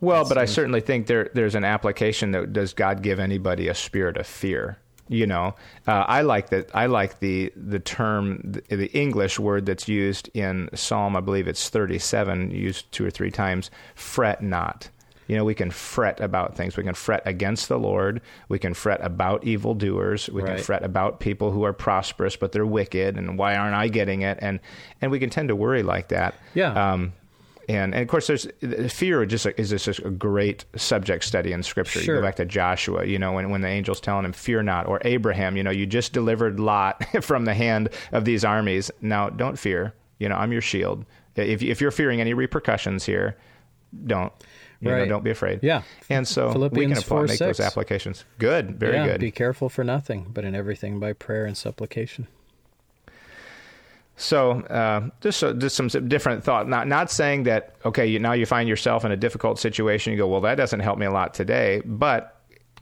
Well, 0.00 0.26
but 0.28 0.38
I 0.38 0.46
certainly 0.46 0.80
think 0.80 1.06
there 1.06 1.30
there's 1.34 1.54
an 1.54 1.64
application 1.64 2.30
that 2.32 2.52
does 2.52 2.72
God 2.72 3.02
give 3.02 3.18
anybody 3.20 3.68
a 3.68 3.74
spirit 3.74 4.16
of 4.16 4.26
fear? 4.26 4.78
You 5.08 5.26
know, 5.26 5.56
uh, 5.88 6.04
I 6.06 6.22
like 6.22 6.50
that. 6.50 6.70
I 6.72 6.86
like 6.86 7.18
the 7.18 7.52
the 7.56 7.80
term, 7.80 8.40
the, 8.44 8.76
the 8.76 8.86
English 8.96 9.38
word 9.40 9.66
that's 9.66 9.88
used 9.88 10.30
in 10.34 10.70
Psalm. 10.72 11.16
I 11.16 11.20
believe 11.20 11.48
it's 11.48 11.68
37, 11.68 12.52
used 12.52 12.90
two 12.92 13.04
or 13.04 13.10
three 13.10 13.32
times. 13.32 13.70
Fret 13.96 14.40
not. 14.40 14.88
You 15.30 15.36
know, 15.36 15.44
we 15.44 15.54
can 15.54 15.70
fret 15.70 16.20
about 16.20 16.56
things. 16.56 16.76
We 16.76 16.82
can 16.82 16.94
fret 16.94 17.22
against 17.24 17.68
the 17.68 17.78
Lord. 17.78 18.20
We 18.48 18.58
can 18.58 18.74
fret 18.74 18.98
about 19.00 19.44
evildoers. 19.44 20.28
We 20.28 20.42
can 20.42 20.58
fret 20.58 20.82
about 20.82 21.20
people 21.20 21.52
who 21.52 21.62
are 21.62 21.72
prosperous 21.72 22.34
but 22.34 22.50
they're 22.50 22.66
wicked, 22.66 23.16
and 23.16 23.38
why 23.38 23.54
aren't 23.54 23.76
I 23.76 23.86
getting 23.86 24.22
it? 24.22 24.38
And 24.42 24.58
and 25.00 25.12
we 25.12 25.20
can 25.20 25.30
tend 25.30 25.46
to 25.46 25.54
worry 25.54 25.84
like 25.84 26.08
that. 26.08 26.34
Yeah. 26.54 26.72
Um, 26.72 27.12
and, 27.68 27.94
and 27.94 28.02
of 28.02 28.08
course, 28.08 28.26
there's 28.26 28.48
fear. 28.92 29.24
Just 29.24 29.46
a, 29.46 29.60
is 29.60 29.70
just 29.70 30.00
a 30.00 30.10
great 30.10 30.64
subject 30.74 31.22
study 31.22 31.52
in 31.52 31.62
Scripture. 31.62 32.00
Sure. 32.00 32.16
You 32.16 32.20
go 32.20 32.26
back 32.26 32.34
to 32.36 32.44
Joshua, 32.44 33.04
you 33.04 33.16
know, 33.16 33.30
when 33.30 33.50
when 33.50 33.60
the 33.60 33.68
angel's 33.68 34.00
telling 34.00 34.24
him, 34.24 34.32
"Fear 34.32 34.64
not," 34.64 34.88
or 34.88 35.00
Abraham, 35.04 35.56
you 35.56 35.62
know, 35.62 35.70
you 35.70 35.86
just 35.86 36.12
delivered 36.12 36.58
Lot 36.58 37.04
from 37.22 37.44
the 37.44 37.54
hand 37.54 37.90
of 38.10 38.24
these 38.24 38.44
armies. 38.44 38.90
Now, 39.00 39.30
don't 39.30 39.56
fear. 39.56 39.94
You 40.18 40.28
know, 40.28 40.34
I'm 40.34 40.50
your 40.50 40.60
shield. 40.60 41.04
If 41.36 41.62
if 41.62 41.80
you're 41.80 41.92
fearing 41.92 42.20
any 42.20 42.34
repercussions 42.34 43.06
here, 43.06 43.36
don't. 44.06 44.32
You 44.80 44.90
know, 44.90 44.96
Right. 44.96 45.08
don't 45.08 45.22
be 45.24 45.30
afraid. 45.30 45.60
Yeah. 45.62 45.82
And 46.08 46.26
so 46.26 46.48
we 46.72 46.86
can 46.86 46.92
apply, 46.92 47.02
4, 47.02 47.26
make 47.26 47.38
those 47.38 47.60
applications. 47.60 48.24
Good. 48.38 48.78
Very 48.80 48.94
yeah, 48.94 49.06
good. 49.06 49.20
be 49.20 49.30
careful 49.30 49.68
for 49.68 49.84
nothing, 49.84 50.26
but 50.32 50.44
in 50.44 50.54
everything 50.54 50.98
by 50.98 51.12
prayer 51.12 51.44
and 51.44 51.56
supplication. 51.56 52.26
So 54.16 54.52
uh, 54.62 55.08
just 55.20 55.38
so, 55.38 55.54
just 55.54 55.76
some 55.76 55.88
different 55.88 56.44
thought. 56.44 56.68
Not 56.68 56.86
not 56.88 57.10
saying 57.10 57.44
that 57.44 57.74
okay, 57.86 58.06
you, 58.06 58.18
now 58.18 58.32
you 58.32 58.44
find 58.44 58.68
yourself 58.68 59.04
in 59.04 59.12
a 59.12 59.16
difficult 59.16 59.58
situation. 59.58 60.12
You 60.12 60.18
go, 60.18 60.28
well, 60.28 60.42
that 60.42 60.56
doesn't 60.56 60.80
help 60.80 60.98
me 60.98 61.06
a 61.06 61.10
lot 61.10 61.32
today. 61.32 61.80
But 61.86 62.38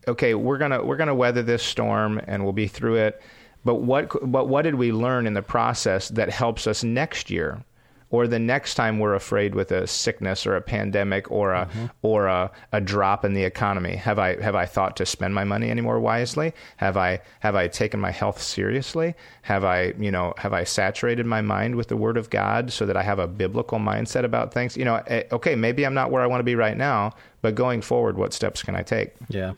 okay, 0.08 0.34
we're 0.34 0.58
gonna 0.58 0.84
we're 0.84 0.96
gonna 0.96 1.14
weather 1.14 1.42
this 1.42 1.62
storm 1.62 2.20
and 2.26 2.42
we'll 2.42 2.52
be 2.52 2.66
through 2.66 2.96
it. 2.96 3.22
But 3.64 3.76
what 3.76 4.08
but 4.32 4.48
what 4.48 4.62
did 4.62 4.74
we 4.76 4.90
learn 4.90 5.26
in 5.28 5.34
the 5.34 5.42
process 5.42 6.08
that 6.10 6.28
helps 6.30 6.66
us 6.66 6.82
next 6.82 7.30
year? 7.30 7.62
Or 8.10 8.26
the 8.26 8.38
next 8.38 8.74
time 8.74 8.98
we're 8.98 9.14
afraid 9.14 9.54
with 9.54 9.70
a 9.70 9.86
sickness 9.86 10.46
or 10.46 10.56
a 10.56 10.62
pandemic 10.62 11.30
or 11.30 11.52
a 11.52 11.66
mm-hmm. 11.66 11.86
or 12.02 12.26
a, 12.26 12.50
a 12.72 12.80
drop 12.80 13.24
in 13.24 13.34
the 13.34 13.44
economy, 13.44 13.96
have 13.96 14.18
I 14.18 14.40
have 14.40 14.54
I 14.54 14.64
thought 14.64 14.96
to 14.96 15.06
spend 15.06 15.34
my 15.34 15.44
money 15.44 15.68
any 15.68 15.82
more 15.82 16.00
wisely? 16.00 16.54
Have 16.78 16.96
I 16.96 17.20
have 17.40 17.54
I 17.54 17.68
taken 17.68 18.00
my 18.00 18.10
health 18.10 18.40
seriously? 18.40 19.14
Have 19.42 19.64
I 19.64 19.92
you 19.98 20.10
know 20.10 20.32
have 20.38 20.52
I 20.52 20.64
saturated 20.64 21.26
my 21.26 21.42
mind 21.42 21.74
with 21.74 21.88
the 21.88 21.96
Word 21.96 22.16
of 22.16 22.30
God 22.30 22.72
so 22.72 22.86
that 22.86 22.96
I 22.96 23.02
have 23.02 23.18
a 23.18 23.26
biblical 23.26 23.78
mindset 23.78 24.24
about 24.24 24.54
things? 24.54 24.76
You 24.76 24.86
know, 24.86 25.02
eh, 25.06 25.24
okay, 25.30 25.54
maybe 25.54 25.84
I'm 25.84 25.94
not 25.94 26.10
where 26.10 26.22
I 26.22 26.26
want 26.26 26.40
to 26.40 26.44
be 26.44 26.54
right 26.54 26.76
now, 26.76 27.12
but 27.42 27.54
going 27.54 27.82
forward, 27.82 28.16
what 28.16 28.32
steps 28.32 28.62
can 28.62 28.74
I 28.74 28.82
take? 28.82 29.12
Yeah. 29.28 29.52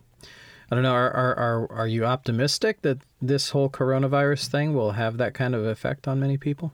I 0.70 0.76
don't 0.76 0.84
know. 0.84 0.92
Are, 0.92 1.10
are 1.10 1.34
are 1.34 1.72
are 1.72 1.86
you 1.88 2.04
optimistic 2.04 2.82
that 2.82 2.98
this 3.20 3.50
whole 3.50 3.68
coronavirus 3.68 4.46
thing 4.46 4.72
will 4.74 4.92
have 4.92 5.16
that 5.16 5.34
kind 5.34 5.54
of 5.54 5.66
effect 5.66 6.06
on 6.06 6.20
many 6.20 6.36
people? 6.36 6.72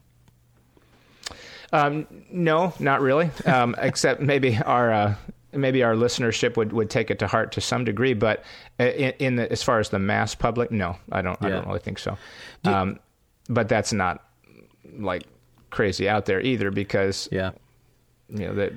Um, 1.73 2.07
no, 2.31 2.73
not 2.79 3.01
really. 3.01 3.29
Um, 3.45 3.75
except 3.81 4.21
maybe 4.21 4.57
our 4.57 4.91
uh, 4.91 5.15
maybe 5.51 5.83
our 5.83 5.95
listenership 5.95 6.57
would, 6.57 6.73
would 6.73 6.89
take 6.89 7.11
it 7.11 7.19
to 7.19 7.27
heart 7.27 7.51
to 7.53 7.61
some 7.61 7.83
degree. 7.83 8.13
But 8.13 8.43
uh, 8.79 8.85
in, 8.85 9.13
in 9.19 9.35
the, 9.35 9.51
as 9.51 9.63
far 9.63 9.79
as 9.79 9.89
the 9.89 9.99
mass 9.99 10.35
public, 10.35 10.71
no, 10.71 10.97
I 11.11 11.21
don't. 11.21 11.37
Yeah. 11.41 11.47
I 11.47 11.51
don't 11.51 11.67
really 11.67 11.79
think 11.79 11.99
so. 11.99 12.17
Um, 12.63 12.99
but 13.49 13.69
that's 13.69 13.93
not 13.93 14.23
like 14.97 15.23
crazy 15.69 16.07
out 16.09 16.25
there 16.25 16.41
either, 16.41 16.71
because 16.71 17.29
yeah, 17.31 17.51
you 18.29 18.45
know 18.45 18.53
the 18.53 18.73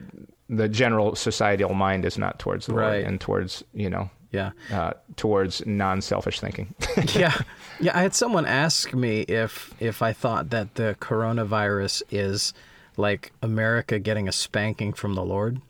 the 0.49 0.69
general 0.69 1.15
societal 1.15 1.75
mind 1.75 2.05
is 2.05 2.19
not 2.19 2.39
towards 2.39 2.67
the 2.67 2.75
right. 2.75 2.93
Lord 2.93 3.05
and 3.07 3.21
towards 3.21 3.65
you 3.73 3.89
know 3.89 4.11
yeah 4.33 4.51
uh, 4.73 4.93
towards 5.17 5.65
non-selfish 5.67 6.41
thinking 6.41 6.75
yeah 7.15 7.37
yeah 7.81 7.97
i 7.97 8.03
had 8.03 8.15
someone 8.15 8.47
ask 8.47 8.93
me 8.95 9.23
if 9.23 9.75
if 9.81 10.03
i 10.03 10.13
thought 10.13 10.51
that 10.51 10.75
the 10.77 10.97
coronavirus 11.01 12.03
is 12.11 12.53
like 12.97 13.33
america 13.43 13.99
getting 13.99 14.29
a 14.29 14.33
spanking 14.33 14.93
from 14.93 15.15
the 15.15 15.25
lord 15.25 15.61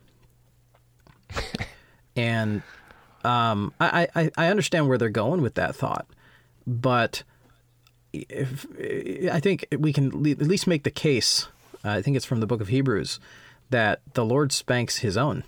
and 2.16 2.62
um, 3.22 3.72
I, 3.78 4.08
I 4.14 4.30
i 4.36 4.46
understand 4.48 4.88
where 4.88 4.98
they're 4.98 5.10
going 5.10 5.42
with 5.42 5.54
that 5.54 5.76
thought 5.76 6.06
but 6.66 7.22
if 8.12 8.66
i 9.30 9.38
think 9.40 9.66
we 9.78 9.92
can 9.92 10.06
at 10.26 10.42
least 10.42 10.66
make 10.66 10.84
the 10.84 10.90
case 10.90 11.48
uh, 11.84 11.90
i 11.90 12.02
think 12.02 12.16
it's 12.16 12.26
from 12.26 12.40
the 12.40 12.46
book 12.46 12.60
of 12.60 12.68
hebrews 12.68 13.20
that 13.68 14.00
the 14.14 14.24
lord 14.24 14.52
spanks 14.52 14.98
his 14.98 15.16
own 15.16 15.44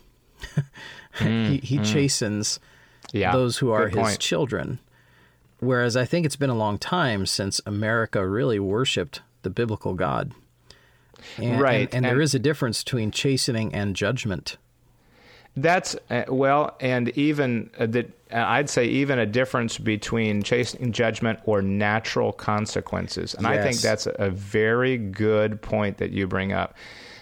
mm, 1.19 1.49
he, 1.49 1.57
he 1.59 1.79
mm. 1.79 1.85
chastens 1.85 2.61
yeah, 3.13 3.33
those 3.33 3.59
who 3.59 3.71
are 3.71 3.89
his 3.89 4.17
children. 4.19 4.79
Whereas 5.59 5.97
I 5.97 6.05
think 6.05 6.27
it's 6.27 6.37
been 6.37 6.51
a 6.51 6.55
long 6.55 6.79
time 6.79 7.27
since 7.27 7.61
America 7.67 8.27
really 8.27 8.59
worshipped 8.59 9.23
the 9.43 9.51
biblical 9.51 9.95
God. 9.95 10.33
And, 11.39 11.61
right. 11.61 11.73
And, 11.73 11.83
and, 11.83 11.95
and 11.95 12.05
there 12.07 12.21
is 12.21 12.35
a 12.35 12.39
difference 12.39 12.83
between 12.83 13.11
chastening 13.11 13.75
and 13.75 13.97
judgment. 13.97 14.57
That's, 15.55 15.95
uh, 16.09 16.25
well, 16.29 16.77
and 16.81 17.11
even 17.11 17.71
uh, 17.79 17.87
that, 17.87 18.07
uh, 18.33 18.37
I'd 18.37 18.71
say 18.71 18.87
even 18.87 19.19
a 19.19 19.27
difference 19.27 19.77
between 19.77 20.43
chastening 20.43 20.93
judgment 20.93 21.41
or 21.45 21.61
natural 21.61 22.33
consequences. 22.33 23.35
And 23.35 23.47
yes. 23.47 23.53
I 23.53 23.63
think 23.63 23.81
that's 23.81 24.07
a 24.07 24.31
very 24.31 24.97
good 24.97 25.61
point 25.61 25.99
that 25.99 26.11
you 26.11 26.27
bring 26.27 26.53
up 26.53 26.75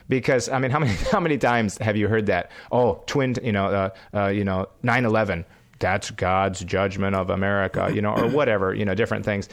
because 0.09 0.49
I 0.49 0.59
mean, 0.59 0.70
how 0.72 0.78
many 0.78 0.93
how 1.11 1.18
many 1.18 1.38
times 1.38 1.76
have 1.78 1.97
you 1.97 2.07
heard 2.07 2.26
that? 2.26 2.53
Oh, 2.70 3.03
twin, 3.07 3.34
you 3.43 3.53
know, 3.53 3.66
uh, 3.66 3.91
uh, 4.14 4.26
you 4.28 4.45
know, 4.45 4.68
nine 4.82 5.05
eleven 5.05 5.45
that's 5.80 6.11
God's 6.11 6.61
judgment 6.61 7.16
of 7.16 7.30
America, 7.30 7.91
you 7.93 8.01
know, 8.01 8.14
or 8.14 8.28
whatever, 8.28 8.72
you 8.74 8.84
know, 8.84 8.95
different 8.95 9.24
things. 9.24 9.49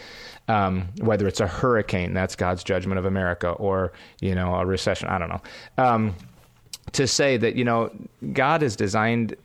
Um, 0.50 0.88
whether 1.02 1.28
it's 1.28 1.42
a 1.42 1.48
hurricane, 1.48 2.14
that's 2.14 2.36
God's 2.36 2.64
judgment 2.64 3.00
of 3.00 3.06
America, 3.06 3.50
or 3.50 3.92
you 4.22 4.34
know, 4.34 4.56
a 4.56 4.66
recession. 4.66 5.10
I 5.10 5.18
don't 5.18 5.30
know. 5.30 5.42
Um, 5.78 6.16
to 6.94 7.06
say 7.06 7.38
that 7.38 7.56
you 7.56 7.66
know, 7.66 7.92
God 8.34 8.62
has 8.62 8.76
designed 8.76 9.36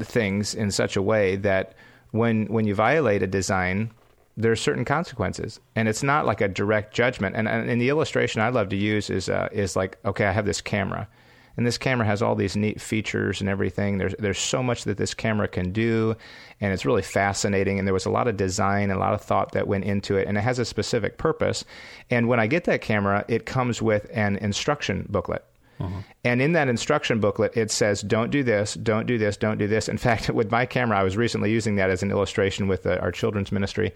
things 0.00 0.54
in 0.54 0.70
such 0.70 0.96
a 0.96 1.02
way 1.02 1.36
that 1.36 1.74
when 2.12 2.46
when 2.46 2.66
you 2.66 2.74
violate 2.74 3.22
a 3.22 3.26
design, 3.26 3.90
there 4.36 4.52
are 4.52 4.56
certain 4.56 4.84
consequences, 4.84 5.60
and 5.74 5.88
it's 5.88 6.02
not 6.02 6.26
like 6.26 6.40
a 6.40 6.48
direct 6.48 6.94
judgment. 6.94 7.36
And, 7.36 7.48
and 7.48 7.80
the 7.80 7.88
illustration 7.88 8.40
I 8.40 8.50
love 8.50 8.68
to 8.68 8.76
use 8.76 9.10
is 9.10 9.28
uh, 9.28 9.48
is 9.52 9.76
like, 9.76 9.98
okay, 10.04 10.26
I 10.26 10.32
have 10.32 10.46
this 10.46 10.60
camera 10.60 11.08
and 11.56 11.66
this 11.66 11.78
camera 11.78 12.06
has 12.06 12.22
all 12.22 12.34
these 12.34 12.56
neat 12.56 12.80
features 12.80 13.40
and 13.40 13.48
everything. 13.48 13.98
There's 13.98 14.14
there's 14.18 14.38
so 14.38 14.62
much 14.62 14.84
that 14.84 14.98
this 14.98 15.14
camera 15.14 15.48
can 15.48 15.72
do, 15.72 16.16
and 16.60 16.72
it's 16.72 16.84
really 16.84 17.02
fascinating. 17.02 17.78
And 17.78 17.86
there 17.86 17.94
was 17.94 18.06
a 18.06 18.10
lot 18.10 18.28
of 18.28 18.36
design 18.36 18.90
and 18.90 18.98
a 18.98 18.98
lot 18.98 19.14
of 19.14 19.22
thought 19.22 19.52
that 19.52 19.66
went 19.66 19.84
into 19.84 20.16
it, 20.16 20.28
and 20.28 20.36
it 20.36 20.42
has 20.42 20.58
a 20.58 20.64
specific 20.64 21.18
purpose. 21.18 21.64
And 22.10 22.28
when 22.28 22.40
I 22.40 22.46
get 22.46 22.64
that 22.64 22.82
camera, 22.82 23.24
it 23.28 23.46
comes 23.46 23.80
with 23.80 24.06
an 24.12 24.36
instruction 24.36 25.06
booklet. 25.08 25.44
Uh-huh. 25.78 26.00
And 26.24 26.40
in 26.40 26.52
that 26.52 26.68
instruction 26.68 27.20
booklet, 27.20 27.56
it 27.56 27.70
says, 27.70 28.00
don't 28.00 28.30
do 28.30 28.42
this, 28.42 28.74
don't 28.74 29.06
do 29.06 29.18
this, 29.18 29.36
don't 29.36 29.58
do 29.58 29.66
this. 29.66 29.88
In 29.88 29.98
fact, 30.06 30.30
with 30.30 30.50
my 30.50 30.66
camera, 30.66 30.98
I 30.98 31.02
was 31.02 31.16
recently 31.16 31.50
using 31.50 31.76
that 31.76 31.90
as 31.90 32.02
an 32.02 32.10
illustration 32.10 32.68
with 32.68 32.86
uh, 32.86 32.98
our 33.00 33.12
children's 33.12 33.52
ministry. 33.52 33.92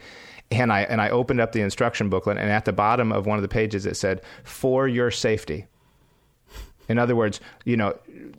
And 0.51 0.73
I, 0.73 0.83
and 0.83 1.01
I 1.01 1.11
opened 1.11 1.41
up 1.41 1.53
the 1.53 1.61
instruction 1.61 2.09
booklet, 2.09 2.37
and 2.37 2.51
at 2.51 2.65
the 2.65 2.73
bottom 2.73 3.13
of 3.13 3.25
one 3.25 3.39
of 3.39 3.43
the 3.43 3.49
pages, 3.49 3.87
it 3.87 3.97
said, 3.97 4.21
for 4.43 4.89
your 4.89 5.11
safety. 5.11 5.67
In 6.91 6.99
other 6.99 7.17
words, 7.17 7.41
you 7.65 7.77
know, 7.77 7.97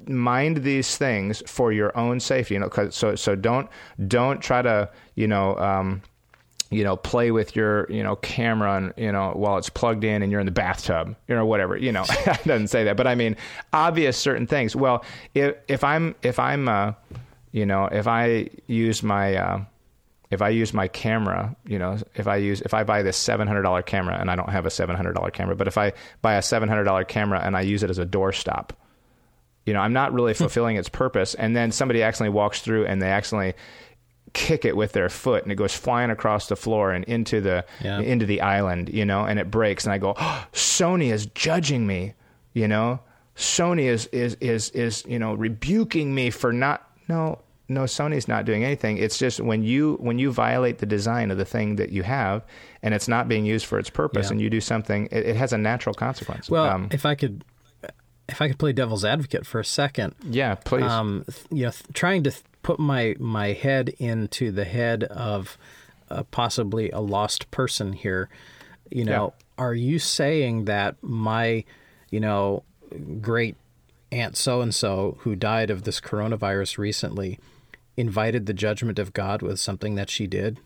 mind 0.08 0.58
these 0.58 0.97
things 0.97 1.41
for 1.47 1.72
your 1.72 1.97
own 1.97 2.20
safety. 2.20 2.56
You 2.56 2.60
know, 2.60 2.89
so 2.89 3.16
so 3.16 3.36
don't 3.36 3.70
don't 4.08 4.41
try 4.41 4.62
to 4.62 4.89
you 5.16 5.28
know. 5.28 5.58
Um, 5.58 6.02
you 6.74 6.86
know, 6.86 6.95
play 6.95 7.32
with 7.32 7.54
your, 7.54 7.86
you 7.91 8.02
know, 8.02 8.16
camera 8.16 8.78
and, 8.78 8.93
you 8.95 9.12
know, 9.12 9.34
while 9.36 9.58
it's 9.58 9.70
plugged 9.70 10.06
in 10.06 10.24
and 10.24 10.32
you're 10.32 10.39
in 10.39 10.45
the 10.45 10.54
bathtub, 10.54 11.18
you 11.28 11.36
know, 11.36 11.45
whatever, 11.45 11.76
you 11.76 11.91
know, 11.91 12.06
it 12.10 12.43
doesn't 12.45 12.70
say 12.70 12.86
that, 12.86 12.95
but 12.95 13.08
I 13.08 13.14
mean, 13.14 13.36
obvious 13.74 14.18
certain 14.18 14.47
things. 14.47 14.74
Well, 14.74 15.04
if, 15.36 15.54
if 15.68 15.84
I'm, 15.84 16.16
if 16.24 16.39
I'm, 16.39 16.70
uh, 16.70 16.93
you 17.52 17.66
know, 17.66 17.88
if 17.88 18.08
I 18.08 18.49
use 18.68 19.04
my, 19.04 19.36
uh, 19.36 19.66
if 20.32 20.41
I 20.41 20.49
use 20.49 20.73
my 20.73 20.88
camera, 20.88 21.55
you 21.65 21.77
know, 21.77 21.97
if 22.15 22.25
I 22.25 22.38
use 22.38 22.61
if 22.61 22.73
I 22.73 22.84
buy 22.84 23.03
this 23.03 23.17
seven 23.17 23.47
hundred 23.47 23.63
dollar 23.63 23.82
camera 23.82 24.17
and 24.17 24.32
I 24.32 24.36
don't 24.38 24.49
have 24.49 24.65
a 24.65 24.69
seven 24.69 24.95
hundred 24.95 25.13
dollar 25.13 25.29
camera, 25.29 25.55
but 25.55 25.67
if 25.67 25.77
I 25.77 25.93
buy 26.21 26.36
a 26.36 26.41
seven 26.41 26.69
hundred 26.69 26.86
dollar 26.86 27.03
camera 27.03 27.41
and 27.43 27.55
I 27.55 27.61
use 27.61 27.84
it 27.84 27.89
as 27.89 27.99
a 27.99 28.05
doorstop, 28.05 28.69
you 29.65 29.73
know, 29.73 29.82
I'm 29.82 29.93
not 29.93 30.13
really 30.13 30.34
hmm. 30.34 30.38
fulfilling 30.38 30.77
its 30.77 30.89
purpose. 30.89 31.36
And 31.36 31.55
then 31.55 31.71
somebody 31.71 32.01
accidentally 32.01 32.34
walks 32.34 32.61
through 32.61 32.86
and 32.86 33.01
they 33.01 33.11
accidentally 33.11 33.53
kick 34.34 34.63
it 34.63 34.77
with 34.77 34.93
their 34.93 35.09
foot 35.09 35.43
and 35.43 35.51
it 35.51 35.55
goes 35.55 35.73
flying 35.73 36.09
across 36.09 36.47
the 36.47 36.55
floor 36.55 36.91
and 36.91 37.03
into 37.03 37.41
the 37.41 37.65
yeah. 37.82 37.99
into 37.99 38.25
the 38.25 38.39
island, 38.39 38.89
you 38.89 39.05
know, 39.05 39.25
and 39.25 39.38
it 39.38 39.51
breaks 39.51 39.84
and 39.84 39.91
I 39.91 39.97
go, 39.97 40.13
oh, 40.17 40.47
Sony 40.53 41.11
is 41.11 41.25
judging 41.27 41.86
me, 41.86 42.13
you 42.53 42.67
know. 42.67 43.01
Sony 43.36 43.84
is 43.84 44.07
is 44.07 44.36
is 44.36 44.69
is 44.71 45.03
you 45.07 45.17
know 45.17 45.34
rebuking 45.34 46.13
me 46.13 46.29
for 46.29 46.53
not 46.53 46.88
no 47.07 47.39
no 47.68 47.84
sony's 47.84 48.28
not 48.28 48.45
doing 48.45 48.64
anything 48.64 48.97
it's 48.97 49.18
just 49.18 49.39
when 49.39 49.64
you 49.64 49.95
when 49.99 50.20
you 50.20 50.32
violate 50.32 50.80
the 50.80 50.86
design 50.86 51.32
of 51.32 51.38
the 51.38 51.45
thing 51.45 51.78
that 51.78 51.91
you 51.91 52.03
have 52.03 52.43
and 52.84 52.93
it's 52.93 53.07
not 53.07 53.28
being 53.28 53.45
used 53.45 53.66
for 53.66 53.80
its 53.80 53.89
purpose 53.89 54.28
yeah. 54.28 54.32
and 54.32 54.41
you 54.41 54.49
do 54.49 54.62
something 54.62 55.07
it, 55.12 55.26
it, 55.26 55.36
has 55.36 55.53
a 55.53 55.57
natural 55.57 55.93
consequence 55.93 56.49
well 56.49 56.66
um, 56.66 56.88
if 56.91 57.05
i 57.05 57.16
could 57.16 57.43
if 58.28 58.41
i 58.41 58.47
could 58.47 58.59
play 58.59 58.74
devil's 58.74 59.05
advocate 59.05 59.45
for 59.45 59.59
a 59.59 59.66
second 59.66 60.14
yeah 60.24 60.55
please 60.55 60.84
um, 60.84 61.26
you 61.49 61.66
know 61.66 61.72
trying 61.93 62.24
to 62.24 62.32
put 62.64 62.80
my 62.80 63.16
my 63.20 63.53
head 63.53 63.89
into 63.99 64.51
the 64.51 64.66
head 64.66 65.03
of 65.05 65.57
uh, 66.09 66.24
possibly 66.32 66.89
a 66.91 66.99
lost 66.99 67.49
person 67.51 67.93
here 67.93 68.30
you 68.89 69.05
know 69.05 69.34
yeah. 69.38 69.64
are 69.64 69.74
you 69.74 69.97
saying 69.97 70.66
that 70.66 70.95
my 71.01 71.64
you 72.09 72.20
know 72.20 72.64
great 73.22 73.55
aunt 74.12 74.36
so 74.36 74.62
and 74.62 74.76
so 74.76 75.18
who 75.20 75.36
died 75.36 75.70
of 75.70 75.84
this 75.84 76.01
coronavirus 76.01 76.78
recently 76.78 77.39
invited 78.02 78.47
the 78.47 78.54
judgment 78.54 78.99
of 78.99 79.14
God 79.14 79.41
with 79.41 79.60
something 79.60 79.95
that 79.95 80.10
she 80.10 80.28
did? 80.28 80.60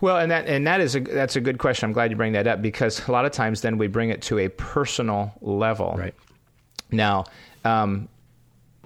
Well, 0.00 0.18
and 0.18 0.30
that 0.30 0.46
and 0.46 0.66
that 0.66 0.80
is 0.80 0.94
a 0.94 1.00
that's 1.00 1.36
a 1.36 1.40
good 1.40 1.58
question. 1.58 1.86
I'm 1.86 1.92
glad 1.92 2.10
you 2.10 2.16
bring 2.16 2.32
that 2.32 2.46
up 2.46 2.62
because 2.62 3.06
a 3.08 3.12
lot 3.12 3.24
of 3.24 3.32
times 3.32 3.60
then 3.60 3.78
we 3.78 3.88
bring 3.88 4.10
it 4.10 4.22
to 4.22 4.38
a 4.38 4.48
personal 4.48 5.32
level. 5.40 5.94
Right. 5.98 6.14
Now, 6.90 7.24
um, 7.64 8.08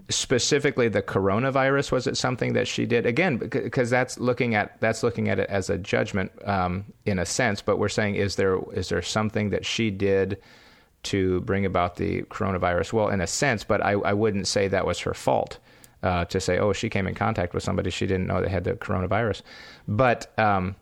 specifically 0.08 0.88
the 0.88 1.02
coronavirus 1.02 1.92
was 1.92 2.06
it 2.06 2.16
something 2.16 2.54
that 2.54 2.66
she 2.66 2.86
did 2.86 3.06
again 3.06 3.36
because 3.36 3.90
that's 3.90 4.18
looking 4.18 4.54
at 4.54 4.80
that's 4.80 5.02
looking 5.02 5.28
at 5.28 5.38
it 5.38 5.48
as 5.50 5.68
a 5.68 5.78
judgment 5.78 6.32
um, 6.46 6.84
in 7.04 7.18
a 7.18 7.26
sense. 7.26 7.60
But 7.60 7.78
we're 7.78 7.88
saying 7.88 8.14
is 8.14 8.36
there 8.36 8.58
is 8.72 8.88
there 8.88 9.02
something 9.02 9.50
that 9.50 9.66
she 9.66 9.90
did 9.90 10.38
to 11.04 11.40
bring 11.42 11.66
about 11.66 11.96
the 11.96 12.22
coronavirus? 12.22 12.92
Well, 12.94 13.08
in 13.08 13.20
a 13.20 13.26
sense, 13.26 13.64
but 13.64 13.84
I, 13.84 13.92
I 13.92 14.14
wouldn't 14.14 14.46
say 14.46 14.68
that 14.68 14.86
was 14.86 15.00
her 15.00 15.14
fault 15.14 15.58
uh, 16.02 16.24
to 16.26 16.40
say, 16.40 16.58
oh, 16.58 16.72
she 16.72 16.88
came 16.88 17.06
in 17.06 17.14
contact 17.14 17.54
with 17.54 17.62
somebody 17.62 17.90
she 17.90 18.06
didn't 18.06 18.26
know 18.26 18.40
that 18.40 18.50
had 18.50 18.64
the 18.64 18.72
coronavirus. 18.72 19.42
But 19.86 20.36
um, 20.38 20.76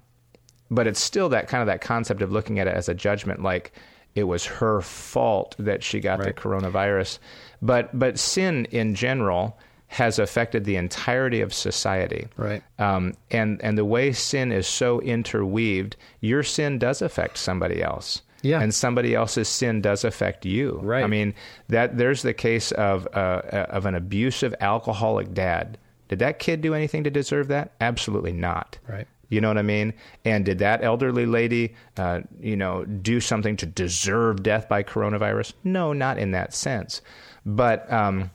but 0.71 0.87
it's 0.87 1.01
still 1.01 1.29
that 1.31 1.49
kind 1.49 1.61
of 1.61 1.67
that 1.67 1.81
concept 1.81 2.23
of 2.23 2.33
looking 2.33 2.59
at 2.59 2.67
it 2.67 2.75
as 2.75 2.89
a 2.89 2.95
judgment, 2.95 3.43
like 3.43 3.73
it 4.15 4.25
was 4.25 4.45
her 4.47 4.81
fault 4.81 5.55
that 5.59 5.83
she 5.83 6.01
got 6.01 6.19
right. 6.19 6.35
the 6.35 6.41
coronavirus. 6.41 7.19
But 7.61 7.97
but 7.99 8.19
sin 8.19 8.67
in 8.67 8.95
general 8.95 9.59
has 9.89 10.21
affected 10.21 10.65
the 10.65 10.77
entirety 10.77 11.41
of 11.41 11.53
society. 11.53 12.29
Right. 12.37 12.63
Um, 12.79 13.15
and 13.31 13.61
and 13.63 13.77
the 13.77 13.85
way 13.85 14.13
sin 14.13 14.53
is 14.53 14.67
so 14.67 15.01
interweaved, 15.01 15.97
your 16.21 16.43
sin 16.43 16.79
does 16.79 17.03
affect 17.03 17.39
somebody 17.39 17.83
else. 17.83 18.23
Yeah. 18.43 18.61
And 18.61 18.75
somebody 18.75 19.15
else's 19.15 19.49
sin 19.49 19.81
does 19.83 20.05
affect 20.05 20.47
you. 20.47 20.79
Right. 20.83 21.05
I 21.05 21.07
mean, 21.07 21.35
that 21.69 21.99
there's 21.99 22.23
the 22.23 22.35
case 22.35 22.73
of 22.73 23.07
uh, 23.13 23.43
of 23.71 23.87
an 23.87 23.95
abusive 23.95 24.55
alcoholic 24.61 25.35
dad. 25.35 25.79
Did 26.09 26.19
that 26.21 26.39
kid 26.39 26.61
do 26.61 26.75
anything 26.75 27.05
to 27.05 27.11
deserve 27.11 27.49
that? 27.49 27.73
Absolutely 27.81 28.33
not. 28.33 28.79
Right. 28.89 29.07
You 29.29 29.41
know 29.41 29.47
what 29.49 29.59
I 29.59 29.63
mean? 29.63 29.95
And 30.25 30.45
did 30.45 30.59
that 30.59 30.83
elderly 30.83 31.25
lady, 31.25 31.75
uh, 31.97 32.23
you 32.41 32.57
know, 32.57 32.85
do 32.85 33.21
something 33.21 33.57
to 33.59 33.67
deserve 33.67 34.43
death 34.43 34.69
by 34.69 34.83
coronavirus? 34.83 35.53
No, 35.63 35.93
not 35.93 36.19
in 36.19 36.33
that 36.33 36.53
sense. 36.53 37.01
But 37.47 37.91
um, 37.93 38.31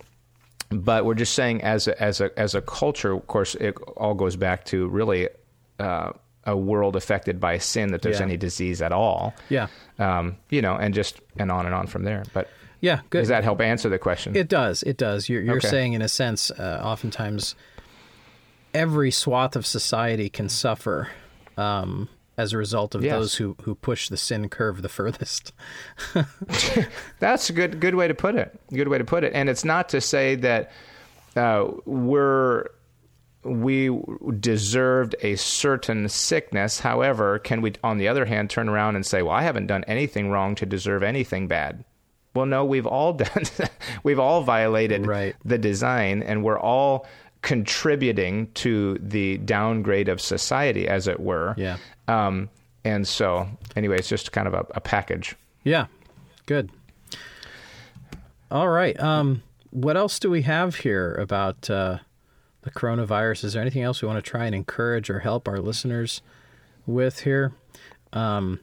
but 0.70 1.04
we're 1.06 1.16
just 1.16 1.34
saying, 1.34 1.62
as 1.64 1.88
a, 1.88 2.02
as 2.02 2.22
a 2.22 2.38
as 2.40 2.56
a 2.56 2.62
culture, 2.62 3.12
of 3.14 3.28
course, 3.28 3.56
it 3.56 3.76
all 3.98 4.14
goes 4.14 4.36
back 4.38 4.64
to 4.66 4.88
really 4.88 5.28
uh, 5.80 6.14
a 6.46 6.56
world 6.56 6.96
affected 6.96 7.40
by 7.42 7.58
sin. 7.58 7.92
That 7.92 8.02
there's 8.02 8.20
Yeah. 8.20 8.26
any 8.26 8.38
disease 8.38 8.82
at 8.82 8.92
all. 8.94 9.34
Yeah. 9.50 9.68
Um, 10.00 10.38
you 10.50 10.62
know, 10.62 10.76
and 10.76 10.94
just 10.94 11.22
and 11.38 11.52
on 11.52 11.66
and 11.66 11.74
on 11.74 11.88
from 11.88 12.04
there. 12.04 12.24
But 12.34 12.50
Yeah. 12.82 13.00
Good. 13.10 13.20
does 13.20 13.28
that 13.30 13.44
help 13.44 13.62
answer 13.62 13.88
the 13.90 13.98
question? 14.00 14.36
It 14.36 14.50
does. 14.50 14.84
It 14.84 14.98
does. 14.98 15.30
You're, 15.30 15.42
you're 15.42 15.58
Okay. 15.58 15.70
saying, 15.70 15.94
in 15.94 16.02
a 16.02 16.10
sense, 16.10 16.52
uh, 16.52 16.82
oftentimes 16.84 17.56
every 18.74 19.10
swath 19.12 19.56
of 19.56 19.66
society 19.66 20.30
can 20.30 20.50
suffer 20.50 21.10
um, 21.58 22.10
as 22.38 22.52
a 22.52 22.58
result 22.58 22.94
of 22.94 23.04
Yes. 23.06 23.14
those 23.14 23.36
who, 23.36 23.56
who 23.62 23.74
push 23.76 24.10
the 24.10 24.18
sin 24.18 24.50
curve 24.50 24.82
the 24.82 24.90
furthest. 24.90 25.54
That's 27.20 27.50
a 27.50 27.54
good 27.54 27.80
good 27.80 27.96
way 27.96 28.08
to 28.10 28.14
put 28.14 28.36
it. 28.36 28.60
Good 28.74 28.90
way 28.90 28.98
to 28.98 29.06
put 29.06 29.24
it. 29.24 29.32
And 29.34 29.50
it's 29.50 29.64
not 29.64 29.88
to 29.90 30.02
say 30.02 30.36
that 30.36 30.72
uh, 31.38 31.68
we're 31.86 32.66
we 33.46 33.96
deserved 34.40 35.16
a 35.22 35.36
certain 35.36 36.10
sickness. 36.10 36.80
However, 36.80 37.40
can 37.40 37.62
we, 37.62 37.74
on 37.84 37.98
the 37.98 38.08
other 38.08 38.26
hand, 38.26 38.50
turn 38.50 38.68
around 38.68 38.96
and 38.96 39.06
say, 39.06 39.22
"Well, 39.22 39.34
I 39.36 39.44
haven't 39.44 39.68
done 39.68 39.84
anything 39.86 40.30
wrong 40.30 40.56
to 40.56 40.66
deserve 40.66 41.04
anything 41.04 41.48
bad"? 41.48 41.86
Well, 42.34 42.46
no, 42.48 42.66
we've 42.66 42.86
all 42.88 43.14
done. 43.26 43.44
we've 44.04 44.20
all 44.20 44.42
violated 44.42 45.06
Right. 45.08 45.36
the 45.46 45.58
design, 45.58 46.22
and 46.24 46.44
we're 46.44 46.60
all 46.60 47.06
contributing 47.42 48.52
to 48.56 48.98
the 49.00 49.38
downgrade 49.38 50.10
of 50.10 50.20
society, 50.20 50.88
as 50.88 51.08
it 51.08 51.20
were. 51.20 51.54
Yeah. 51.58 51.78
Um, 52.08 52.50
and 52.84 53.08
so, 53.08 53.48
anyway, 53.76 53.98
it's 54.00 54.10
just 54.10 54.32
kind 54.32 54.48
of 54.48 54.54
a, 54.54 54.66
a 54.76 54.82
package. 54.82 55.36
Yeah. 55.64 55.86
Good. 56.48 56.72
All 58.52 58.68
right. 58.70 59.00
Um, 59.00 59.44
what 59.72 59.98
else 59.98 60.20
do 60.20 60.30
we 60.30 60.44
have 60.44 60.76
here 60.76 61.14
about 61.16 61.70
uh, 61.70 62.00
the 62.66 62.72
coronavirus? 62.72 63.46
Is 63.46 63.54
there 63.54 63.62
anything 63.62 63.84
else 63.84 64.02
we 64.02 64.08
want 64.10 64.24
to 64.24 64.30
try 64.30 64.46
and 64.46 64.54
encourage 64.54 65.10
or 65.10 65.20
help 65.20 65.48
our 65.48 65.60
listeners 65.60 66.22
with 66.86 67.22
here? 67.22 67.54
Um, 68.12 68.60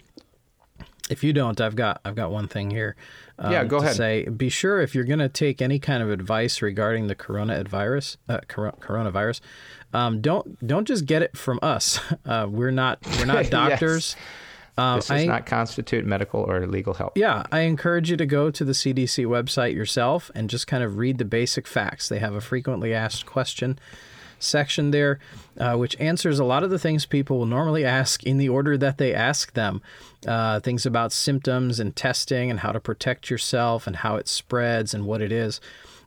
if 1.10 1.24
you 1.24 1.32
don't, 1.32 1.60
I've 1.60 1.76
got 1.76 2.00
I've 2.04 2.14
got 2.14 2.30
one 2.30 2.48
thing 2.48 2.70
here. 2.70 2.96
Um, 3.38 3.52
Yeah, 3.52 3.64
go 3.64 3.78
to 3.78 3.84
ahead. 3.84 3.96
Say, 3.96 4.24
be 4.28 4.48
sure 4.48 4.80
if 4.80 4.94
you're 4.94 5.04
going 5.04 5.18
to 5.18 5.28
take 5.28 5.60
any 5.60 5.78
kind 5.78 6.02
of 6.02 6.10
advice 6.10 6.62
regarding 6.62 7.06
the 7.06 7.14
corona 7.14 7.62
virus, 7.64 8.16
uh, 8.28 8.40
cor- 8.48 8.74
coronavirus, 8.80 9.40
um, 9.92 10.20
don't 10.20 10.64
don't 10.66 10.86
just 10.86 11.06
get 11.06 11.22
it 11.22 11.36
from 11.36 11.58
us. 11.62 11.98
Uh, 12.24 12.46
we're 12.48 12.70
not 12.70 12.98
we're 13.18 13.26
not 13.26 13.50
Yes. 14.12 14.16
Um, 14.78 14.96
This 14.98 15.08
does 15.08 15.22
I- 15.22 15.26
not 15.26 15.44
constitute 15.46 16.06
medical 16.06 16.40
or 16.40 16.66
legal 16.66 16.94
help. 16.94 17.12
yeah, 17.16 17.42
I 17.52 17.60
encourage 17.60 18.10
you 18.10 18.16
to 18.16 18.24
go 18.26 18.50
to 18.50 18.64
the 18.64 18.72
CDC 18.72 19.24
website 19.26 19.74
yourself 19.74 20.30
and 20.34 20.48
just 20.48 20.66
kind 20.66 20.82
of 20.82 20.96
read 20.96 21.18
the 21.18 21.24
basic 21.26 21.66
facts. 21.66 22.08
They 22.08 22.18
have 22.20 22.34
a 22.34 22.40
frequently 22.40 22.94
asked 22.94 23.26
question 23.26 23.78
section 24.38 24.90
there, 24.90 25.20
uh, 25.58 25.76
which 25.76 25.94
answers 26.00 26.38
a 26.40 26.44
lot 26.44 26.64
of 26.64 26.70
the 26.70 26.78
things 26.78 27.06
people 27.06 27.38
will 27.38 27.46
normally 27.46 27.84
ask 27.84 28.24
in 28.24 28.38
the 28.38 28.48
order 28.48 28.76
that 28.76 28.98
they 28.98 29.14
ask 29.14 29.52
them. 29.52 29.80
Uh, 30.26 30.58
things 30.60 30.84
about 30.86 31.12
symptoms 31.12 31.78
and 31.78 31.94
testing 31.94 32.50
and 32.50 32.60
how 32.60 32.72
to 32.72 32.80
protect 32.80 33.30
yourself 33.30 33.86
and 33.86 33.96
how 33.96 34.16
it 34.16 34.26
spreads 34.26 34.94
and 34.94 35.04
what 35.06 35.20
it 35.20 35.30
is. 35.30 35.60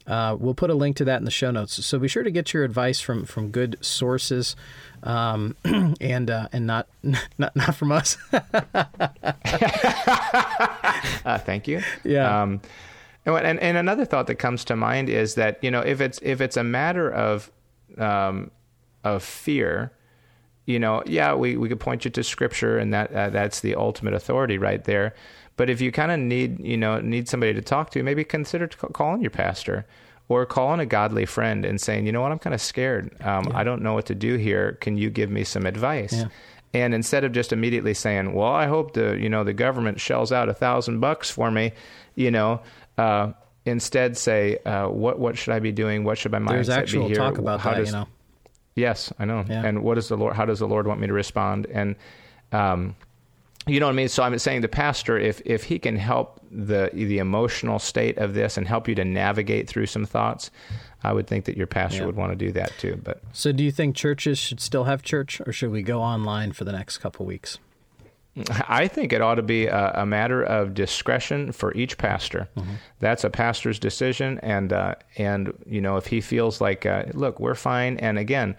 Uh, 0.07 0.35
we'll 0.39 0.53
put 0.53 0.69
a 0.69 0.75
link 0.75 0.95
to 0.97 1.05
that 1.05 1.17
in 1.17 1.25
the 1.25 1.31
show 1.31 1.49
notes. 1.51 1.83
So 1.85 1.97
be 1.97 2.07
sure 2.07 2.23
to 2.23 2.31
get 2.31 2.53
your 2.53 2.63
advice 2.63 2.99
from 2.99 3.25
from 3.25 3.49
good 3.49 3.77
sources, 3.81 4.55
um, 5.03 5.55
and 5.99 6.29
uh, 6.29 6.47
and 6.53 6.67
not 6.67 6.87
not 7.37 7.55
not 7.55 7.75
from 7.75 7.91
us. 7.91 8.17
Uh, 11.25 11.39
thank 11.39 11.67
you. 11.67 11.81
Yeah. 12.03 12.43
Um, 12.43 12.61
and, 13.25 13.35
and 13.35 13.59
and 13.59 13.77
another 13.77 14.05
thought 14.05 14.27
that 14.27 14.35
comes 14.35 14.63
to 14.65 14.75
mind 14.75 15.09
is 15.09 15.35
that 15.35 15.57
you 15.63 15.71
know 15.71 15.81
if 15.81 15.99
it's 15.99 16.19
if 16.21 16.39
it's 16.39 16.55
a 16.55 16.63
matter 16.63 17.11
of 17.11 17.51
um, 17.97 18.51
of 19.03 19.23
fear, 19.23 19.91
you 20.65 20.79
know, 20.79 21.03
yeah, 21.05 21.33
we, 21.35 21.57
we 21.57 21.69
could 21.69 21.79
point 21.79 22.05
you 22.05 22.11
to 22.11 22.23
scripture 22.23 22.77
and 22.77 22.93
that 22.93 23.11
uh, 23.13 23.29
that's 23.29 23.59
the 23.59 23.75
ultimate 23.75 24.13
authority 24.13 24.57
right 24.57 24.83
there. 24.83 25.13
But 25.57 25.69
if 25.69 25.79
you 25.79 25.91
kind 25.91 26.11
of 26.11 26.19
need 26.19 26.59
you 26.59 26.77
know 26.77 26.99
need 26.99 27.29
somebody 27.29 27.53
to 27.53 27.61
talk 27.61 27.91
to, 27.91 28.03
maybe 28.03 28.23
consider 28.23 28.67
calling 28.67 29.21
your 29.21 29.31
pastor 29.31 29.85
or 30.27 30.45
calling 30.45 30.79
a 30.79 30.85
godly 30.85 31.25
friend 31.25 31.65
and 31.65 31.79
saying, 31.79 32.05
you 32.05 32.11
know 32.11 32.21
what, 32.21 32.31
I'm 32.31 32.39
kind 32.39 32.53
of 32.53 32.61
scared. 32.61 33.15
Um, 33.21 33.51
I 33.53 33.63
don't 33.63 33.81
know 33.83 33.93
what 33.93 34.07
to 34.07 34.15
do 34.15 34.35
here. 34.37 34.73
Can 34.81 34.97
you 34.97 35.09
give 35.09 35.29
me 35.29 35.43
some 35.43 35.65
advice? 35.65 36.13
Yeah. 36.13 36.27
And 36.73 36.93
instead 36.93 37.23
of 37.23 37.31
just 37.31 37.53
immediately 37.53 37.93
saying, 37.93 38.33
"Well, 38.33 38.51
I 38.51 38.65
hope 38.67 38.93
the 38.93 39.17
you 39.17 39.29
know 39.29 39.45
the 39.45 39.53
government 39.53 40.01
shells 40.01 40.33
out 40.33 40.49
a 40.49 40.53
thousand 40.53 40.99
bucks 40.99 41.29
for 41.31 41.49
me," 41.49 41.71
you 42.15 42.31
know, 42.31 42.59
uh, 42.97 43.31
instead 43.65 44.17
say, 44.17 44.57
uh, 44.65 44.87
"What 44.89 45.17
what 45.17 45.37
should 45.37 45.53
I 45.53 45.59
be 45.59 45.71
doing? 45.71 46.03
What 46.03 46.17
should 46.17 46.33
my 46.33 46.39
mindset 46.39 46.49
There's 46.49 46.69
actual 46.69 47.03
be 47.03 47.07
here? 47.09 47.15
talk 47.15 47.37
about 47.37 47.61
How 47.61 47.71
that, 47.71 47.77
does- 47.77 47.87
you 47.87 47.93
know. 47.93 48.07
Yes, 48.75 49.11
I 49.17 49.25
know. 49.25 49.45
Yeah. 49.47 49.65
And 49.65 49.83
what 49.83 49.95
does 49.95 50.09
the 50.09 50.17
Lord? 50.17 50.35
How 50.35 50.45
does 50.45 50.59
the 50.59 50.67
Lord 50.67 50.85
want 50.85 50.99
me 50.99 51.07
to 51.07 51.13
respond? 51.13 51.65
And 51.67 51.95
um, 52.51 52.95
you 53.67 53.79
know 53.79 53.85
what 53.87 53.93
I 53.93 53.95
mean. 53.95 54.09
So 54.09 54.21
I'm 54.21 54.37
saying 54.37 54.61
the 54.61 54.67
pastor, 54.67 55.17
if 55.17 55.41
if 55.45 55.63
he 55.63 55.79
can 55.79 55.95
help 55.95 56.41
the 56.51 56.89
the 56.93 57.19
emotional 57.19 57.79
state 57.79 58.17
of 58.17 58.33
this 58.33 58.57
and 58.57 58.67
help 58.67 58.87
you 58.89 58.95
to 58.95 59.05
navigate 59.05 59.69
through 59.69 59.85
some 59.85 60.05
thoughts, 60.05 60.51
I 61.03 61.13
would 61.13 61.25
think 61.25 61.45
that 61.45 61.55
your 61.55 61.67
pastor 61.67 61.99
Yeah. 62.01 62.05
would 62.07 62.15
want 62.17 62.33
to 62.33 62.35
do 62.35 62.51
that 62.51 62.73
too. 62.77 62.99
But 63.01 63.21
So, 63.31 63.53
do 63.53 63.63
you 63.63 63.71
think 63.71 63.95
churches 63.95 64.37
should 64.37 64.59
still 64.59 64.83
have 64.83 65.01
church, 65.01 65.39
or 65.45 65.53
should 65.53 65.71
we 65.71 65.81
go 65.81 66.01
online 66.01 66.51
for 66.51 66.65
the 66.65 66.73
next 66.73 66.97
couple 66.97 67.25
weeks? 67.25 67.57
I 68.67 68.87
think 68.87 69.13
it 69.13 69.21
ought 69.21 69.35
to 69.35 69.41
be 69.43 69.67
a, 69.67 69.91
a 70.01 70.05
matter 70.05 70.43
of 70.43 70.73
discretion 70.73 71.51
for 71.51 71.73
each 71.73 71.97
pastor. 71.97 72.49
That's 72.99 73.23
a 73.23 73.29
pastor's 73.29 73.79
decision, 73.79 74.39
and 74.43 74.73
uh, 74.73 74.95
and 75.17 75.53
you 75.65 75.81
know 75.81 75.97
if 75.97 76.07
he 76.07 76.21
feels 76.21 76.59
like, 76.59 76.85
uh, 76.85 77.03
look, 77.13 77.39
we're 77.39 77.55
fine. 77.55 77.97
And 77.97 78.17
again, 78.17 78.57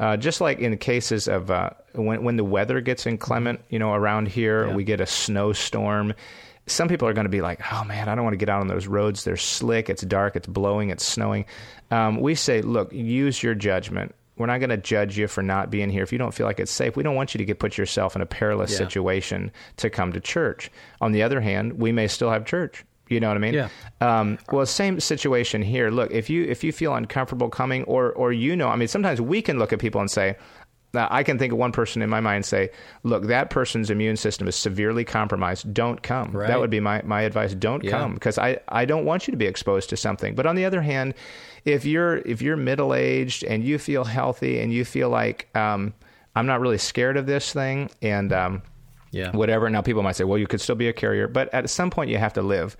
uh, 0.00 0.16
just 0.16 0.40
like 0.40 0.60
in 0.60 0.76
cases 0.78 1.28
of 1.28 1.50
uh, 1.50 1.70
when 1.94 2.22
when 2.24 2.36
the 2.36 2.44
weather 2.44 2.80
gets 2.80 3.06
inclement, 3.06 3.60
you 3.68 3.78
know, 3.78 3.92
around 3.92 4.28
here 4.28 4.66
Yeah. 4.68 4.74
we 4.74 4.84
get 4.84 5.00
a 5.00 5.06
snowstorm. 5.06 6.14
Some 6.66 6.88
people 6.88 7.08
are 7.08 7.14
going 7.14 7.24
to 7.24 7.30
be 7.30 7.40
like, 7.40 7.60
"Oh 7.72 7.84
man, 7.84 8.08
I 8.08 8.14
don't 8.14 8.24
want 8.24 8.34
to 8.34 8.38
get 8.38 8.48
out 8.50 8.60
on 8.60 8.68
those 8.68 8.86
roads. 8.86 9.24
They're 9.24 9.36
slick. 9.38 9.88
It's 9.88 10.02
dark. 10.02 10.36
It's 10.36 10.46
blowing. 10.46 10.90
It's 10.90 11.04
snowing." 11.04 11.46
Um, 11.90 12.20
we 12.20 12.34
say, 12.34 12.60
"Look, 12.62 12.92
use 12.92 13.42
your 13.42 13.54
judgment." 13.54 14.14
We're 14.38 14.46
not 14.46 14.58
going 14.58 14.70
to 14.70 14.76
judge 14.76 15.18
you 15.18 15.26
for 15.28 15.42
not 15.42 15.70
being 15.70 15.90
here. 15.90 16.02
If 16.02 16.12
you 16.12 16.18
don't 16.18 16.32
feel 16.32 16.46
like 16.46 16.60
it's 16.60 16.70
safe, 16.72 16.96
we 16.96 17.02
don't 17.02 17.14
want 17.16 17.34
you 17.34 17.38
to 17.38 17.44
get 17.44 17.58
put 17.58 17.76
yourself 17.76 18.14
in 18.16 18.22
a 18.22 18.26
perilous 18.26 18.70
Yeah. 18.72 18.78
situation 18.78 19.50
to 19.78 19.90
come 19.90 20.12
to 20.12 20.20
church. 20.20 20.70
On 21.00 21.12
the 21.12 21.22
other 21.22 21.40
hand, 21.40 21.74
we 21.74 21.92
may 21.92 22.06
still 22.08 22.30
have 22.30 22.44
church. 22.44 22.84
You 23.08 23.20
know 23.20 23.28
what 23.28 23.36
I 23.38 23.40
mean? 23.40 23.54
Yeah. 23.54 23.68
Um, 24.02 24.38
well, 24.52 24.66
same 24.66 25.00
situation 25.00 25.62
here. 25.62 25.90
Look, 25.90 26.10
if 26.10 26.28
you 26.28 26.44
if 26.44 26.62
you 26.62 26.72
feel 26.72 26.94
uncomfortable 26.94 27.48
coming, 27.48 27.84
or 27.84 28.12
or 28.12 28.32
you 28.32 28.54
know, 28.54 28.68
I 28.68 28.76
mean, 28.76 28.86
sometimes 28.88 29.18
we 29.20 29.40
can 29.40 29.58
look 29.58 29.72
at 29.72 29.78
people 29.78 30.00
and 30.02 30.10
say, 30.10 30.36
uh, 30.94 31.06
I 31.10 31.22
can 31.22 31.38
think 31.38 31.52
of 31.52 31.58
one 31.58 31.72
person 31.72 32.00
in 32.02 32.08
my 32.08 32.20
mind 32.20 32.46
say, 32.46 32.70
look, 33.02 33.26
that 33.26 33.50
person's 33.50 33.90
immune 33.90 34.16
system 34.16 34.48
is 34.48 34.56
severely 34.56 35.04
compromised. 35.04 35.72
Don't 35.74 36.02
come. 36.02 36.32
Right. 36.32 36.48
That 36.48 36.60
would 36.60 36.70
be 36.70 36.80
my, 36.80 37.02
my 37.04 37.22
advice. 37.22 37.52
Don't 37.54 37.84
Yeah. 37.84 37.90
come 37.90 38.14
because 38.14 38.38
I, 38.38 38.58
I 38.68 38.84
don't 38.86 39.04
want 39.04 39.26
you 39.28 39.32
to 39.32 39.36
be 39.36 39.46
exposed 39.46 39.90
to 39.90 39.96
something. 39.96 40.34
But 40.34 40.46
on 40.46 40.56
the 40.56 40.64
other 40.64 40.80
hand, 40.80 41.14
if 41.64 41.84
you're 41.84 42.16
if 42.18 42.40
you're 42.40 42.56
middle 42.56 42.94
aged 42.94 43.44
and 43.44 43.62
you 43.62 43.78
feel 43.78 44.04
healthy 44.04 44.60
and 44.60 44.72
you 44.72 44.84
feel 44.84 45.10
like 45.10 45.54
um, 45.54 45.92
I'm 46.34 46.46
not 46.46 46.60
really 46.60 46.78
scared 46.78 47.16
of 47.18 47.26
this 47.26 47.52
thing 47.52 47.90
and 48.00 48.32
um, 48.32 48.62
Yeah. 49.10 49.32
whatever. 49.36 49.68
Now 49.68 49.82
people 49.82 50.02
might 50.02 50.16
say, 50.16 50.24
well, 50.24 50.38
you 50.38 50.46
could 50.46 50.60
still 50.60 50.76
be 50.76 50.88
a 50.88 50.92
carrier, 50.94 51.28
but 51.28 51.52
at 51.52 51.68
some 51.68 51.90
point 51.90 52.08
you 52.10 52.16
have 52.16 52.32
to 52.34 52.42
live. 52.42 52.76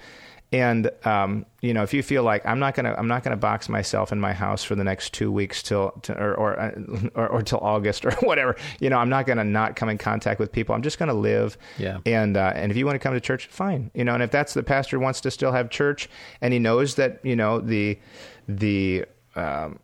And 0.51 0.91
um, 1.05 1.45
you 1.61 1.75
know, 1.75 1.83
if 1.83 1.93
you 1.93 2.03
feel 2.03 2.23
like 2.23 2.45
I'm 2.47 2.59
not 2.59 2.75
gonna, 2.75 2.95
I'm 2.97 3.07
not 3.07 3.23
gonna 3.23 3.37
box 3.37 3.69
myself 3.69 4.13
in 4.13 4.21
my 4.21 4.33
house 4.33 4.65
for 4.65 4.75
the 4.75 4.85
next 4.85 5.13
two 5.13 5.31
weeks 5.31 5.63
till, 5.63 5.91
to, 6.03 6.19
or, 6.19 6.35
or, 6.35 6.59
uh, 6.59 6.71
or 7.15 7.29
or 7.29 7.43
till 7.43 7.59
August 7.59 8.07
or 8.07 8.13
whatever. 8.23 8.57
You 8.81 8.89
know, 8.89 8.97
I'm 8.97 9.11
not 9.11 9.27
gonna 9.27 9.45
not 9.45 9.77
come 9.77 9.91
in 9.91 9.99
contact 9.99 10.41
with 10.41 10.51
people. 10.51 10.75
I'm 10.75 10.83
just 10.83 10.99
gonna 10.99 11.13
live. 11.13 11.59
Yeah. 11.77 11.99
And 12.07 12.37
uh, 12.37 12.53
and 12.55 12.73
if 12.73 12.79
you 12.79 12.87
want 12.87 12.95
to 12.95 12.99
come 12.99 13.13
to 13.13 13.21
church, 13.21 13.47
fine. 13.49 13.91
You 13.93 14.05
know, 14.05 14.15
and 14.15 14.23
if 14.23 14.31
that's 14.31 14.55
the 14.55 14.63
pastor 14.63 14.99
wants 14.99 15.21
to 15.23 15.31
still 15.31 15.53
have 15.53 15.69
church, 15.69 16.09
and 16.41 16.55
he 16.55 16.59
knows 16.59 16.95
that 16.95 17.21
you 17.23 17.37
know 17.37 17.61
the 17.61 17.99
the 18.49 19.05
um, 19.37 19.79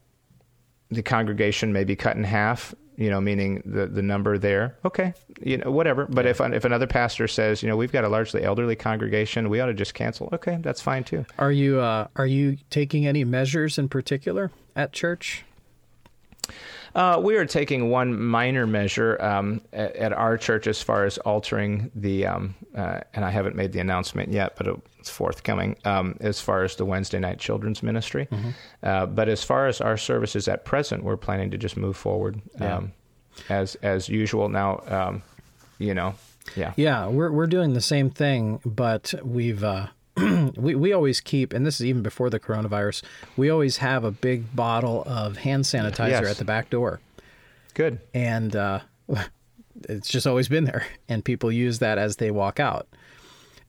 the 0.91 1.03
congregation 1.03 1.73
may 1.75 1.85
be 1.85 1.95
cut 1.95 2.17
in 2.17 2.25
half, 2.25 2.75
you 2.97 3.11
know, 3.11 3.21
meaning 3.21 3.63
the 3.65 3.87
the 3.87 4.03
number 4.03 4.39
there. 4.39 4.77
Okay, 4.85 5.15
you 5.41 5.59
know, 5.59 5.71
whatever. 5.71 6.07
But 6.07 6.27
if 6.27 6.41
if 6.41 6.65
another 6.65 6.87
pastor 6.87 7.29
says, 7.29 7.63
you 7.63 7.69
know, 7.69 7.77
we've 7.77 7.93
got 7.93 8.05
a 8.05 8.09
largely 8.09 8.43
elderly 8.43 8.77
congregation, 8.77 9.49
we 9.49 9.61
ought 9.61 9.67
to 9.67 9.75
just 9.75 9.95
cancel. 9.95 10.29
Okay, 10.33 10.59
that's 10.61 10.81
fine 10.81 11.05
too. 11.05 11.25
Are 11.39 11.53
you 11.53 11.81
uh, 11.81 12.09
are 12.17 12.27
you 12.27 12.59
taking 12.71 13.07
any 13.07 13.25
measures 13.25 13.79
in 13.79 13.89
particular 13.89 14.51
at 14.77 14.93
church? 14.93 15.45
Uh, 16.95 17.21
we 17.21 17.37
are 17.37 17.45
taking 17.45 17.91
one 17.91 18.21
minor 18.23 18.67
measure 18.67 19.21
um, 19.21 19.61
at, 19.73 19.97
at, 19.97 20.13
our 20.13 20.39
church 20.39 20.69
as 20.69 20.81
far 20.81 21.05
as 21.05 21.19
altering 21.19 21.91
the, 21.97 22.25
um, 22.25 22.55
uh, 22.77 23.01
and 23.15 23.25
I 23.25 23.31
haven't 23.31 23.57
made 23.57 23.73
the 23.73 23.81
announcement 23.81 24.31
yet, 24.31 24.55
but 24.57 24.69
it's 25.01 25.11
forthcoming 25.11 25.77
um, 25.85 26.17
as 26.21 26.41
far 26.41 26.63
as 26.63 26.77
the 26.77 26.85
Wednesday 26.85 27.19
night 27.19 27.41
children's 27.41 27.83
ministry. 27.83 28.29
Mm-hmm. 28.31 28.51
Uh, 28.83 29.07
but 29.07 29.29
as 29.29 29.43
far 29.43 29.67
as 29.67 29.81
our 29.81 29.97
services 29.97 30.47
at 30.47 30.65
present, 30.65 31.03
we're 31.03 31.17
planning 31.17 31.51
to 31.51 31.59
just 31.59 31.77
move 31.77 31.97
forward 31.97 32.41
yeah. 32.61 32.77
Um, 32.77 32.93
as 33.49 33.75
as 33.77 34.09
usual. 34.09 34.49
Now, 34.49 34.83
um, 34.87 35.23
you 35.79 35.95
know, 35.95 36.15
yeah, 36.55 36.73
yeah, 36.77 37.09
we're 37.09 37.33
we're 37.33 37.49
doing 37.49 37.75
the 37.75 37.81
same 37.81 38.11
thing, 38.11 38.61
but 38.65 39.13
we've 39.25 39.65
uh, 39.65 39.89
we, 40.57 40.75
we 40.75 40.93
always 40.93 41.21
keep, 41.21 41.53
and 41.53 41.67
this 41.67 41.81
is 41.81 41.87
even 41.87 42.03
before 42.03 42.31
the 42.31 42.41
coronavirus, 42.41 43.03
we 43.37 43.51
always 43.51 43.79
have 43.79 44.05
a 44.05 44.11
big 44.11 44.55
bottle 44.55 45.03
of 45.07 45.39
hand 45.39 45.65
sanitizer 45.65 46.23
yes. 46.23 46.31
at 46.31 46.37
the 46.37 46.45
back 46.45 46.71
door. 46.71 47.01
Good. 47.75 47.99
And 48.12 48.55
uh, 48.55 48.81
it's 49.89 50.09
just 50.09 50.27
always 50.27 50.49
been 50.49 50.65
there. 50.65 50.87
And 51.09 51.25
people 51.25 51.51
use 51.51 51.81
that 51.81 51.99
as 51.99 52.17
they 52.17 52.31
walk 52.31 52.61
out. 52.61 52.89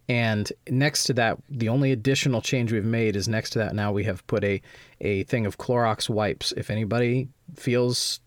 And 0.08 0.52
next 0.70 1.06
to 1.06 1.14
that, 1.14 1.40
the 1.50 1.70
only 1.70 1.92
additional 1.92 2.42
change 2.42 2.72
we've 2.72 2.86
made 2.86 3.16
is 3.16 3.28
next 3.28 3.52
to 3.52 3.60
that 3.60 3.74
now 3.74 3.92
we 3.92 4.04
have 4.04 4.26
put 4.28 4.44
a, 4.44 4.62
a 5.02 5.24
thing 5.24 5.48
of 5.48 5.58
Clorox 5.58 6.10
wipes. 6.10 6.54
If 6.56 6.70
anybody 6.70 7.30
feels 7.56 8.20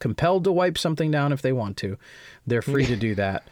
compelled 0.00 0.44
to 0.44 0.52
wipe 0.52 0.76
something 0.76 1.10
down 1.10 1.32
if 1.32 1.42
they 1.42 1.52
want 1.52 1.76
to, 1.78 1.96
they're 2.46 2.62
free 2.62 2.86
to 2.86 2.96
do 2.96 3.14
that. 3.14 3.44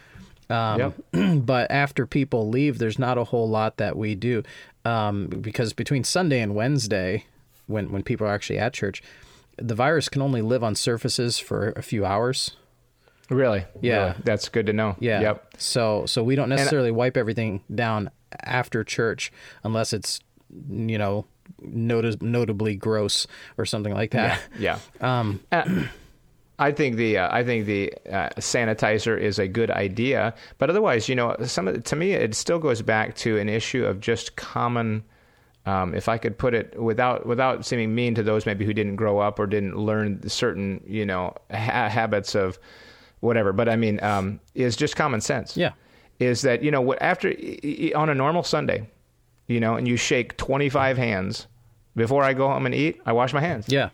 Um, 0.51 0.95
yep. 1.13 1.45
but 1.47 1.71
after 1.71 2.07
people 2.07 2.49
leave, 2.49 2.79
there's 2.79 2.99
not 2.99 3.19
a 3.19 3.25
whole 3.25 3.49
lot 3.49 3.77
that 3.77 3.97
we 3.97 4.15
do 4.15 4.43
um, 4.85 5.27
because 5.27 5.73
between 5.73 6.05
Sunday 6.05 6.41
and 6.41 6.55
Wednesday, 6.55 7.25
when 7.67 7.93
when 7.93 8.03
people 8.03 8.27
are 8.27 8.33
actually 8.33 8.59
at 8.59 8.73
church, 8.73 9.03
the 9.57 9.75
virus 9.75 10.09
can 10.09 10.23
only 10.23 10.43
live 10.43 10.65
on 10.65 10.75
surfaces 10.75 11.39
for 11.39 11.73
a 11.77 11.83
few 11.83 12.05
hours. 12.05 12.53
Really? 13.29 13.65
Yeah, 13.83 13.99
really? 13.99 14.15
that's 14.25 14.49
good 14.49 14.67
to 14.67 14.73
know. 14.73 14.97
Yeah. 15.01 15.21
Yep. 15.21 15.55
So 15.59 16.07
so 16.07 16.23
we 16.23 16.35
don't 16.35 16.49
necessarily 16.49 16.89
and, 16.89 16.97
wipe 16.97 17.17
everything 17.17 17.63
down 17.75 18.11
after 18.43 18.85
church 18.85 19.31
unless 19.65 19.93
it's 19.93 20.21
you 20.71 20.99
know 20.99 21.27
notice, 21.61 22.17
notably 22.21 22.75
gross 22.75 23.27
or 23.59 23.67
something 23.67 23.93
like 23.93 24.13
that. 24.13 24.41
Yeah. 24.59 24.79
yeah. 25.01 25.09
Um, 25.19 25.41
uh, 25.53 25.85
I 26.59 26.73
think 26.73 26.97
the 26.97 27.19
uh, 27.19 27.29
I 27.31 27.45
think 27.45 27.67
the 27.67 27.93
uh, 28.11 28.31
sanitizer 28.39 29.19
is 29.19 29.39
a 29.39 29.47
good 29.47 29.71
idea, 29.71 30.35
but 30.59 30.71
otherwise, 30.71 31.09
you 31.09 31.15
know, 31.15 31.37
some 31.45 31.69
of, 31.69 31.85
to 31.85 31.97
me 31.97 32.13
it 32.13 32.35
still 32.35 32.59
goes 32.59 32.83
back 32.83 33.15
to 33.17 33.39
an 33.39 33.49
issue 33.49 33.85
of 33.85 34.01
just 34.01 34.37
common. 34.37 35.05
Um, 35.67 35.95
if 35.95 36.09
I 36.09 36.17
could 36.17 36.39
put 36.39 36.55
it 36.55 36.81
without 36.81 37.27
without 37.27 37.65
seeming 37.67 37.95
mean 37.95 38.15
to 38.15 38.23
those 38.23 38.47
maybe 38.47 38.65
who 38.65 38.73
didn't 38.73 38.97
grow 38.97 39.19
up 39.19 39.39
or 39.39 39.47
didn't 39.47 39.77
learn 39.77 40.27
certain 40.29 40.83
you 40.87 41.05
know 41.05 41.35
ha- 41.51 41.89
habits 41.89 42.35
of 42.35 42.59
whatever, 43.21 43.53
but 43.53 43.69
I 43.69 43.77
mean, 43.77 44.03
um, 44.03 44.41
is 44.55 44.77
just 44.77 44.97
common 44.97 45.21
sense. 45.21 45.57
Yeah, 45.57 45.73
is 46.19 46.43
that 46.43 46.63
you 46.63 46.71
know 46.71 46.81
what 46.81 47.01
after 47.03 47.29
on 47.95 48.09
a 48.09 48.15
normal 48.15 48.43
Sunday, 48.43 48.89
you 49.47 49.61
know, 49.61 49.75
and 49.77 49.87
you 49.87 49.97
shake 49.97 50.37
twenty 50.39 50.69
five 50.71 50.97
hands 50.97 51.47
before 51.95 52.25
I 52.25 52.33
go 52.33 52.49
home 52.49 52.67
and 52.67 52.75
eat, 52.75 53.01
I 53.05 53.13
wash 53.13 53.33
my 53.33 53.41
hands. 53.41 53.67
Yeah, 53.69 53.91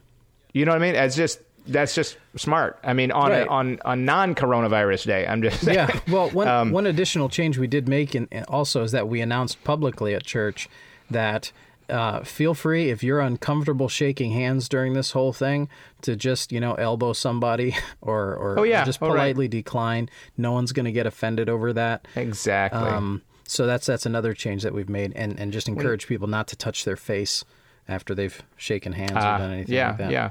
you 0.52 0.64
know 0.64 0.72
what 0.72 0.82
I 0.82 0.86
mean? 0.86 0.94
It's 0.94 1.16
just 1.16 1.40
that's 1.66 1.94
just 1.94 2.16
smart. 2.36 2.78
I 2.82 2.92
mean, 2.92 3.10
on 3.12 3.30
right. 3.30 3.46
a, 3.46 3.48
on 3.48 3.78
a 3.84 3.96
non-coronavirus 3.96 5.06
day, 5.06 5.26
I'm 5.26 5.42
just 5.42 5.60
saying. 5.64 5.76
yeah. 5.76 6.00
Well, 6.08 6.30
one 6.30 6.48
um, 6.48 6.70
one 6.72 6.86
additional 6.86 7.28
change 7.28 7.58
we 7.58 7.66
did 7.66 7.88
make 7.88 8.14
and 8.14 8.28
also 8.48 8.82
is 8.82 8.92
that 8.92 9.08
we 9.08 9.20
announced 9.20 9.62
publicly 9.64 10.14
at 10.14 10.24
church 10.24 10.68
that 11.10 11.52
uh, 11.88 12.22
feel 12.22 12.54
free 12.54 12.90
if 12.90 13.02
you're 13.02 13.20
uncomfortable 13.20 13.88
shaking 13.88 14.32
hands 14.32 14.68
during 14.68 14.94
this 14.94 15.12
whole 15.12 15.32
thing 15.32 15.68
to 16.00 16.16
just 16.16 16.52
you 16.52 16.60
know 16.60 16.74
elbow 16.74 17.12
somebody 17.12 17.76
or 18.00 18.34
or, 18.34 18.58
oh, 18.58 18.62
yeah. 18.62 18.82
or 18.82 18.84
just 18.86 18.98
politely 18.98 19.44
right. 19.44 19.50
decline. 19.50 20.08
No 20.36 20.52
one's 20.52 20.72
going 20.72 20.86
to 20.86 20.92
get 20.92 21.06
offended 21.06 21.48
over 21.48 21.72
that. 21.72 22.06
Exactly. 22.16 22.80
Um, 22.80 23.22
so 23.46 23.66
that's 23.66 23.86
that's 23.86 24.06
another 24.06 24.34
change 24.34 24.62
that 24.62 24.72
we've 24.72 24.88
made, 24.88 25.12
and 25.14 25.38
and 25.38 25.52
just 25.52 25.68
encourage 25.68 26.06
people 26.06 26.28
not 26.28 26.48
to 26.48 26.56
touch 26.56 26.84
their 26.84 26.96
face 26.96 27.44
after 27.86 28.14
they've 28.14 28.42
shaken 28.56 28.92
hands 28.92 29.12
uh, 29.12 29.16
or 29.16 29.38
done 29.38 29.52
anything 29.52 29.74
yeah, 29.74 29.88
like 29.88 29.98
that. 29.98 30.10
Yeah. 30.10 30.30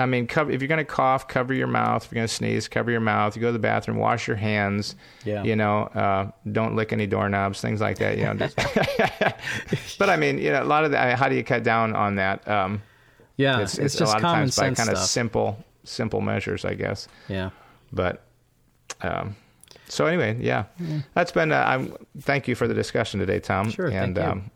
I 0.00 0.06
mean, 0.06 0.28
cover, 0.28 0.50
if 0.52 0.62
you're 0.62 0.68
going 0.68 0.78
to 0.78 0.84
cough, 0.84 1.26
cover 1.26 1.52
your 1.52 1.66
mouth. 1.66 2.04
If 2.04 2.12
you're 2.12 2.20
going 2.20 2.28
to 2.28 2.34
sneeze, 2.34 2.68
cover 2.68 2.90
your 2.90 3.00
mouth. 3.00 3.34
You 3.34 3.42
go 3.42 3.48
to 3.48 3.52
the 3.52 3.58
bathroom, 3.58 3.96
wash 3.96 4.28
your 4.28 4.36
hands. 4.36 4.94
Yeah. 5.24 5.42
You 5.42 5.56
know, 5.56 5.82
uh, 5.82 6.30
don't 6.52 6.76
lick 6.76 6.92
any 6.92 7.06
doorknobs, 7.06 7.60
things 7.60 7.80
like 7.80 7.98
that. 7.98 8.16
You 8.16 8.24
know. 8.24 8.34
Just 8.34 8.56
but 9.98 10.08
I 10.08 10.16
mean, 10.16 10.38
you 10.38 10.52
know, 10.52 10.62
a 10.62 10.64
lot 10.64 10.84
of 10.84 10.92
that. 10.92 11.18
How 11.18 11.28
do 11.28 11.34
you 11.34 11.42
cut 11.42 11.64
down 11.64 11.96
on 11.96 12.14
that? 12.14 12.46
Um, 12.46 12.80
yeah, 13.36 13.60
it's, 13.60 13.74
it's, 13.74 13.86
it's 13.86 13.96
just 13.96 14.12
a 14.12 14.14
lot 14.14 14.16
of 14.16 14.22
times 14.22 14.56
by 14.56 14.72
kind 14.72 14.88
of 14.88 14.98
simple, 14.98 15.64
simple 15.82 16.20
measures, 16.20 16.64
I 16.64 16.74
guess. 16.74 17.08
Yeah. 17.28 17.50
But. 17.92 18.22
Um, 19.00 19.36
so 19.88 20.06
anyway, 20.06 20.36
yeah, 20.40 20.64
yeah. 20.78 21.00
that's 21.14 21.32
been. 21.32 21.50
Uh, 21.50 21.64
I'm. 21.66 21.94
Thank 22.20 22.46
you 22.46 22.54
for 22.54 22.68
the 22.68 22.74
discussion 22.74 23.20
today, 23.20 23.40
Tom. 23.40 23.70
Sure. 23.70 23.86
And 23.86 24.14
thank 24.14 24.26
you. 24.26 24.32
Um, 24.32 24.50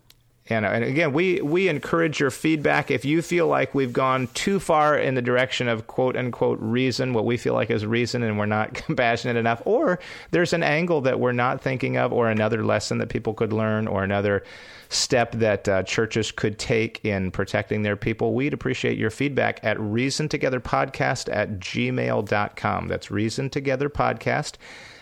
and, 0.49 0.65
and 0.65 0.83
again, 0.83 1.13
we, 1.13 1.41
we 1.41 1.69
encourage 1.69 2.19
your 2.19 2.31
feedback. 2.31 2.91
If 2.91 3.05
you 3.05 3.21
feel 3.21 3.47
like 3.47 3.73
we've 3.73 3.93
gone 3.93 4.27
too 4.33 4.59
far 4.59 4.97
in 4.97 5.15
the 5.15 5.21
direction 5.21 5.69
of 5.69 5.87
quote 5.87 6.17
unquote 6.17 6.59
reason, 6.59 7.13
what 7.13 7.25
we 7.25 7.37
feel 7.37 7.53
like 7.53 7.69
is 7.69 7.85
reason, 7.85 8.23
and 8.23 8.37
we're 8.37 8.45
not 8.45 8.73
compassionate 8.73 9.37
enough, 9.37 9.61
or 9.65 9.99
there's 10.31 10.51
an 10.51 10.63
angle 10.63 11.01
that 11.01 11.19
we're 11.19 11.31
not 11.31 11.61
thinking 11.61 11.97
of, 11.97 12.11
or 12.11 12.29
another 12.29 12.65
lesson 12.65 12.97
that 12.97 13.09
people 13.09 13.33
could 13.33 13.53
learn, 13.53 13.87
or 13.87 14.03
another 14.03 14.43
step 14.89 15.31
that 15.33 15.67
uh, 15.67 15.83
churches 15.83 16.31
could 16.31 16.59
take 16.59 17.03
in 17.03 17.31
protecting 17.31 17.81
their 17.83 17.95
people, 17.95 18.33
we'd 18.33 18.53
appreciate 18.53 18.97
your 18.97 19.09
feedback 19.09 19.59
at 19.63 19.77
reasontogetherpodcast 19.77 21.33
at 21.33 21.59
gmail.com. 21.59 22.87
That's 22.87 23.07
reasontogetherpodcast 23.07 24.53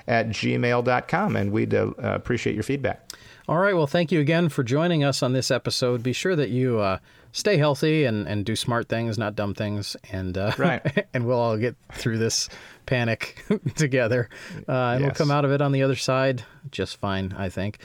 at 0.08 0.30
gmail.com. 0.30 1.36
And 1.36 1.52
we'd 1.52 1.74
uh, 1.74 1.92
appreciate 1.98 2.54
your 2.54 2.64
feedback. 2.64 3.08
All 3.52 3.58
right. 3.58 3.76
Well, 3.76 3.86
thank 3.86 4.14
you 4.14 4.22
again 4.22 4.48
for 4.48 4.64
joining 4.64 5.04
us 5.04 5.22
on 5.22 5.34
this 5.34 5.52
episode. 5.52 6.02
Be 6.02 6.14
sure 6.14 6.38
that 6.38 6.52
you 6.52 6.80
uh, 6.80 7.00
stay 7.34 7.58
healthy 7.58 8.06
and, 8.06 8.26
and 8.26 8.46
do 8.46 8.56
smart 8.56 8.88
things, 8.88 9.18
not 9.18 9.36
dumb 9.36 9.54
things. 9.54 9.98
And 10.10 10.38
uh, 10.38 10.54
right. 10.58 11.06
and 11.14 11.26
we'll 11.26 11.38
all 11.38 11.58
get 11.58 11.76
through 11.92 12.18
this 12.18 12.48
panic 12.86 13.44
together. 13.76 14.30
Uh, 14.70 14.72
and 14.72 15.02
yes. 15.02 15.10
we'll 15.10 15.16
come 15.16 15.32
out 15.32 15.44
of 15.44 15.52
it 15.52 15.62
on 15.62 15.74
the 15.74 15.84
other 15.84 15.98
side 15.98 16.46
just 16.72 16.96
fine, 16.96 17.36
I 17.38 17.50
think. 17.50 17.80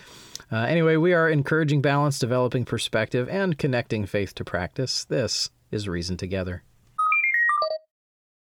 Uh, 0.52 0.58
anyway, 0.58 0.94
we 0.94 1.12
are 1.12 1.28
encouraging 1.28 1.82
balance, 1.82 2.20
developing 2.20 2.64
perspective, 2.64 3.28
and 3.28 3.58
connecting 3.58 4.06
faith 4.06 4.36
to 4.36 4.44
practice. 4.44 5.04
This 5.06 5.50
is 5.72 5.88
Reason 5.88 6.16
Together. 6.16 6.62